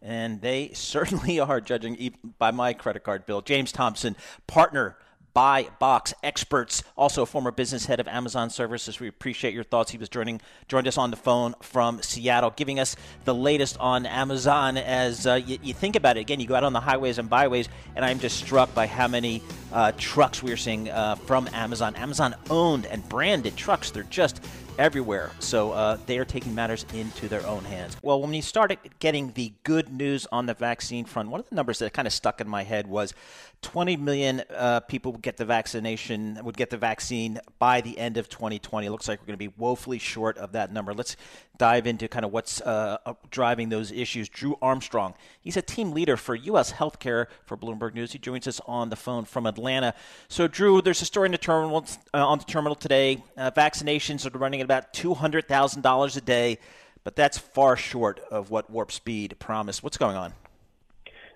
And 0.00 0.40
they 0.40 0.70
certainly 0.74 1.40
are, 1.40 1.60
judging 1.60 2.14
by 2.38 2.52
my 2.52 2.72
credit 2.72 3.02
card 3.02 3.26
bill. 3.26 3.40
James 3.40 3.72
Thomson, 3.72 4.16
partner 4.46 4.96
Buy 5.34 5.68
Box 5.78 6.12
Experts, 6.22 6.82
also 6.96 7.22
a 7.22 7.26
former 7.26 7.50
business 7.50 7.86
head 7.86 8.00
of 8.00 8.08
Amazon 8.08 8.50
Services. 8.50 9.00
We 9.00 9.08
appreciate 9.08 9.54
your 9.54 9.64
thoughts. 9.64 9.90
He 9.90 9.98
was 9.98 10.08
joining 10.08 10.40
joined 10.68 10.86
us 10.86 10.98
on 10.98 11.10
the 11.10 11.16
phone 11.16 11.54
from 11.60 12.02
Seattle, 12.02 12.52
giving 12.54 12.78
us 12.78 12.96
the 13.24 13.34
latest 13.34 13.78
on 13.78 14.06
Amazon. 14.06 14.76
As 14.76 15.26
uh, 15.26 15.34
you, 15.34 15.58
you, 15.62 15.74
think 15.74 15.96
about 15.96 16.16
it, 16.16 16.20
again, 16.20 16.40
you 16.40 16.46
go 16.46 16.54
out 16.54 16.64
on 16.64 16.72
the 16.72 16.80
highways 16.80 17.18
and 17.18 17.30
byways, 17.30 17.68
and 17.96 18.04
I'm 18.04 18.18
just 18.18 18.36
struck 18.38 18.74
by 18.74 18.86
how 18.86 19.08
many 19.08 19.42
uh, 19.72 19.92
trucks 19.96 20.42
we 20.42 20.52
are 20.52 20.56
seeing 20.56 20.90
uh, 20.90 21.14
from 21.14 21.48
Amazon. 21.52 21.96
Amazon 21.96 22.34
owned 22.50 22.86
and 22.86 23.06
branded 23.08 23.56
trucks. 23.56 23.90
They're 23.90 24.02
just 24.04 24.44
everywhere. 24.78 25.30
So 25.38 25.72
uh, 25.72 25.98
they 26.06 26.18
are 26.18 26.24
taking 26.24 26.54
matters 26.54 26.86
into 26.94 27.28
their 27.28 27.46
own 27.46 27.64
hands. 27.64 27.96
Well, 28.02 28.20
when 28.20 28.30
we 28.30 28.40
started 28.40 28.78
getting 28.98 29.32
the 29.32 29.52
good 29.64 29.92
news 29.92 30.26
on 30.32 30.46
the 30.46 30.54
vaccine 30.54 31.04
front, 31.04 31.28
one 31.28 31.40
of 31.40 31.48
the 31.48 31.54
numbers 31.54 31.78
that 31.80 31.92
kind 31.92 32.06
of 32.06 32.12
stuck 32.12 32.40
in 32.40 32.48
my 32.48 32.62
head 32.62 32.86
was 32.86 33.14
20 33.62 33.96
million 33.96 34.42
uh, 34.54 34.80
people 34.80 35.12
would 35.12 35.22
get 35.22 35.36
the 35.36 35.44
vaccination, 35.44 36.38
would 36.42 36.56
get 36.56 36.70
the 36.70 36.76
vaccine 36.76 37.40
by 37.58 37.80
the 37.80 37.98
end 37.98 38.16
of 38.16 38.28
2020. 38.28 38.86
It 38.86 38.90
looks 38.90 39.08
like 39.08 39.20
we're 39.20 39.26
going 39.26 39.38
to 39.38 39.48
be 39.48 39.54
woefully 39.56 39.98
short 39.98 40.36
of 40.36 40.52
that 40.52 40.72
number. 40.72 40.92
Let's 40.92 41.16
dive 41.58 41.86
into 41.86 42.08
kind 42.08 42.24
of 42.24 42.32
what's 42.32 42.60
uh, 42.60 42.98
driving 43.30 43.68
those 43.68 43.92
issues. 43.92 44.28
Drew 44.28 44.56
Armstrong, 44.60 45.14
he's 45.40 45.56
a 45.56 45.62
team 45.62 45.92
leader 45.92 46.16
for 46.16 46.34
U.S. 46.34 46.72
healthcare 46.72 47.26
for 47.44 47.56
Bloomberg 47.56 47.94
News. 47.94 48.12
He 48.12 48.18
joins 48.18 48.46
us 48.46 48.60
on 48.66 48.90
the 48.90 48.96
phone 48.96 49.24
from 49.24 49.46
Atlanta. 49.46 49.94
So, 50.28 50.48
Drew, 50.48 50.82
there's 50.82 51.00
a 51.00 51.06
story 51.06 51.28
the 51.32 51.38
terminal 51.38 51.86
uh, 52.12 52.26
on 52.26 52.38
the 52.38 52.44
terminal 52.44 52.74
today. 52.74 53.22
Uh, 53.36 53.50
vaccinations 53.50 54.26
are 54.26 54.36
running 54.36 54.60
at 54.60 54.64
about 54.64 54.92
$200,000 54.92 56.16
a 56.16 56.20
day, 56.20 56.58
but 57.04 57.16
that's 57.16 57.38
far 57.38 57.76
short 57.76 58.20
of 58.30 58.50
what 58.50 58.70
Warp 58.70 58.92
Speed 58.92 59.36
promised. 59.38 59.82
What's 59.82 59.98
going 59.98 60.16
on? 60.16 60.34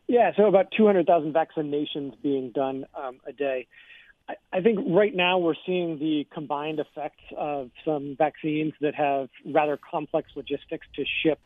Yeah, 0.08 0.30
so 0.36 0.46
about 0.46 0.70
200,000 0.76 1.34
vaccinations 1.34 2.14
being 2.22 2.50
done 2.50 2.86
um, 2.94 3.18
a 3.26 3.32
day. 3.32 3.66
I, 4.52 4.60
think 4.60 4.80
right 4.88 5.14
now 5.14 5.38
we're 5.38 5.54
seeing 5.64 5.98
the 5.98 6.26
combined 6.32 6.80
effects 6.80 7.22
of 7.36 7.70
some 7.84 8.16
vaccines 8.18 8.72
that 8.80 8.94
have 8.96 9.28
rather 9.44 9.76
complex 9.78 10.30
logistics 10.34 10.86
to 10.96 11.04
ship, 11.22 11.38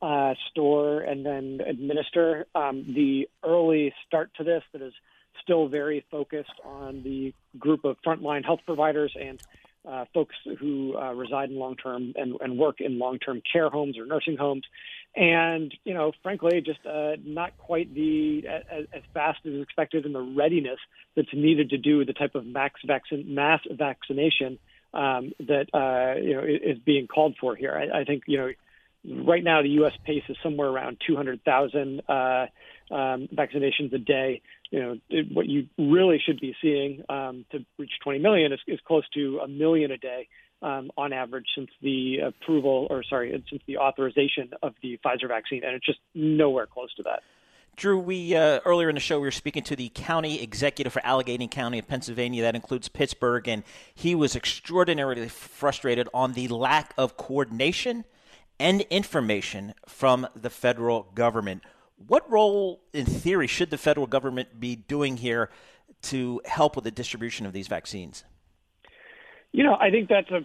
uh, 0.00 0.34
store, 0.50 1.00
and 1.00 1.26
then 1.26 1.60
administer. 1.66 2.46
Um, 2.54 2.84
the 2.94 3.28
early 3.42 3.92
start 4.06 4.30
to 4.36 4.44
this 4.44 4.62
that 4.72 4.80
is 4.80 4.92
still 5.42 5.66
very 5.66 6.04
focused 6.10 6.54
on 6.64 7.02
the 7.02 7.34
group 7.58 7.84
of 7.84 7.96
frontline 8.06 8.44
health 8.44 8.60
providers 8.64 9.16
and 9.20 9.40
uh, 9.88 10.04
folks 10.12 10.34
who 10.58 10.96
uh, 10.96 11.12
reside 11.12 11.50
in 11.50 11.56
long 11.56 11.76
term 11.76 12.12
and, 12.16 12.36
and, 12.40 12.58
work 12.58 12.80
in 12.80 12.98
long 12.98 13.18
term 13.18 13.40
care 13.50 13.70
homes 13.70 13.98
or 13.98 14.04
nursing 14.04 14.36
homes. 14.36 14.64
And, 15.16 15.74
you 15.84 15.94
know, 15.94 16.12
frankly, 16.22 16.60
just 16.60 16.84
uh, 16.86 17.16
not 17.24 17.56
quite 17.56 17.92
the 17.94 18.46
as, 18.46 18.84
as, 18.92 19.02
fast 19.14 19.38
as 19.46 19.54
expected 19.60 20.06
in 20.06 20.12
the 20.12 20.20
readiness 20.20 20.78
that's 21.16 21.32
needed 21.32 21.70
to 21.70 21.78
do 21.78 22.04
the 22.04 22.12
type 22.12 22.34
of 22.34 22.44
max 22.44 22.80
vaccine, 22.86 23.34
mass 23.34 23.60
vaccination 23.70 24.58
um, 24.92 25.32
that, 25.40 25.66
uh, 25.72 26.20
you 26.20 26.34
know, 26.34 26.42
is 26.44 26.78
being 26.84 27.06
called 27.06 27.36
for 27.40 27.56
here. 27.56 27.72
I, 27.72 28.00
I, 28.00 28.04
think, 28.04 28.24
you 28.26 28.38
know, 28.38 29.24
right 29.24 29.42
now 29.42 29.62
the 29.62 29.70
U.S. 29.70 29.94
pace 30.04 30.24
is 30.28 30.36
somewhere 30.42 30.68
around 30.68 30.98
200,000 31.06 32.02
uh, 32.06 32.12
um, 32.12 33.28
vaccinations 33.34 33.92
a 33.92 33.98
day 33.98 34.42
you 34.70 34.80
know, 34.80 34.98
it, 35.08 35.26
what 35.32 35.46
you 35.46 35.66
really 35.78 36.20
should 36.24 36.40
be 36.40 36.54
seeing 36.62 37.02
um, 37.08 37.44
to 37.50 37.64
reach 37.78 37.92
20 38.02 38.18
million 38.20 38.52
is, 38.52 38.60
is 38.66 38.78
close 38.86 39.08
to 39.14 39.40
a 39.42 39.48
million 39.48 39.90
a 39.90 39.98
day. 39.98 40.28
um, 40.62 40.90
on 40.96 41.12
average 41.12 41.46
since 41.54 41.70
the 41.82 42.18
approval, 42.18 42.86
or 42.90 43.02
sorry, 43.02 43.30
since 43.48 43.62
the 43.66 43.78
authorization 43.78 44.50
of 44.62 44.74
the 44.82 44.98
Pfizer 45.04 45.28
vaccine, 45.28 45.62
and 45.64 45.74
it's 45.74 45.86
just 45.86 46.00
nowhere 46.14 46.66
close 46.66 46.92
to 46.94 47.02
that. 47.04 47.20
Drew, 47.76 47.98
we 47.98 48.36
uh, 48.36 48.60
earlier 48.66 48.88
in 48.88 48.94
the 48.94 49.00
show 49.00 49.18
we 49.18 49.26
were 49.26 49.30
speaking 49.30 49.62
to 49.64 49.76
the 49.76 49.90
county 49.94 50.42
executive 50.42 50.92
for 50.92 51.04
Allegheny 51.04 51.48
County 51.48 51.78
of 51.78 51.88
Pennsylvania. 51.88 52.42
That 52.42 52.54
includes 52.54 52.88
Pittsburgh, 52.88 53.48
and 53.48 53.62
he 53.94 54.14
was 54.14 54.36
extraordinarily 54.36 55.28
frustrated 55.28 56.08
on 56.12 56.34
the 56.34 56.48
lack 56.48 56.92
of 56.98 57.16
coordination 57.16 58.04
and 58.58 58.82
information 58.90 59.72
from 59.88 60.26
the 60.36 60.50
federal 60.50 61.04
government. 61.14 61.62
What 62.06 62.30
role, 62.30 62.80
in 62.92 63.04
theory, 63.04 63.46
should 63.46 63.70
the 63.70 63.78
federal 63.78 64.06
government 64.06 64.58
be 64.58 64.76
doing 64.76 65.18
here 65.18 65.50
to 66.02 66.40
help 66.44 66.74
with 66.74 66.84
the 66.84 66.90
distribution 66.90 67.44
of 67.46 67.52
these 67.52 67.68
vaccines? 67.68 68.24
You 69.52 69.64
know, 69.64 69.74
I 69.74 69.90
think 69.90 70.08
that's 70.08 70.30
a 70.30 70.40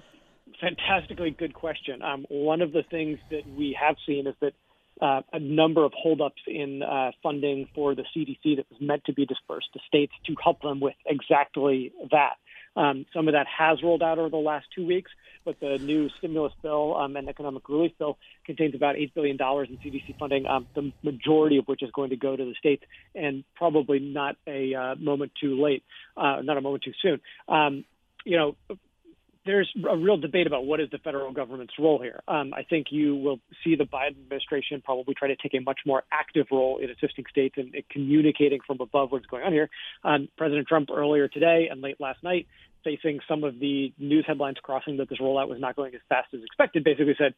fantastically 0.60 1.32
good 1.32 1.54
question. 1.54 2.02
Um, 2.02 2.26
one 2.30 2.62
of 2.62 2.72
the 2.72 2.84
things 2.84 3.20
that 3.32 3.48
we 3.48 3.78
have 3.80 3.96
seen 4.06 4.28
is 4.28 4.36
that 4.42 4.54
uh, 5.02 5.22
a 5.34 5.40
number 5.40 5.84
of 5.84 5.92
holdups 5.96 6.42
in 6.48 6.82
uh, 6.82 7.12
funding 7.22 7.68
for 7.76 7.96
the 7.96 8.04
CDC 8.16 8.58
that 8.58 8.66
was 8.70 8.80
meant 8.80 9.04
to 9.06 9.14
be 9.14 9.26
dispersed 9.26 9.68
to 9.74 9.80
states 9.88 10.14
to 10.26 10.36
help 10.42 10.62
them 10.62 10.80
with 10.80 10.96
exactly 11.06 11.92
that. 12.12 12.36
Um, 12.76 13.06
some 13.14 13.28
of 13.28 13.34
that 13.34 13.48
has 13.48 13.82
rolled 13.82 14.04
out 14.04 14.20
over 14.20 14.30
the 14.30 14.38
last 14.38 14.66
two 14.76 14.86
weeks, 14.86 15.12
but 15.46 15.60
the 15.60 15.78
new 15.78 16.10
stimulus 16.18 16.54
bill 16.62 16.96
um, 16.96 17.16
and 17.16 17.30
economic 17.30 17.68
relief 17.70 17.92
bill 17.98 18.18
contains 18.46 18.76
about 18.76 18.96
$8 18.96 19.14
billion 19.14 19.38
in 19.40 19.80
CDC 19.86 20.18
funding, 20.20 20.46
um, 20.46 20.68
the 20.76 20.92
majority 21.04 21.58
of 21.58 21.66
which 21.68 21.84
is 21.84 21.92
going 21.92 22.10
to 22.10 22.18
go 22.18 22.36
to 22.36 22.44
the 22.44 22.56
states, 22.58 22.84
and 23.14 23.44
probably 23.56 24.00
not 24.00 24.36
a 24.48 24.74
uh, 24.74 24.96
moment 24.96 25.32
too 25.40 25.62
late, 25.62 25.84
uh, 26.18 26.42
not 26.44 26.58
a 26.58 26.62
moment 26.62 26.84
too 26.84 26.94
soon. 27.02 27.22
Um, 27.48 27.86
you 28.26 28.38
know, 28.38 28.56
there's 29.46 29.72
a 29.90 29.96
real 29.96 30.18
debate 30.18 30.48
about 30.48 30.66
what 30.66 30.80
is 30.80 30.90
the 30.92 30.98
federal 30.98 31.32
government's 31.32 31.74
role 31.80 32.02
here. 32.02 32.22
Um, 32.28 32.54
I 32.54 32.64
think 32.64 32.88
you 32.90 33.16
will 33.16 33.40
see 33.64 33.76
the 33.76 33.84
Biden 33.84 34.18
administration 34.18 34.82
probably 34.84 35.14
try 35.14 35.28
to 35.28 35.36
take 35.36 35.54
a 35.54 35.62
much 35.62 35.80
more 35.86 36.04
active 36.12 36.48
role 36.52 36.80
in 36.80 36.90
assisting 36.90 37.26
states 37.30 37.56
and 37.58 37.76
communicating 37.92 38.60
from 38.66 38.78
above 38.82 39.12
what's 39.12 39.28
going 39.28 39.44
on 39.44 39.54
here. 39.54 39.70
Um, 40.04 40.30
President 40.38 40.68
Trump 40.68 40.90
earlier 40.92 41.28
today 41.28 41.68
and 41.70 41.82
late 41.82 42.00
last 42.00 42.24
night, 42.24 42.48
facing 42.84 43.20
some 43.28 43.44
of 43.44 43.60
the 43.60 43.94
news 44.00 44.26
headlines 44.28 44.58
crossing 44.62 44.98
that 44.98 45.10
this 45.10 45.20
rollout 45.20 45.48
was 45.48 45.60
not 45.60 45.76
going 45.76 45.94
as 45.94 46.02
fast 46.10 46.34
as 46.34 46.42
expected, 46.44 46.84
basically 46.84 47.16
said 47.18 47.34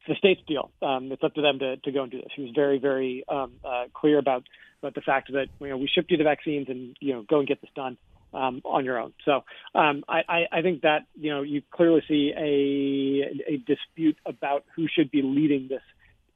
it's 0.00 0.08
the 0.08 0.14
state's 0.14 0.40
deal. 0.46 0.70
Um, 0.80 1.12
it's 1.12 1.22
up 1.22 1.34
to 1.34 1.42
them 1.42 1.58
to, 1.58 1.76
to 1.76 1.92
go 1.92 2.02
and 2.02 2.10
do 2.10 2.18
this. 2.18 2.30
He 2.34 2.42
was 2.42 2.52
very, 2.54 2.78
very 2.78 3.24
um, 3.28 3.52
uh, 3.64 3.84
clear 3.92 4.18
about 4.18 4.44
about 4.82 4.94
the 4.94 5.02
fact 5.02 5.30
that 5.32 5.48
you 5.60 5.68
know 5.68 5.76
we 5.76 5.90
shipped 5.94 6.10
you 6.10 6.16
the 6.16 6.24
vaccines 6.24 6.68
and 6.70 6.96
you 7.00 7.12
know 7.12 7.22
go 7.28 7.38
and 7.38 7.46
get 7.46 7.60
this 7.60 7.70
done 7.76 7.98
um, 8.32 8.62
on 8.64 8.84
your 8.84 8.98
own. 8.98 9.12
So 9.24 9.44
um, 9.74 10.04
I, 10.08 10.46
I, 10.52 10.62
think 10.62 10.82
that 10.82 11.06
you 11.14 11.30
know 11.30 11.42
you 11.42 11.62
clearly 11.70 12.02
see 12.06 12.32
a, 12.36 13.52
a 13.52 13.56
dispute 13.58 14.16
about 14.26 14.64
who 14.76 14.86
should 14.88 15.10
be 15.10 15.22
leading 15.22 15.68
this 15.68 15.82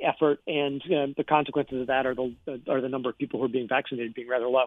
effort, 0.01 0.41
and 0.47 0.83
uh, 0.83 1.07
the 1.17 1.25
consequences 1.25 1.83
of 1.83 1.87
that 1.89 2.07
are 2.07 2.15
the 2.15 2.35
are 2.69 2.81
the 2.81 2.89
number 2.89 3.11
of 3.11 3.19
people 3.19 3.41
who 3.41 3.47
are 3.47 3.49
being 3.49 3.69
vaccinated 3.69 4.15
being 4.15 4.29
rather 4.29 4.49
low. 4.49 4.67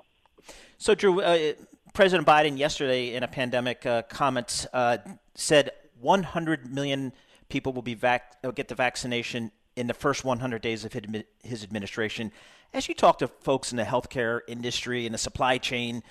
So, 0.77 0.95
Drew, 0.95 1.21
uh, 1.21 1.53
President 1.93 2.27
Biden 2.27 2.57
yesterday 2.57 3.15
in 3.15 3.23
a 3.23 3.27
pandemic 3.27 3.85
uh, 3.85 4.03
comments 4.03 4.67
uh, 4.73 4.97
said 5.35 5.71
100 5.99 6.71
million 6.71 7.13
people 7.49 7.73
will 7.73 7.81
be 7.81 7.95
vac- 7.95 8.37
will 8.43 8.51
get 8.51 8.67
the 8.67 8.75
vaccination 8.75 9.51
in 9.75 9.87
the 9.87 9.93
first 9.93 10.25
100 10.25 10.61
days 10.61 10.85
of 10.85 10.95
his 11.43 11.63
administration. 11.63 12.31
As 12.73 12.87
you 12.87 12.95
talk 12.95 13.19
to 13.19 13.27
folks 13.27 13.71
in 13.71 13.77
the 13.77 13.83
healthcare 13.83 14.41
industry 14.47 15.05
and 15.05 15.13
the 15.13 15.19
supply 15.19 15.57
chain, 15.57 16.03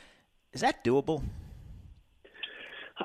is 0.57 0.63
that 0.63 0.83
doable? 0.83 1.23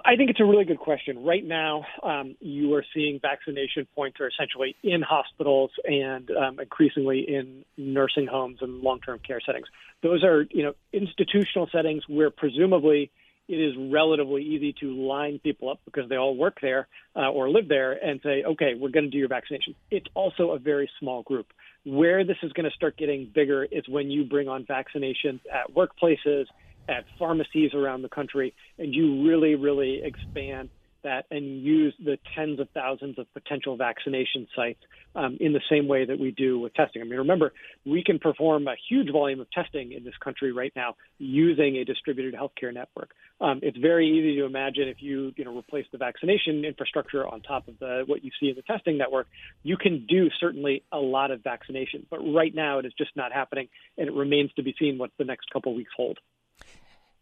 I 0.05 0.15
think 0.15 0.29
it's 0.29 0.39
a 0.39 0.45
really 0.45 0.63
good 0.63 0.79
question. 0.79 1.25
Right 1.25 1.45
now, 1.45 1.85
um, 2.01 2.37
you 2.39 2.73
are 2.75 2.85
seeing 2.93 3.19
vaccination 3.21 3.85
points 3.93 4.21
are 4.21 4.29
essentially 4.29 4.77
in 4.83 5.01
hospitals 5.01 5.71
and 5.83 6.31
um, 6.31 6.61
increasingly 6.61 7.19
in 7.27 7.65
nursing 7.75 8.25
homes 8.25 8.59
and 8.61 8.79
long-term 8.79 9.19
care 9.27 9.41
settings. 9.45 9.67
Those 10.01 10.23
are, 10.23 10.45
you 10.49 10.63
know, 10.63 10.73
institutional 10.93 11.67
settings 11.73 12.03
where 12.07 12.29
presumably 12.29 13.11
it 13.49 13.55
is 13.55 13.73
relatively 13.77 14.43
easy 14.43 14.73
to 14.79 14.93
line 14.95 15.39
people 15.43 15.69
up 15.69 15.81
because 15.83 16.07
they 16.07 16.15
all 16.15 16.37
work 16.37 16.59
there 16.61 16.87
uh, 17.17 17.29
or 17.29 17.49
live 17.49 17.67
there 17.67 17.91
and 17.91 18.21
say, 18.23 18.43
okay, 18.43 18.75
we're 18.79 18.91
going 18.91 19.03
to 19.03 19.11
do 19.11 19.17
your 19.17 19.27
vaccination. 19.27 19.75
It's 19.89 20.07
also 20.13 20.51
a 20.51 20.57
very 20.57 20.89
small 21.01 21.21
group. 21.23 21.47
Where 21.83 22.23
this 22.23 22.37
is 22.43 22.53
going 22.53 22.69
to 22.69 22.73
start 22.73 22.95
getting 22.95 23.29
bigger 23.35 23.65
is 23.65 23.83
when 23.89 24.09
you 24.09 24.23
bring 24.23 24.47
on 24.47 24.63
vaccinations 24.63 25.41
at 25.51 25.73
workplaces 25.75 26.45
at 26.87 27.05
pharmacies 27.17 27.73
around 27.73 28.01
the 28.01 28.09
country, 28.09 28.53
and 28.77 28.93
you 28.93 29.27
really, 29.27 29.55
really 29.55 30.01
expand 30.03 30.69
that 31.03 31.25
and 31.31 31.63
use 31.63 31.93
the 32.03 32.17
tens 32.35 32.59
of 32.59 32.69
thousands 32.73 33.17
of 33.17 33.31
potential 33.33 33.75
vaccination 33.77 34.47
sites 34.55 34.79
um, 35.15 35.37
in 35.39 35.53
the 35.53 35.61
same 35.69 35.87
way 35.87 36.05
that 36.05 36.19
we 36.19 36.31
do 36.31 36.59
with 36.59 36.73
testing. 36.73 37.01
I 37.01 37.05
mean, 37.05 37.19
remember, 37.19 37.53
we 37.85 38.03
can 38.03 38.19
perform 38.19 38.67
a 38.67 38.75
huge 38.89 39.11
volume 39.11 39.39
of 39.39 39.49
testing 39.51 39.91
in 39.91 40.03
this 40.03 40.13
country 40.23 40.51
right 40.51 40.71
now 40.75 40.95
using 41.17 41.77
a 41.77 41.85
distributed 41.85 42.33
healthcare 42.33 42.73
network. 42.73 43.11
Um, 43.39 43.59
it's 43.63 43.77
very 43.77 44.07
easy 44.07 44.39
to 44.39 44.45
imagine 44.45 44.87
if 44.87 44.97
you, 44.99 45.33
you 45.35 45.45
know, 45.45 45.57
replace 45.57 45.85
the 45.91 45.97
vaccination 45.97 46.63
infrastructure 46.63 47.27
on 47.27 47.41
top 47.41 47.67
of 47.67 47.79
the 47.79 48.03
what 48.05 48.23
you 48.23 48.31
see 48.39 48.49
in 48.49 48.55
the 48.55 48.61
testing 48.61 48.97
network, 48.97 49.27
you 49.63 49.77
can 49.77 50.05
do 50.07 50.29
certainly 50.39 50.83
a 50.91 50.99
lot 50.99 51.31
of 51.31 51.43
vaccination. 51.43 52.05
But 52.09 52.19
right 52.19 52.53
now, 52.53 52.79
it 52.79 52.85
is 52.85 52.93
just 52.97 53.11
not 53.15 53.33
happening, 53.33 53.67
and 53.97 54.07
it 54.07 54.13
remains 54.13 54.51
to 54.53 54.63
be 54.63 54.75
seen 54.77 54.97
what 54.97 55.09
the 55.17 55.25
next 55.25 55.49
couple 55.51 55.73
weeks 55.73 55.91
hold. 55.95 56.19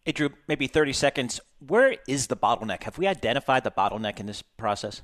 Hey, 0.09 0.13
Drew, 0.13 0.31
maybe 0.47 0.65
30 0.65 0.91
seconds. 0.93 1.39
Where 1.59 1.95
is 2.07 2.25
the 2.25 2.35
bottleneck? 2.35 2.81
Have 2.81 2.97
we 2.97 3.05
identified 3.05 3.63
the 3.63 3.69
bottleneck 3.69 4.19
in 4.19 4.25
this 4.25 4.41
process? 4.41 5.03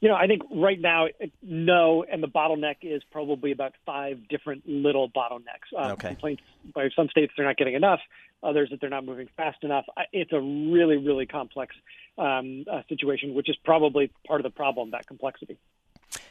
You 0.00 0.08
know, 0.08 0.14
I 0.14 0.28
think 0.28 0.42
right 0.48 0.80
now, 0.80 1.08
no, 1.42 2.04
and 2.04 2.22
the 2.22 2.28
bottleneck 2.28 2.76
is 2.82 3.02
probably 3.10 3.50
about 3.50 3.72
five 3.84 4.28
different 4.28 4.62
little 4.64 5.10
bottlenecks. 5.10 5.76
Um, 5.76 5.90
okay. 5.90 6.10
Complaints 6.10 6.42
by 6.72 6.90
some 6.94 7.08
states 7.08 7.32
they're 7.36 7.44
not 7.44 7.56
getting 7.56 7.74
enough, 7.74 7.98
others 8.44 8.70
that 8.70 8.80
they're 8.80 8.90
not 8.90 9.04
moving 9.04 9.28
fast 9.36 9.64
enough. 9.64 9.86
It's 10.12 10.32
a 10.32 10.40
really, 10.40 10.96
really 10.96 11.26
complex 11.26 11.74
um, 12.16 12.66
uh, 12.70 12.82
situation, 12.88 13.34
which 13.34 13.48
is 13.48 13.56
probably 13.64 14.12
part 14.24 14.38
of 14.38 14.44
the 14.44 14.54
problem, 14.54 14.92
that 14.92 15.08
complexity. 15.08 15.58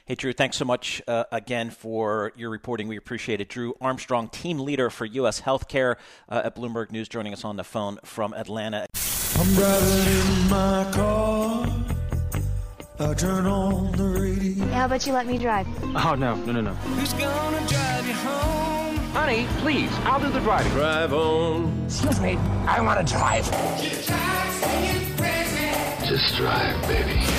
Hey, 0.10 0.16
Drew, 0.16 0.34
thanks 0.34 0.58
so 0.58 0.66
much 0.66 1.04
uh, 1.08 1.26
again 1.32 1.70
for 1.70 2.32
your 2.36 2.50
reporting. 2.50 2.88
We 2.88 2.98
appreciate 2.98 3.42
it. 3.42 3.48
Drew 3.48 3.76
Armstrong, 3.80 4.28
team 4.28 4.58
leader 4.58 4.90
for 4.90 5.06
U.S. 5.06 5.40
Healthcare 5.40 5.98
uh, 6.28 6.42
at 6.46 6.56
Bloomberg 6.56 6.92
News, 6.92 7.08
joining 7.08 7.32
us 7.32 7.46
on 7.46 7.58
the 7.58 7.64
phone 7.64 8.00
from 8.04 8.34
Atlanta. 8.34 8.88
I'm 9.38 9.54
driving 9.54 10.18
in 10.18 10.50
my 10.50 10.92
car. 10.92 11.68
I 12.98 13.14
turn 13.14 13.46
on 13.46 13.92
the 13.92 14.04
radio. 14.04 14.66
how 14.70 14.86
about 14.86 15.06
you 15.06 15.14
let 15.14 15.28
me 15.28 15.38
drive? 15.38 15.68
Oh, 15.84 16.16
no, 16.16 16.34
no, 16.38 16.54
no, 16.54 16.62
no. 16.62 16.74
Who's 16.74 17.14
gonna 17.14 17.68
drive 17.68 18.08
you 18.08 18.14
home? 18.14 18.98
Honey, 19.14 19.46
please, 19.60 19.92
I'll 20.06 20.20
do 20.20 20.32
the 20.32 20.40
driving. 20.40 20.72
Drive 20.72 21.14
on. 21.14 21.84
Excuse 21.86 22.20
me, 22.20 22.36
I 22.66 22.82
want 22.82 23.08
to 23.08 23.14
drive. 23.14 23.46
Just 26.04 26.36
drive, 26.36 26.88
baby. 26.88 27.39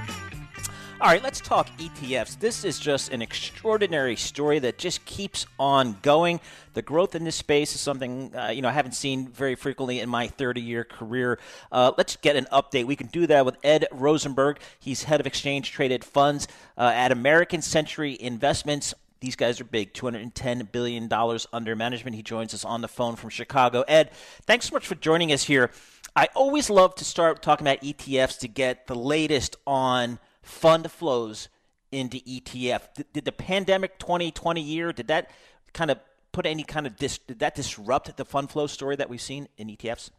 All 1.01 1.07
right, 1.07 1.23
let's 1.23 1.41
talk 1.41 1.67
ETFs. 1.79 2.39
This 2.39 2.63
is 2.63 2.77
just 2.77 3.11
an 3.11 3.23
extraordinary 3.23 4.15
story 4.15 4.59
that 4.59 4.77
just 4.77 5.03
keeps 5.03 5.47
on 5.57 5.97
going. 6.03 6.39
The 6.75 6.83
growth 6.83 7.15
in 7.15 7.23
this 7.23 7.35
space 7.35 7.73
is 7.73 7.81
something 7.81 8.31
uh, 8.35 8.49
you 8.49 8.61
know 8.61 8.69
I 8.69 8.73
haven't 8.73 8.91
seen 8.91 9.27
very 9.27 9.55
frequently 9.55 9.99
in 9.99 10.09
my 10.09 10.27
30-year 10.27 10.83
career. 10.83 11.39
Uh, 11.71 11.91
let's 11.97 12.17
get 12.17 12.35
an 12.35 12.45
update. 12.51 12.85
We 12.85 12.95
can 12.95 13.07
do 13.07 13.25
that 13.25 13.47
with 13.47 13.57
Ed 13.63 13.87
Rosenberg. 13.91 14.59
He's 14.79 15.05
head 15.05 15.19
of 15.19 15.25
exchange 15.25 15.71
traded 15.71 16.05
funds 16.05 16.47
uh, 16.77 16.91
at 16.93 17.11
American 17.11 17.63
Century 17.63 18.15
Investments. 18.19 18.93
These 19.21 19.35
guys 19.35 19.59
are 19.59 19.63
big, 19.63 19.95
$210 19.95 20.71
billion 20.71 21.09
under 21.51 21.75
management. 21.75 22.15
He 22.15 22.21
joins 22.21 22.53
us 22.53 22.63
on 22.63 22.81
the 22.81 22.87
phone 22.87 23.15
from 23.15 23.31
Chicago. 23.31 23.83
Ed, 23.87 24.11
thanks 24.43 24.69
so 24.69 24.75
much 24.75 24.85
for 24.85 24.93
joining 24.93 25.33
us 25.33 25.45
here. 25.45 25.71
I 26.15 26.29
always 26.35 26.69
love 26.69 26.93
to 26.95 27.05
start 27.05 27.41
talking 27.41 27.65
about 27.65 27.81
ETFs 27.81 28.37
to 28.41 28.47
get 28.47 28.85
the 28.85 28.93
latest 28.93 29.55
on– 29.65 30.19
fund 30.41 30.91
flows 30.91 31.49
into 31.91 32.17
ETF. 32.19 32.93
Did, 32.95 33.13
did 33.13 33.25
the 33.25 33.31
pandemic 33.31 33.99
2020 33.99 34.61
year 34.61 34.93
did 34.93 35.07
that 35.07 35.29
kind 35.73 35.91
of 35.91 35.99
put 36.31 36.45
any 36.45 36.63
kind 36.63 36.87
of 36.87 36.95
dis, 36.95 37.17
did 37.19 37.39
that 37.39 37.55
disrupt 37.55 38.15
the 38.15 38.25
fund 38.25 38.49
flow 38.49 38.67
story 38.67 38.95
that 38.95 39.09
we've 39.09 39.21
seen 39.21 39.47
in 39.57 39.67
ETFs? 39.67 40.09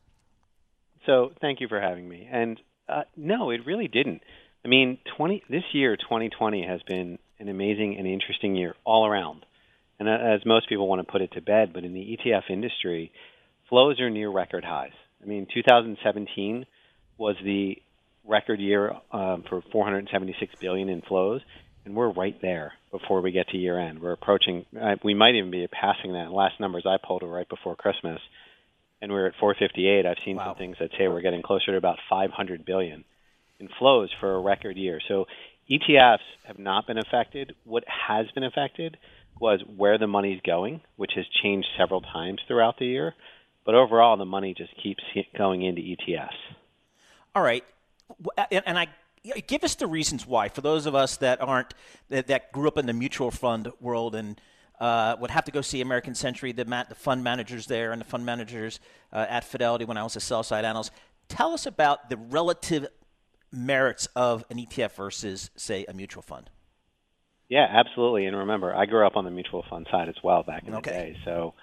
So 1.06 1.32
thank 1.40 1.60
you 1.60 1.68
for 1.68 1.80
having 1.80 2.08
me. 2.08 2.28
And 2.30 2.60
uh, 2.88 3.02
no, 3.16 3.50
it 3.50 3.66
really 3.66 3.88
didn't. 3.88 4.22
I 4.64 4.68
mean, 4.68 4.98
20 5.16 5.42
this 5.48 5.64
year, 5.72 5.96
2020 5.96 6.66
has 6.66 6.80
been 6.82 7.18
an 7.38 7.48
amazing 7.48 7.96
and 7.98 8.06
interesting 8.06 8.54
year 8.54 8.76
all 8.84 9.06
around. 9.06 9.44
And 9.98 10.08
as 10.08 10.44
most 10.46 10.68
people 10.68 10.88
want 10.88 11.04
to 11.06 11.10
put 11.10 11.22
it 11.22 11.32
to 11.32 11.40
bed, 11.40 11.72
but 11.72 11.84
in 11.84 11.92
the 11.92 12.16
ETF 12.16 12.50
industry, 12.50 13.12
flows 13.68 14.00
are 14.00 14.10
near 14.10 14.30
record 14.30 14.64
highs. 14.64 14.92
I 15.22 15.26
mean, 15.26 15.46
2017 15.52 16.66
was 17.18 17.36
the 17.44 17.76
record 18.26 18.60
year 18.60 18.92
um, 19.12 19.44
for 19.48 19.62
476 19.72 20.54
billion 20.60 20.88
in 20.88 21.02
flows, 21.02 21.40
and 21.84 21.94
we're 21.94 22.10
right 22.10 22.40
there 22.40 22.72
before 22.90 23.20
we 23.20 23.32
get 23.32 23.48
to 23.48 23.56
year 23.56 23.78
end. 23.78 24.00
We're 24.00 24.12
approaching. 24.12 24.64
Uh, 24.80 24.96
we 25.02 25.14
might 25.14 25.34
even 25.34 25.50
be 25.50 25.66
passing 25.66 26.12
that. 26.12 26.30
Last 26.30 26.60
numbers 26.60 26.84
I 26.86 26.96
pulled 27.04 27.22
were 27.22 27.28
right 27.28 27.48
before 27.48 27.76
Christmas, 27.76 28.20
and 29.00 29.10
we're 29.10 29.26
at 29.26 29.34
458. 29.40 30.06
I've 30.06 30.16
seen 30.24 30.36
wow. 30.36 30.50
some 30.50 30.56
things 30.56 30.76
that 30.80 30.90
say 30.98 31.08
we're 31.08 31.20
getting 31.20 31.42
closer 31.42 31.72
to 31.72 31.76
about 31.76 31.98
500 32.08 32.64
billion 32.64 33.04
in 33.58 33.68
flows 33.78 34.10
for 34.20 34.34
a 34.34 34.40
record 34.40 34.76
year. 34.76 35.00
So 35.08 35.26
ETFs 35.70 36.18
have 36.46 36.58
not 36.58 36.86
been 36.86 36.98
affected. 36.98 37.54
What 37.64 37.84
has 37.86 38.26
been 38.34 38.44
affected 38.44 38.96
was 39.40 39.60
where 39.76 39.98
the 39.98 40.06
money's 40.06 40.40
going, 40.44 40.80
which 40.96 41.12
has 41.16 41.24
changed 41.42 41.68
several 41.78 42.00
times 42.00 42.40
throughout 42.46 42.78
the 42.78 42.86
year. 42.86 43.14
But 43.64 43.74
overall, 43.74 44.16
the 44.16 44.24
money 44.24 44.54
just 44.56 44.72
keeps 44.82 45.02
going 45.38 45.62
into 45.62 45.80
ETFs. 45.80 46.28
All 47.34 47.42
right, 47.42 47.64
and 48.50 48.78
I 48.78 48.88
give 49.46 49.64
us 49.64 49.74
the 49.74 49.86
reasons 49.86 50.26
why 50.26 50.48
for 50.48 50.60
those 50.60 50.86
of 50.86 50.94
us 50.94 51.16
that 51.18 51.40
aren't 51.40 51.74
that, 52.08 52.26
that 52.26 52.52
grew 52.52 52.68
up 52.68 52.78
in 52.78 52.86
the 52.86 52.92
mutual 52.92 53.30
fund 53.30 53.70
world 53.80 54.14
and 54.14 54.40
uh, 54.80 55.16
would 55.20 55.30
have 55.30 55.44
to 55.44 55.52
go 55.52 55.60
see 55.60 55.80
American 55.80 56.14
Century, 56.14 56.50
the, 56.50 56.64
the 56.64 56.94
fund 56.96 57.22
managers 57.22 57.66
there 57.66 57.92
and 57.92 58.00
the 58.00 58.04
fund 58.04 58.26
managers 58.26 58.80
uh, 59.12 59.26
at 59.28 59.44
Fidelity 59.44 59.84
when 59.84 59.96
I 59.96 60.02
was 60.02 60.16
a 60.16 60.20
sell 60.20 60.42
side 60.42 60.64
analyst. 60.64 60.90
Tell 61.28 61.52
us 61.52 61.66
about 61.66 62.10
the 62.10 62.16
relative 62.16 62.88
merits 63.52 64.08
of 64.16 64.44
an 64.50 64.58
ETF 64.58 64.92
versus, 64.92 65.50
say, 65.56 65.84
a 65.88 65.92
mutual 65.92 66.22
fund. 66.22 66.50
Yeah, 67.48 67.66
absolutely. 67.70 68.26
And 68.26 68.36
remember, 68.36 68.74
I 68.74 68.86
grew 68.86 69.06
up 69.06 69.14
on 69.14 69.24
the 69.24 69.30
mutual 69.30 69.64
fund 69.68 69.86
side 69.90 70.08
as 70.08 70.16
well 70.24 70.42
back 70.42 70.66
in 70.66 70.74
okay. 70.76 70.90
the 70.90 70.96
day. 70.96 71.16
So, 71.24 71.54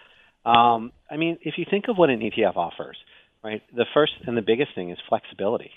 um, 0.45 0.91
I 1.09 1.17
mean, 1.17 1.39
if 1.41 1.55
you 1.57 1.65
think 1.69 1.85
of 1.89 1.97
what 1.97 2.09
an 2.09 2.19
ETF 2.19 2.55
offers, 2.55 2.97
right, 3.43 3.61
the 3.75 3.85
first 3.93 4.13
and 4.25 4.37
the 4.37 4.41
biggest 4.41 4.75
thing 4.75 4.91
is 4.91 4.97
flexibility. 5.09 5.71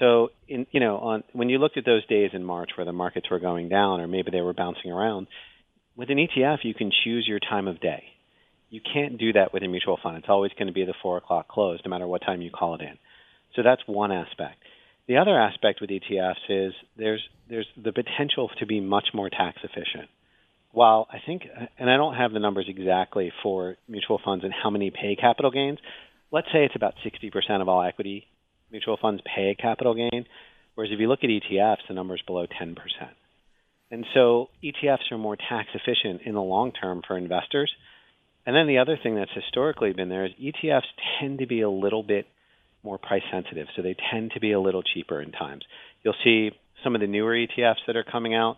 So, 0.00 0.30
in, 0.48 0.66
you 0.72 0.80
know, 0.80 0.96
on 0.96 1.24
when 1.32 1.50
you 1.50 1.58
looked 1.58 1.76
at 1.76 1.84
those 1.84 2.04
days 2.06 2.30
in 2.32 2.42
March 2.42 2.70
where 2.76 2.86
the 2.86 2.92
markets 2.92 3.30
were 3.30 3.38
going 3.38 3.68
down 3.68 4.00
or 4.00 4.08
maybe 4.08 4.30
they 4.32 4.40
were 4.40 4.54
bouncing 4.54 4.90
around, 4.90 5.28
with 5.94 6.10
an 6.10 6.16
ETF 6.16 6.58
you 6.64 6.74
can 6.74 6.90
choose 7.04 7.28
your 7.28 7.38
time 7.38 7.68
of 7.68 7.80
day. 7.80 8.04
You 8.70 8.80
can't 8.80 9.18
do 9.18 9.34
that 9.34 9.52
with 9.52 9.62
a 9.62 9.68
mutual 9.68 9.98
fund. 10.02 10.16
It's 10.16 10.28
always 10.28 10.52
going 10.58 10.68
to 10.68 10.72
be 10.72 10.84
the 10.84 10.94
four 11.02 11.18
o'clock 11.18 11.48
close, 11.48 11.80
no 11.84 11.90
matter 11.90 12.06
what 12.06 12.22
time 12.22 12.40
you 12.40 12.50
call 12.50 12.76
it 12.76 12.80
in. 12.80 12.98
So 13.54 13.62
that's 13.62 13.82
one 13.86 14.10
aspect. 14.10 14.56
The 15.06 15.18
other 15.18 15.38
aspect 15.38 15.80
with 15.80 15.90
ETFs 15.90 16.48
is 16.48 16.72
there's 16.96 17.20
there's 17.48 17.66
the 17.76 17.92
potential 17.92 18.48
to 18.58 18.66
be 18.66 18.80
much 18.80 19.08
more 19.12 19.28
tax 19.28 19.58
efficient. 19.62 20.08
While 20.72 21.08
I 21.12 21.18
think, 21.26 21.42
and 21.78 21.90
I 21.90 21.96
don't 21.96 22.14
have 22.14 22.32
the 22.32 22.38
numbers 22.38 22.66
exactly 22.68 23.32
for 23.42 23.76
mutual 23.88 24.20
funds 24.24 24.44
and 24.44 24.54
how 24.54 24.70
many 24.70 24.90
pay 24.90 25.16
capital 25.20 25.50
gains, 25.50 25.78
let's 26.30 26.46
say 26.52 26.64
it's 26.64 26.76
about 26.76 26.94
60% 27.04 27.60
of 27.60 27.68
all 27.68 27.82
equity 27.82 28.28
mutual 28.70 28.98
funds 29.00 29.22
pay 29.24 29.50
a 29.50 29.54
capital 29.54 29.94
gain, 29.94 30.26
whereas 30.74 30.92
if 30.92 31.00
you 31.00 31.08
look 31.08 31.20
at 31.22 31.30
ETFs, 31.30 31.86
the 31.88 31.94
number 31.94 32.14
is 32.14 32.22
below 32.26 32.46
10%. 32.46 32.76
And 33.90 34.06
so 34.14 34.50
ETFs 34.62 35.10
are 35.10 35.18
more 35.18 35.36
tax 35.36 35.68
efficient 35.74 36.22
in 36.24 36.34
the 36.34 36.42
long 36.42 36.72
term 36.72 37.02
for 37.06 37.18
investors. 37.18 37.72
And 38.46 38.54
then 38.56 38.66
the 38.66 38.78
other 38.78 38.98
thing 39.02 39.16
that's 39.16 39.32
historically 39.34 39.92
been 39.92 40.08
there 40.08 40.24
is 40.24 40.32
ETFs 40.40 40.82
tend 41.18 41.40
to 41.40 41.46
be 41.46 41.60
a 41.60 41.70
little 41.70 42.02
bit 42.02 42.26
more 42.82 42.98
price 42.98 43.22
sensitive, 43.30 43.66
so 43.76 43.82
they 43.82 43.96
tend 44.10 44.32
to 44.32 44.40
be 44.40 44.52
a 44.52 44.60
little 44.60 44.82
cheaper 44.82 45.20
in 45.20 45.32
times. 45.32 45.64
You'll 46.02 46.14
see 46.24 46.50
some 46.82 46.94
of 46.94 47.00
the 47.00 47.06
newer 47.06 47.34
ETFs 47.34 47.84
that 47.86 47.96
are 47.96 48.04
coming 48.04 48.34
out, 48.34 48.56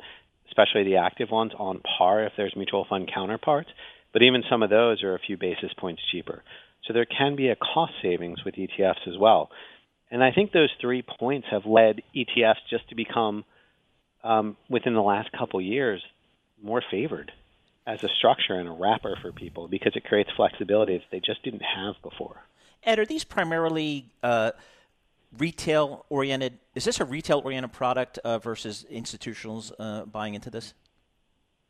especially 0.49 0.85
the 0.85 0.97
active 0.97 1.31
ones, 1.31 1.53
on 1.59 1.81
par 1.81 2.25
if 2.25 2.33
there's 2.37 2.55
mutual 2.55 2.87
fund 2.89 3.11
counterparts, 3.13 3.71
but 4.13 4.23
even 4.23 4.45
some 4.49 4.63
of 4.63 4.71
those 4.71 5.03
are 5.03 5.15
a 5.15 5.19
few 5.19 5.37
basis 5.37 5.73
points 5.77 6.03
cheaper. 6.13 6.43
So 6.87 6.93
there 6.93 7.07
can 7.07 7.37
be 7.37 7.49
a 7.49 7.57
cost 7.57 7.93
savings 8.03 8.45
with 8.45 8.55
ETFs 8.55 9.09
as 9.09 9.19
well. 9.19 9.51
And 10.13 10.23
I 10.23 10.31
think 10.31 10.53
those 10.53 10.69
three 10.79 11.03
points 11.03 11.49
have 11.51 11.65
led 11.65 12.03
ETFs 12.15 12.61
just 12.69 12.87
to 12.91 12.95
become, 12.95 13.45
um, 14.23 14.59
within 14.69 14.93
the 14.93 15.01
last 15.01 15.33
couple 15.33 15.59
years, 15.59 16.03
more 16.63 16.83
favored 16.91 17.33
as 17.87 18.05
a 18.05 18.09
structure 18.09 18.53
and 18.53 18.69
a 18.69 18.73
wrapper 18.73 19.19
for 19.23 19.33
people 19.33 19.69
because 19.69 19.97
it 19.97 20.05
creates 20.05 20.31
flexibility 20.37 20.99
that 20.99 21.07
they 21.11 21.19
just 21.19 21.43
didn't 21.43 21.63
have 21.63 21.95
before. 22.03 22.37
Ed, 22.85 22.99
are 22.99 23.07
these 23.07 23.25
primarily 23.25 24.05
uh, 24.23 24.53
retail 25.39 26.05
oriented? 26.11 26.59
Is 26.75 26.85
this 26.85 27.01
a 27.01 27.07
retail 27.07 27.41
oriented 27.43 27.73
product 27.73 28.19
uh, 28.19 28.39
versus 28.39 28.85
institutionals 28.93 29.73
uh, 29.79 30.05
buying 30.05 30.35
into 30.35 30.51
this? 30.51 30.75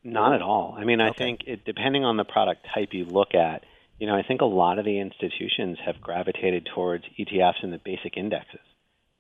Not 0.03 0.35
at 0.35 0.43
all. 0.43 0.75
I 0.77 0.85
mean, 0.85 1.01
I 1.01 1.13
think 1.13 1.43
it, 1.47 1.65
depending 1.65 2.05
on 2.05 2.17
the 2.17 2.25
product 2.25 2.67
type 2.75 2.89
you 2.93 3.05
look 3.05 3.37
at, 3.37 3.63
you 4.03 4.09
know, 4.09 4.17
I 4.17 4.25
think 4.25 4.41
a 4.41 4.47
lot 4.47 4.81
of 4.81 4.85
the 4.85 4.99
institutions 4.99 5.79
have 5.87 6.01
gravitated 6.01 6.69
towards 6.75 7.05
ETFs 7.21 7.63
and 7.63 7.73
the 7.73 7.79
basic 7.79 8.17
indexes 8.17 8.59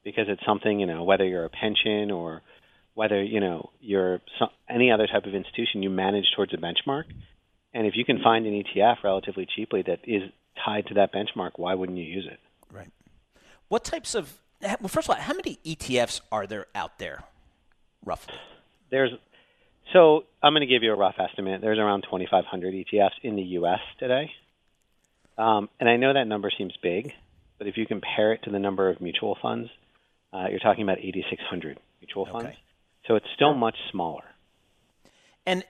because 0.02 0.24
it's 0.26 0.44
something, 0.44 0.80
you 0.80 0.86
know, 0.86 1.04
whether 1.04 1.24
you're 1.24 1.44
a 1.44 1.50
pension 1.50 2.10
or 2.10 2.42
whether, 2.94 3.22
you 3.22 3.38
know, 3.38 3.70
you're 3.80 4.20
some, 4.40 4.48
any 4.68 4.90
other 4.90 5.06
type 5.06 5.24
of 5.24 5.36
institution, 5.36 5.84
you 5.84 5.88
manage 5.88 6.24
towards 6.34 6.52
a 6.52 6.56
benchmark. 6.56 7.04
And 7.72 7.86
if 7.86 7.94
you 7.94 8.04
can 8.04 8.24
find 8.24 8.44
an 8.44 8.60
ETF 8.64 9.04
relatively 9.04 9.46
cheaply 9.54 9.82
that 9.82 10.00
is 10.02 10.22
tied 10.64 10.88
to 10.88 10.94
that 10.94 11.12
benchmark, 11.14 11.52
why 11.58 11.74
wouldn't 11.74 11.96
you 11.96 12.04
use 12.04 12.28
it? 12.28 12.40
Right. 12.68 12.90
What 13.68 13.84
types 13.84 14.16
of 14.16 14.36
well, 14.62 14.88
first 14.88 15.08
of 15.08 15.14
all, 15.14 15.22
how 15.22 15.34
many 15.34 15.60
ETFs 15.64 16.22
are 16.32 16.48
there 16.48 16.66
out 16.74 16.98
there, 16.98 17.22
roughly? 18.04 18.34
There's 18.90 19.12
so 19.92 20.24
I'm 20.42 20.54
going 20.54 20.62
to 20.62 20.66
give 20.66 20.82
you 20.82 20.92
a 20.92 20.96
rough 20.96 21.20
estimate. 21.20 21.60
There's 21.60 21.78
around 21.78 22.02
2,500 22.02 22.74
ETFs 22.74 23.10
in 23.22 23.36
the 23.36 23.42
U.S. 23.42 23.80
today, 24.00 24.28
um, 25.38 25.68
and 25.80 25.88
I 25.88 25.96
know 25.96 26.12
that 26.12 26.26
number 26.26 26.50
seems 26.56 26.74
big, 26.82 27.12
but 27.58 27.66
if 27.66 27.76
you 27.76 27.86
compare 27.86 28.32
it 28.32 28.42
to 28.44 28.50
the 28.50 28.58
number 28.58 28.88
of 28.88 29.00
mutual 29.00 29.36
funds, 29.40 29.70
uh, 30.32 30.46
you're 30.50 30.60
talking 30.60 30.82
about 30.82 30.98
8,600 30.98 31.78
mutual 32.00 32.26
funds. 32.26 32.46
Okay. 32.46 32.58
So 33.06 33.16
it's 33.16 33.26
still 33.34 33.54
much 33.54 33.76
smaller. 33.90 34.24
And 35.46 35.64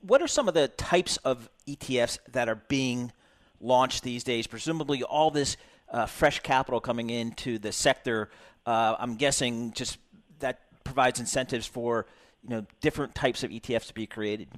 what 0.00 0.22
are 0.22 0.28
some 0.28 0.48
of 0.48 0.54
the 0.54 0.68
types 0.68 1.16
of 1.18 1.48
ETFs 1.66 2.18
that 2.32 2.48
are 2.48 2.62
being 2.68 3.12
launched 3.60 4.02
these 4.02 4.24
days? 4.24 4.46
Presumably, 4.46 5.02
all 5.02 5.30
this 5.30 5.56
uh, 5.90 6.06
fresh 6.06 6.40
capital 6.40 6.80
coming 6.80 7.10
into 7.10 7.58
the 7.58 7.72
sector. 7.72 8.30
Uh, 8.66 8.96
I'm 8.98 9.16
guessing 9.16 9.72
just 9.72 9.98
that 10.38 10.60
provides 10.84 11.20
incentives 11.20 11.66
for 11.66 12.06
you 12.42 12.50
know 12.50 12.66
different 12.80 13.14
types 13.14 13.42
of 13.42 13.50
ETFs 13.50 13.88
to 13.88 13.94
be 13.94 14.06
created. 14.06 14.48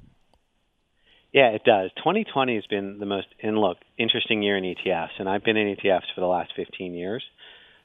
Yeah, 1.33 1.49
it 1.51 1.63
does. 1.65 1.91
2020 1.99 2.55
has 2.57 2.67
been 2.67 2.99
the 2.99 3.07
most 3.07 3.29
in 3.39 3.57
look 3.57 3.79
interesting 3.99 4.43
year 4.43 4.57
in 4.57 4.65
ETFs, 4.65 5.19
and 5.19 5.29
I've 5.29 5.45
been 5.45 5.57
in 5.57 5.77
ETFs 5.77 6.13
for 6.15 6.21
the 6.21 6.27
last 6.27 6.53
15 6.57 6.95
years. 6.95 7.23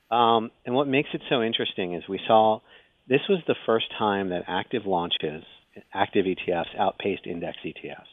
Um, 0.10 0.52
and 0.66 0.76
what 0.76 0.88
makes 0.88 1.10
it 1.14 1.22
so 1.30 1.42
interesting 1.42 1.94
is 1.94 2.04
we 2.08 2.20
saw 2.28 2.62
this 3.08 3.22
was 3.30 3.40
the 3.48 3.56
first 3.66 3.86
time 3.98 4.30
that 4.30 4.44
active 4.48 4.86
launches, 4.86 5.44
active 5.94 6.26
ETFs 6.26 6.78
outpaced 6.78 7.28
index 7.28 7.58
ETFs 7.66 8.08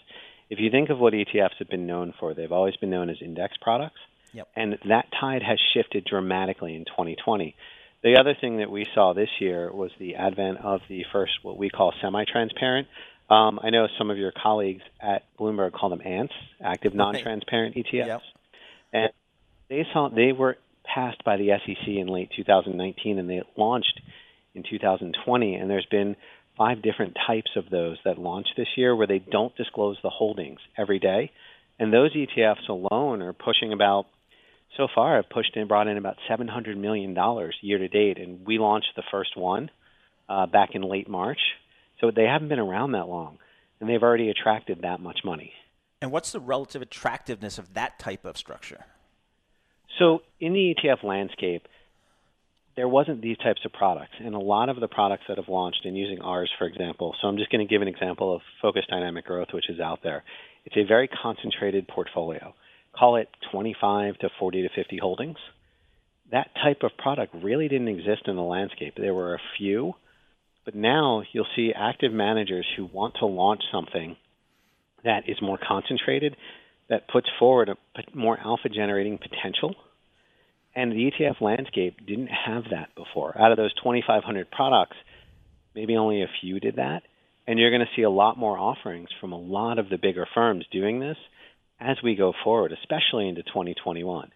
if 0.53 0.61
you 0.61 0.71
think 0.71 0.91
of 0.91 0.99
what 0.99 1.15
ETFs 1.15 1.57
have 1.61 1.71
been 1.71 1.87
known 1.87 2.13
for, 2.21 2.35
they've 2.35 2.53
always 2.53 2.77
been 2.77 2.91
known 2.91 3.09
as 3.09 3.17
index 3.23 3.55
products. 3.59 3.99
Yep. 4.35 4.49
And 4.55 4.75
that 4.87 5.07
tide 5.19 5.43
has 5.43 5.59
shifted 5.73 6.05
dramatically 6.05 6.75
in 6.75 6.85
2020. 6.85 7.57
The 8.03 8.19
other 8.21 8.37
thing 8.39 8.59
that 8.59 8.71
we 8.71 8.85
saw 8.95 9.15
this 9.15 9.31
year 9.41 9.73
was 9.73 9.91
the 9.99 10.17
advent 10.17 10.59
of 10.63 10.81
the 10.91 11.05
first, 11.11 11.33
what 11.41 11.57
we 11.57 11.71
call 11.71 11.95
semi 12.03 12.27
transparent. 12.31 12.87
Um, 13.33 13.61
I 13.63 13.71
know 13.71 13.89
some 13.97 14.11
of 14.11 14.19
your 14.19 14.31
colleagues 14.31 14.83
at 15.01 15.23
Bloomberg 15.39 15.73
call 15.73 15.89
them 15.89 16.03
ANTs, 16.05 16.35
active 16.63 16.95
non 16.95 17.19
transparent 17.19 17.75
ETFs. 17.77 18.07
Yep. 18.07 18.21
And 18.93 19.13
they 19.71 19.87
saw 19.91 20.11
they 20.11 20.33
were 20.33 20.59
passed 20.85 21.25
by 21.25 21.39
the 21.39 21.49
SEC 21.65 21.89
in 21.89 22.09
late 22.09 22.29
2019 22.37 23.19
and 23.19 23.31
they 23.31 23.41
launched 23.57 24.01
in 24.55 24.63
2020. 24.69 25.55
And 25.55 25.71
there's 25.71 25.87
been 25.91 26.15
five 26.59 26.83
different 26.83 27.17
types 27.27 27.53
of 27.57 27.71
those 27.71 27.97
that 28.05 28.19
launched 28.19 28.53
this 28.59 28.69
year 28.77 28.95
where 28.95 29.07
they 29.07 29.19
don't 29.19 29.57
disclose 29.57 29.97
the 30.03 30.11
holdings 30.11 30.61
every 30.77 30.99
day. 30.99 31.31
And 31.79 31.91
those 31.91 32.15
ETFs 32.15 32.69
alone 32.69 33.23
are 33.23 33.33
pushing 33.33 33.73
about, 33.73 34.09
so 34.77 34.89
far, 34.95 35.17
have 35.17 35.31
pushed 35.31 35.57
and 35.57 35.69
brought 35.69 35.89
in 35.89 35.97
about 35.97 36.17
$700 36.31 36.77
million 36.77 37.17
year 37.63 37.79
to 37.79 37.89
date. 37.89 38.19
And 38.19 38.47
we 38.47 38.59
launched 38.59 38.91
the 38.95 39.03
first 39.11 39.39
one 39.39 39.71
uh, 40.29 40.45
back 40.45 40.75
in 40.75 40.83
late 40.83 41.09
March. 41.09 41.41
So 42.03 42.11
they 42.11 42.25
haven't 42.25 42.49
been 42.49 42.59
around 42.59 42.93
that 42.93 43.09
long. 43.09 43.39
And 43.81 43.89
they've 43.89 44.03
already 44.03 44.29
attracted 44.29 44.83
that 44.83 45.01
much 45.01 45.21
money. 45.25 45.53
And 46.01 46.11
what's 46.11 46.33
the 46.33 46.41
relative 46.41 46.83
attractiveness 46.83 47.59
of 47.59 47.75
that 47.75 47.99
type 47.99 48.25
of 48.25 48.37
structure? 48.37 48.85
So 49.99 50.23
in 50.41 50.53
the 50.53 50.75
ETF 50.75 51.05
landscape, 51.05 51.67
there 52.77 52.89
wasn't 52.89 53.23
these 53.23 53.37
types 53.39 53.61
of 53.65 53.73
products. 53.73 54.15
And 54.19 54.35
a 54.35 54.41
lot 54.41 54.69
of 54.69 54.81
the 54.81 54.89
products 54.89 55.25
that 55.29 55.37
have 55.37 55.49
launched, 55.49 55.85
and 55.85 55.97
using 55.97 56.21
ours, 56.21 56.51
for 56.59 56.67
example, 56.67 57.15
so 57.21 57.29
I'm 57.29 57.37
just 57.37 57.51
going 57.51 57.67
to 57.67 57.71
give 57.71 57.83
an 57.83 57.89
example 57.89 58.35
of 58.35 58.41
Focus 58.61 58.85
Dynamic 58.89 59.27
Growth, 59.27 59.49
which 59.53 59.69
is 59.69 59.79
out 59.79 60.01
there. 60.03 60.25
It's 60.65 60.77
a 60.77 60.85
very 60.85 61.09
concentrated 61.09 61.87
portfolio. 61.87 62.55
Call 62.97 63.17
it 63.17 63.29
25 63.51 64.19
to 64.19 64.31
40 64.39 64.63
to 64.63 64.69
50 64.75 64.99
holdings. 64.99 65.39
That 66.31 66.51
type 66.55 66.83
of 66.83 66.97
product 66.97 67.35
really 67.43 67.69
didn't 67.69 67.89
exist 67.89 68.23
in 68.27 68.37
the 68.37 68.43
landscape. 68.43 68.95
There 68.97 69.15
were 69.15 69.35
a 69.35 69.41
few, 69.59 69.95
but 70.65 70.75
now 70.75 71.23
you'll 71.33 71.47
see 71.57 71.73
active 71.75 72.13
managers 72.13 72.67
who 72.77 72.87
want 72.87 73.15
to 73.21 73.27
launch 73.27 73.63
something 73.73 74.17
that 75.05 75.29
is 75.29 75.41
more 75.43 75.59
concentrated, 75.59 76.37
that 76.89 77.09
puts 77.09 77.29
forward 77.39 77.69
a 77.71 77.77
more 78.15 78.39
alpha 78.39 78.69
generating 78.69 79.19
potential 79.19 79.75
And 80.75 80.93
the 80.93 81.11
ETF 81.11 81.41
landscape 81.41 82.07
didn't 82.07 82.29
have 82.29 82.65
that 82.71 82.95
before. 82.95 83.37
Out 83.39 83.51
of 83.51 83.57
those 83.57 83.75
2,500 83.75 84.51
products, 84.51 84.97
maybe 85.75 85.97
only 85.97 86.23
a 86.23 86.29
few 86.41 86.61
did 86.61 86.77
that. 86.77 87.03
And 87.47 87.59
you're 87.59 87.71
going 87.71 87.83
to 87.83 87.97
see 87.97 88.03
a 88.03 88.11
lot 88.11 88.39
more 88.39 88.57
offerings 88.57 89.09
from 89.21 89.33
a 89.33 89.39
lot 89.39 89.79
of 89.79 89.89
the 89.89 89.99
bigger 89.99 90.27
firms 90.35 90.65
doing 90.71 91.01
this 91.01 91.17
as 91.81 91.97
we 92.03 92.15
go 92.15 92.33
forward, 92.45 92.73
especially 92.73 93.29
into 93.29 93.43
2021. 93.43 94.31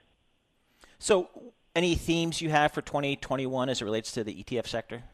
So, 0.98 1.28
any 1.74 1.94
themes 1.94 2.40
you 2.40 2.50
have 2.50 2.72
for 2.72 2.82
2021 2.82 3.68
as 3.68 3.80
it 3.80 3.84
relates 3.84 4.12
to 4.12 4.24
the 4.24 4.42
ETF 4.42 4.66
sector? 4.66 5.04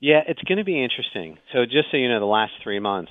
Yeah, 0.00 0.20
it's 0.26 0.42
going 0.42 0.58
to 0.58 0.64
be 0.64 0.82
interesting. 0.82 1.38
So, 1.52 1.64
just 1.64 1.90
so 1.90 1.96
you 1.96 2.08
know, 2.08 2.20
the 2.20 2.26
last 2.26 2.52
three 2.62 2.80
months, 2.80 3.10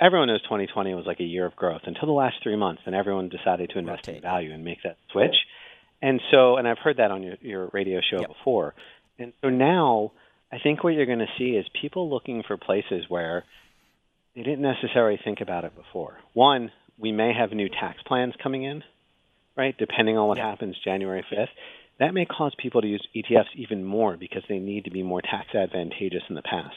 everyone 0.00 0.28
knows 0.28 0.42
2020 0.42 0.94
was 0.94 1.04
like 1.06 1.20
a 1.20 1.24
year 1.24 1.44
of 1.44 1.54
growth 1.54 1.82
until 1.84 2.06
the 2.06 2.12
last 2.12 2.36
three 2.42 2.56
months, 2.56 2.82
and 2.86 2.94
everyone 2.94 3.28
decided 3.28 3.70
to 3.70 3.78
invest 3.78 4.06
Rotate. 4.06 4.16
in 4.16 4.22
value 4.22 4.52
and 4.52 4.64
make 4.64 4.78
that 4.84 4.96
switch. 5.12 5.34
And 6.00 6.20
so, 6.30 6.56
and 6.56 6.66
I've 6.66 6.78
heard 6.78 6.96
that 6.96 7.10
on 7.10 7.22
your, 7.22 7.36
your 7.40 7.70
radio 7.72 8.00
show 8.00 8.20
yep. 8.20 8.28
before. 8.28 8.74
And 9.18 9.32
so 9.42 9.50
now, 9.50 10.12
I 10.50 10.58
think 10.58 10.82
what 10.82 10.94
you're 10.94 11.06
going 11.06 11.18
to 11.20 11.26
see 11.38 11.50
is 11.50 11.66
people 11.80 12.10
looking 12.10 12.42
for 12.46 12.56
places 12.56 13.04
where 13.08 13.44
they 14.34 14.42
didn't 14.42 14.62
necessarily 14.62 15.20
think 15.22 15.40
about 15.40 15.64
it 15.64 15.76
before. 15.76 16.16
One, 16.32 16.72
we 16.98 17.12
may 17.12 17.32
have 17.38 17.52
new 17.52 17.68
tax 17.68 18.02
plans 18.06 18.34
coming 18.42 18.64
in, 18.64 18.82
right? 19.56 19.76
Depending 19.78 20.16
on 20.16 20.26
what 20.26 20.38
yep. 20.38 20.46
happens 20.46 20.76
January 20.82 21.24
5th 21.30 21.48
that 22.02 22.14
may 22.14 22.24
cause 22.24 22.52
people 22.58 22.82
to 22.82 22.88
use 22.88 23.06
ETFs 23.14 23.54
even 23.56 23.84
more 23.84 24.16
because 24.16 24.42
they 24.48 24.58
need 24.58 24.86
to 24.86 24.90
be 24.90 25.04
more 25.04 25.22
tax 25.22 25.54
advantageous 25.54 26.24
in 26.28 26.34
the 26.34 26.42
past. 26.42 26.74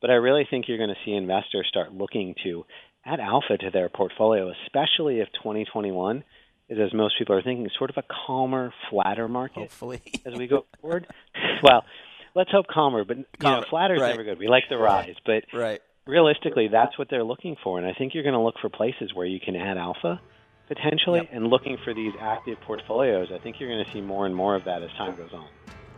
But 0.00 0.10
I 0.10 0.14
really 0.14 0.44
think 0.48 0.66
you're 0.66 0.76
going 0.76 0.90
to 0.90 0.96
see 1.04 1.12
investors 1.12 1.66
start 1.68 1.92
looking 1.92 2.34
to 2.42 2.64
add 3.04 3.20
alpha 3.20 3.56
to 3.58 3.70
their 3.70 3.88
portfolio, 3.88 4.52
especially 4.64 5.20
if 5.20 5.28
2021 5.34 6.24
is, 6.68 6.78
as 6.80 6.92
most 6.92 7.14
people 7.16 7.36
are 7.36 7.42
thinking, 7.42 7.68
sort 7.78 7.90
of 7.90 7.96
a 7.96 8.02
calmer, 8.26 8.74
flatter 8.90 9.28
market. 9.28 9.60
Hopefully. 9.60 10.02
as 10.26 10.34
we 10.34 10.48
go 10.48 10.66
forward. 10.80 11.06
Well, 11.62 11.84
let's 12.34 12.50
hope 12.50 12.66
calmer, 12.66 13.04
but 13.04 13.16
calmer, 13.40 13.56
you 13.56 13.60
know, 13.62 13.66
flatter 13.70 13.94
is 13.94 14.02
right. 14.02 14.10
never 14.10 14.24
good. 14.24 14.38
We 14.38 14.46
like 14.46 14.64
the 14.68 14.76
rise, 14.76 15.14
but 15.24 15.44
right. 15.54 15.80
realistically, 16.06 16.68
that's 16.68 16.98
what 16.98 17.08
they're 17.08 17.24
looking 17.24 17.56
for. 17.64 17.78
And 17.78 17.86
I 17.86 17.94
think 17.94 18.12
you're 18.12 18.24
going 18.24 18.34
to 18.34 18.42
look 18.42 18.56
for 18.60 18.68
places 18.68 19.14
where 19.14 19.26
you 19.26 19.40
can 19.40 19.56
add 19.56 19.78
alpha 19.78 20.20
potentially, 20.68 21.20
yep. 21.20 21.28
and 21.32 21.48
looking 21.48 21.76
for 21.84 21.94
these 21.94 22.12
active 22.20 22.60
portfolios. 22.60 23.28
I 23.32 23.38
think 23.38 23.60
you're 23.60 23.68
going 23.68 23.84
to 23.84 23.92
see 23.92 24.00
more 24.00 24.26
and 24.26 24.34
more 24.34 24.54
of 24.54 24.64
that 24.64 24.82
as 24.82 24.90
time 24.92 25.16
goes 25.16 25.32
on. 25.32 25.46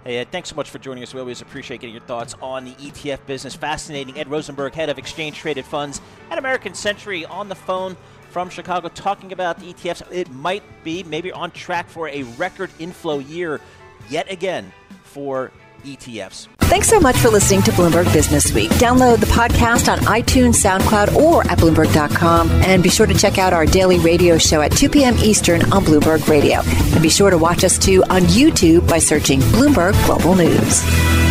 Hey, 0.05 0.19
Ed, 0.19 0.31
thanks 0.31 0.49
so 0.49 0.57
much 0.57 0.71
for 0.71 0.79
joining 0.79 1.03
us. 1.03 1.13
We 1.13 1.21
always 1.21 1.43
appreciate 1.43 1.81
getting 1.81 1.95
your 1.95 2.05
thoughts 2.05 2.35
on 2.41 2.65
the 2.65 2.73
ETF 2.73 3.27
business. 3.27 3.55
Fascinating. 3.55 4.17
Ed 4.17 4.29
Rosenberg, 4.31 4.73
head 4.75 4.89
of 4.89 4.99
exchange 4.99 5.37
traded 5.37 5.65
funds 5.65 6.01
at 6.31 6.39
American 6.39 6.75
Century, 6.75 7.27
on 7.27 7.49
the 7.49 7.55
phone 7.55 7.97
from 8.31 8.49
Chicago 8.49 8.89
talking 8.89 9.33
about 9.33 9.59
the 9.59 9.73
ETFs. 9.73 10.03
It 10.13 10.31
might 10.31 10.63
be 10.85 11.03
maybe 11.03 11.33
on 11.33 11.51
track 11.51 11.89
for 11.89 12.09
a 12.09 12.23
record 12.23 12.71
inflow 12.79 13.19
year 13.19 13.61
yet 14.09 14.31
again 14.31 14.73
for 15.03 15.51
ETFs. 15.85 16.49
Thanks 16.69 16.89
so 16.89 17.01
much 17.01 17.17
for 17.17 17.31
listening 17.31 17.63
to 17.63 17.71
Bloomberg 17.73 18.13
Business 18.13 18.53
Week. 18.53 18.71
Download 18.73 19.19
the 19.19 19.27
podcast 19.27 19.91
on 19.91 19.99
iTunes, 20.01 20.57
SoundCloud, 20.63 21.15
or 21.17 21.43
at 21.51 21.59
Bloomberg.com. 21.59 22.51
And 22.51 22.83
be 22.83 22.91
sure 22.91 23.07
to 23.07 23.15
check 23.15 23.39
out 23.39 23.53
our 23.53 23.65
daily 23.65 23.99
radio 23.99 24.37
show 24.39 24.61
at 24.61 24.73
2 24.73 24.91
p.m. 24.91 25.17
Eastern 25.19 25.63
on 25.73 25.85
Bloomberg 25.85 26.29
Radio. 26.29 26.61
And 26.61 27.03
be 27.03 27.09
sure 27.09 27.31
to 27.31 27.39
watch 27.39 27.65
us 27.65 27.79
too 27.79 28.03
on 28.11 28.23
YouTube 28.23 28.89
by 28.89 28.99
searching 28.99 29.41
Bloomberg 29.41 29.95
Global 30.07 30.35
News. 30.35 31.28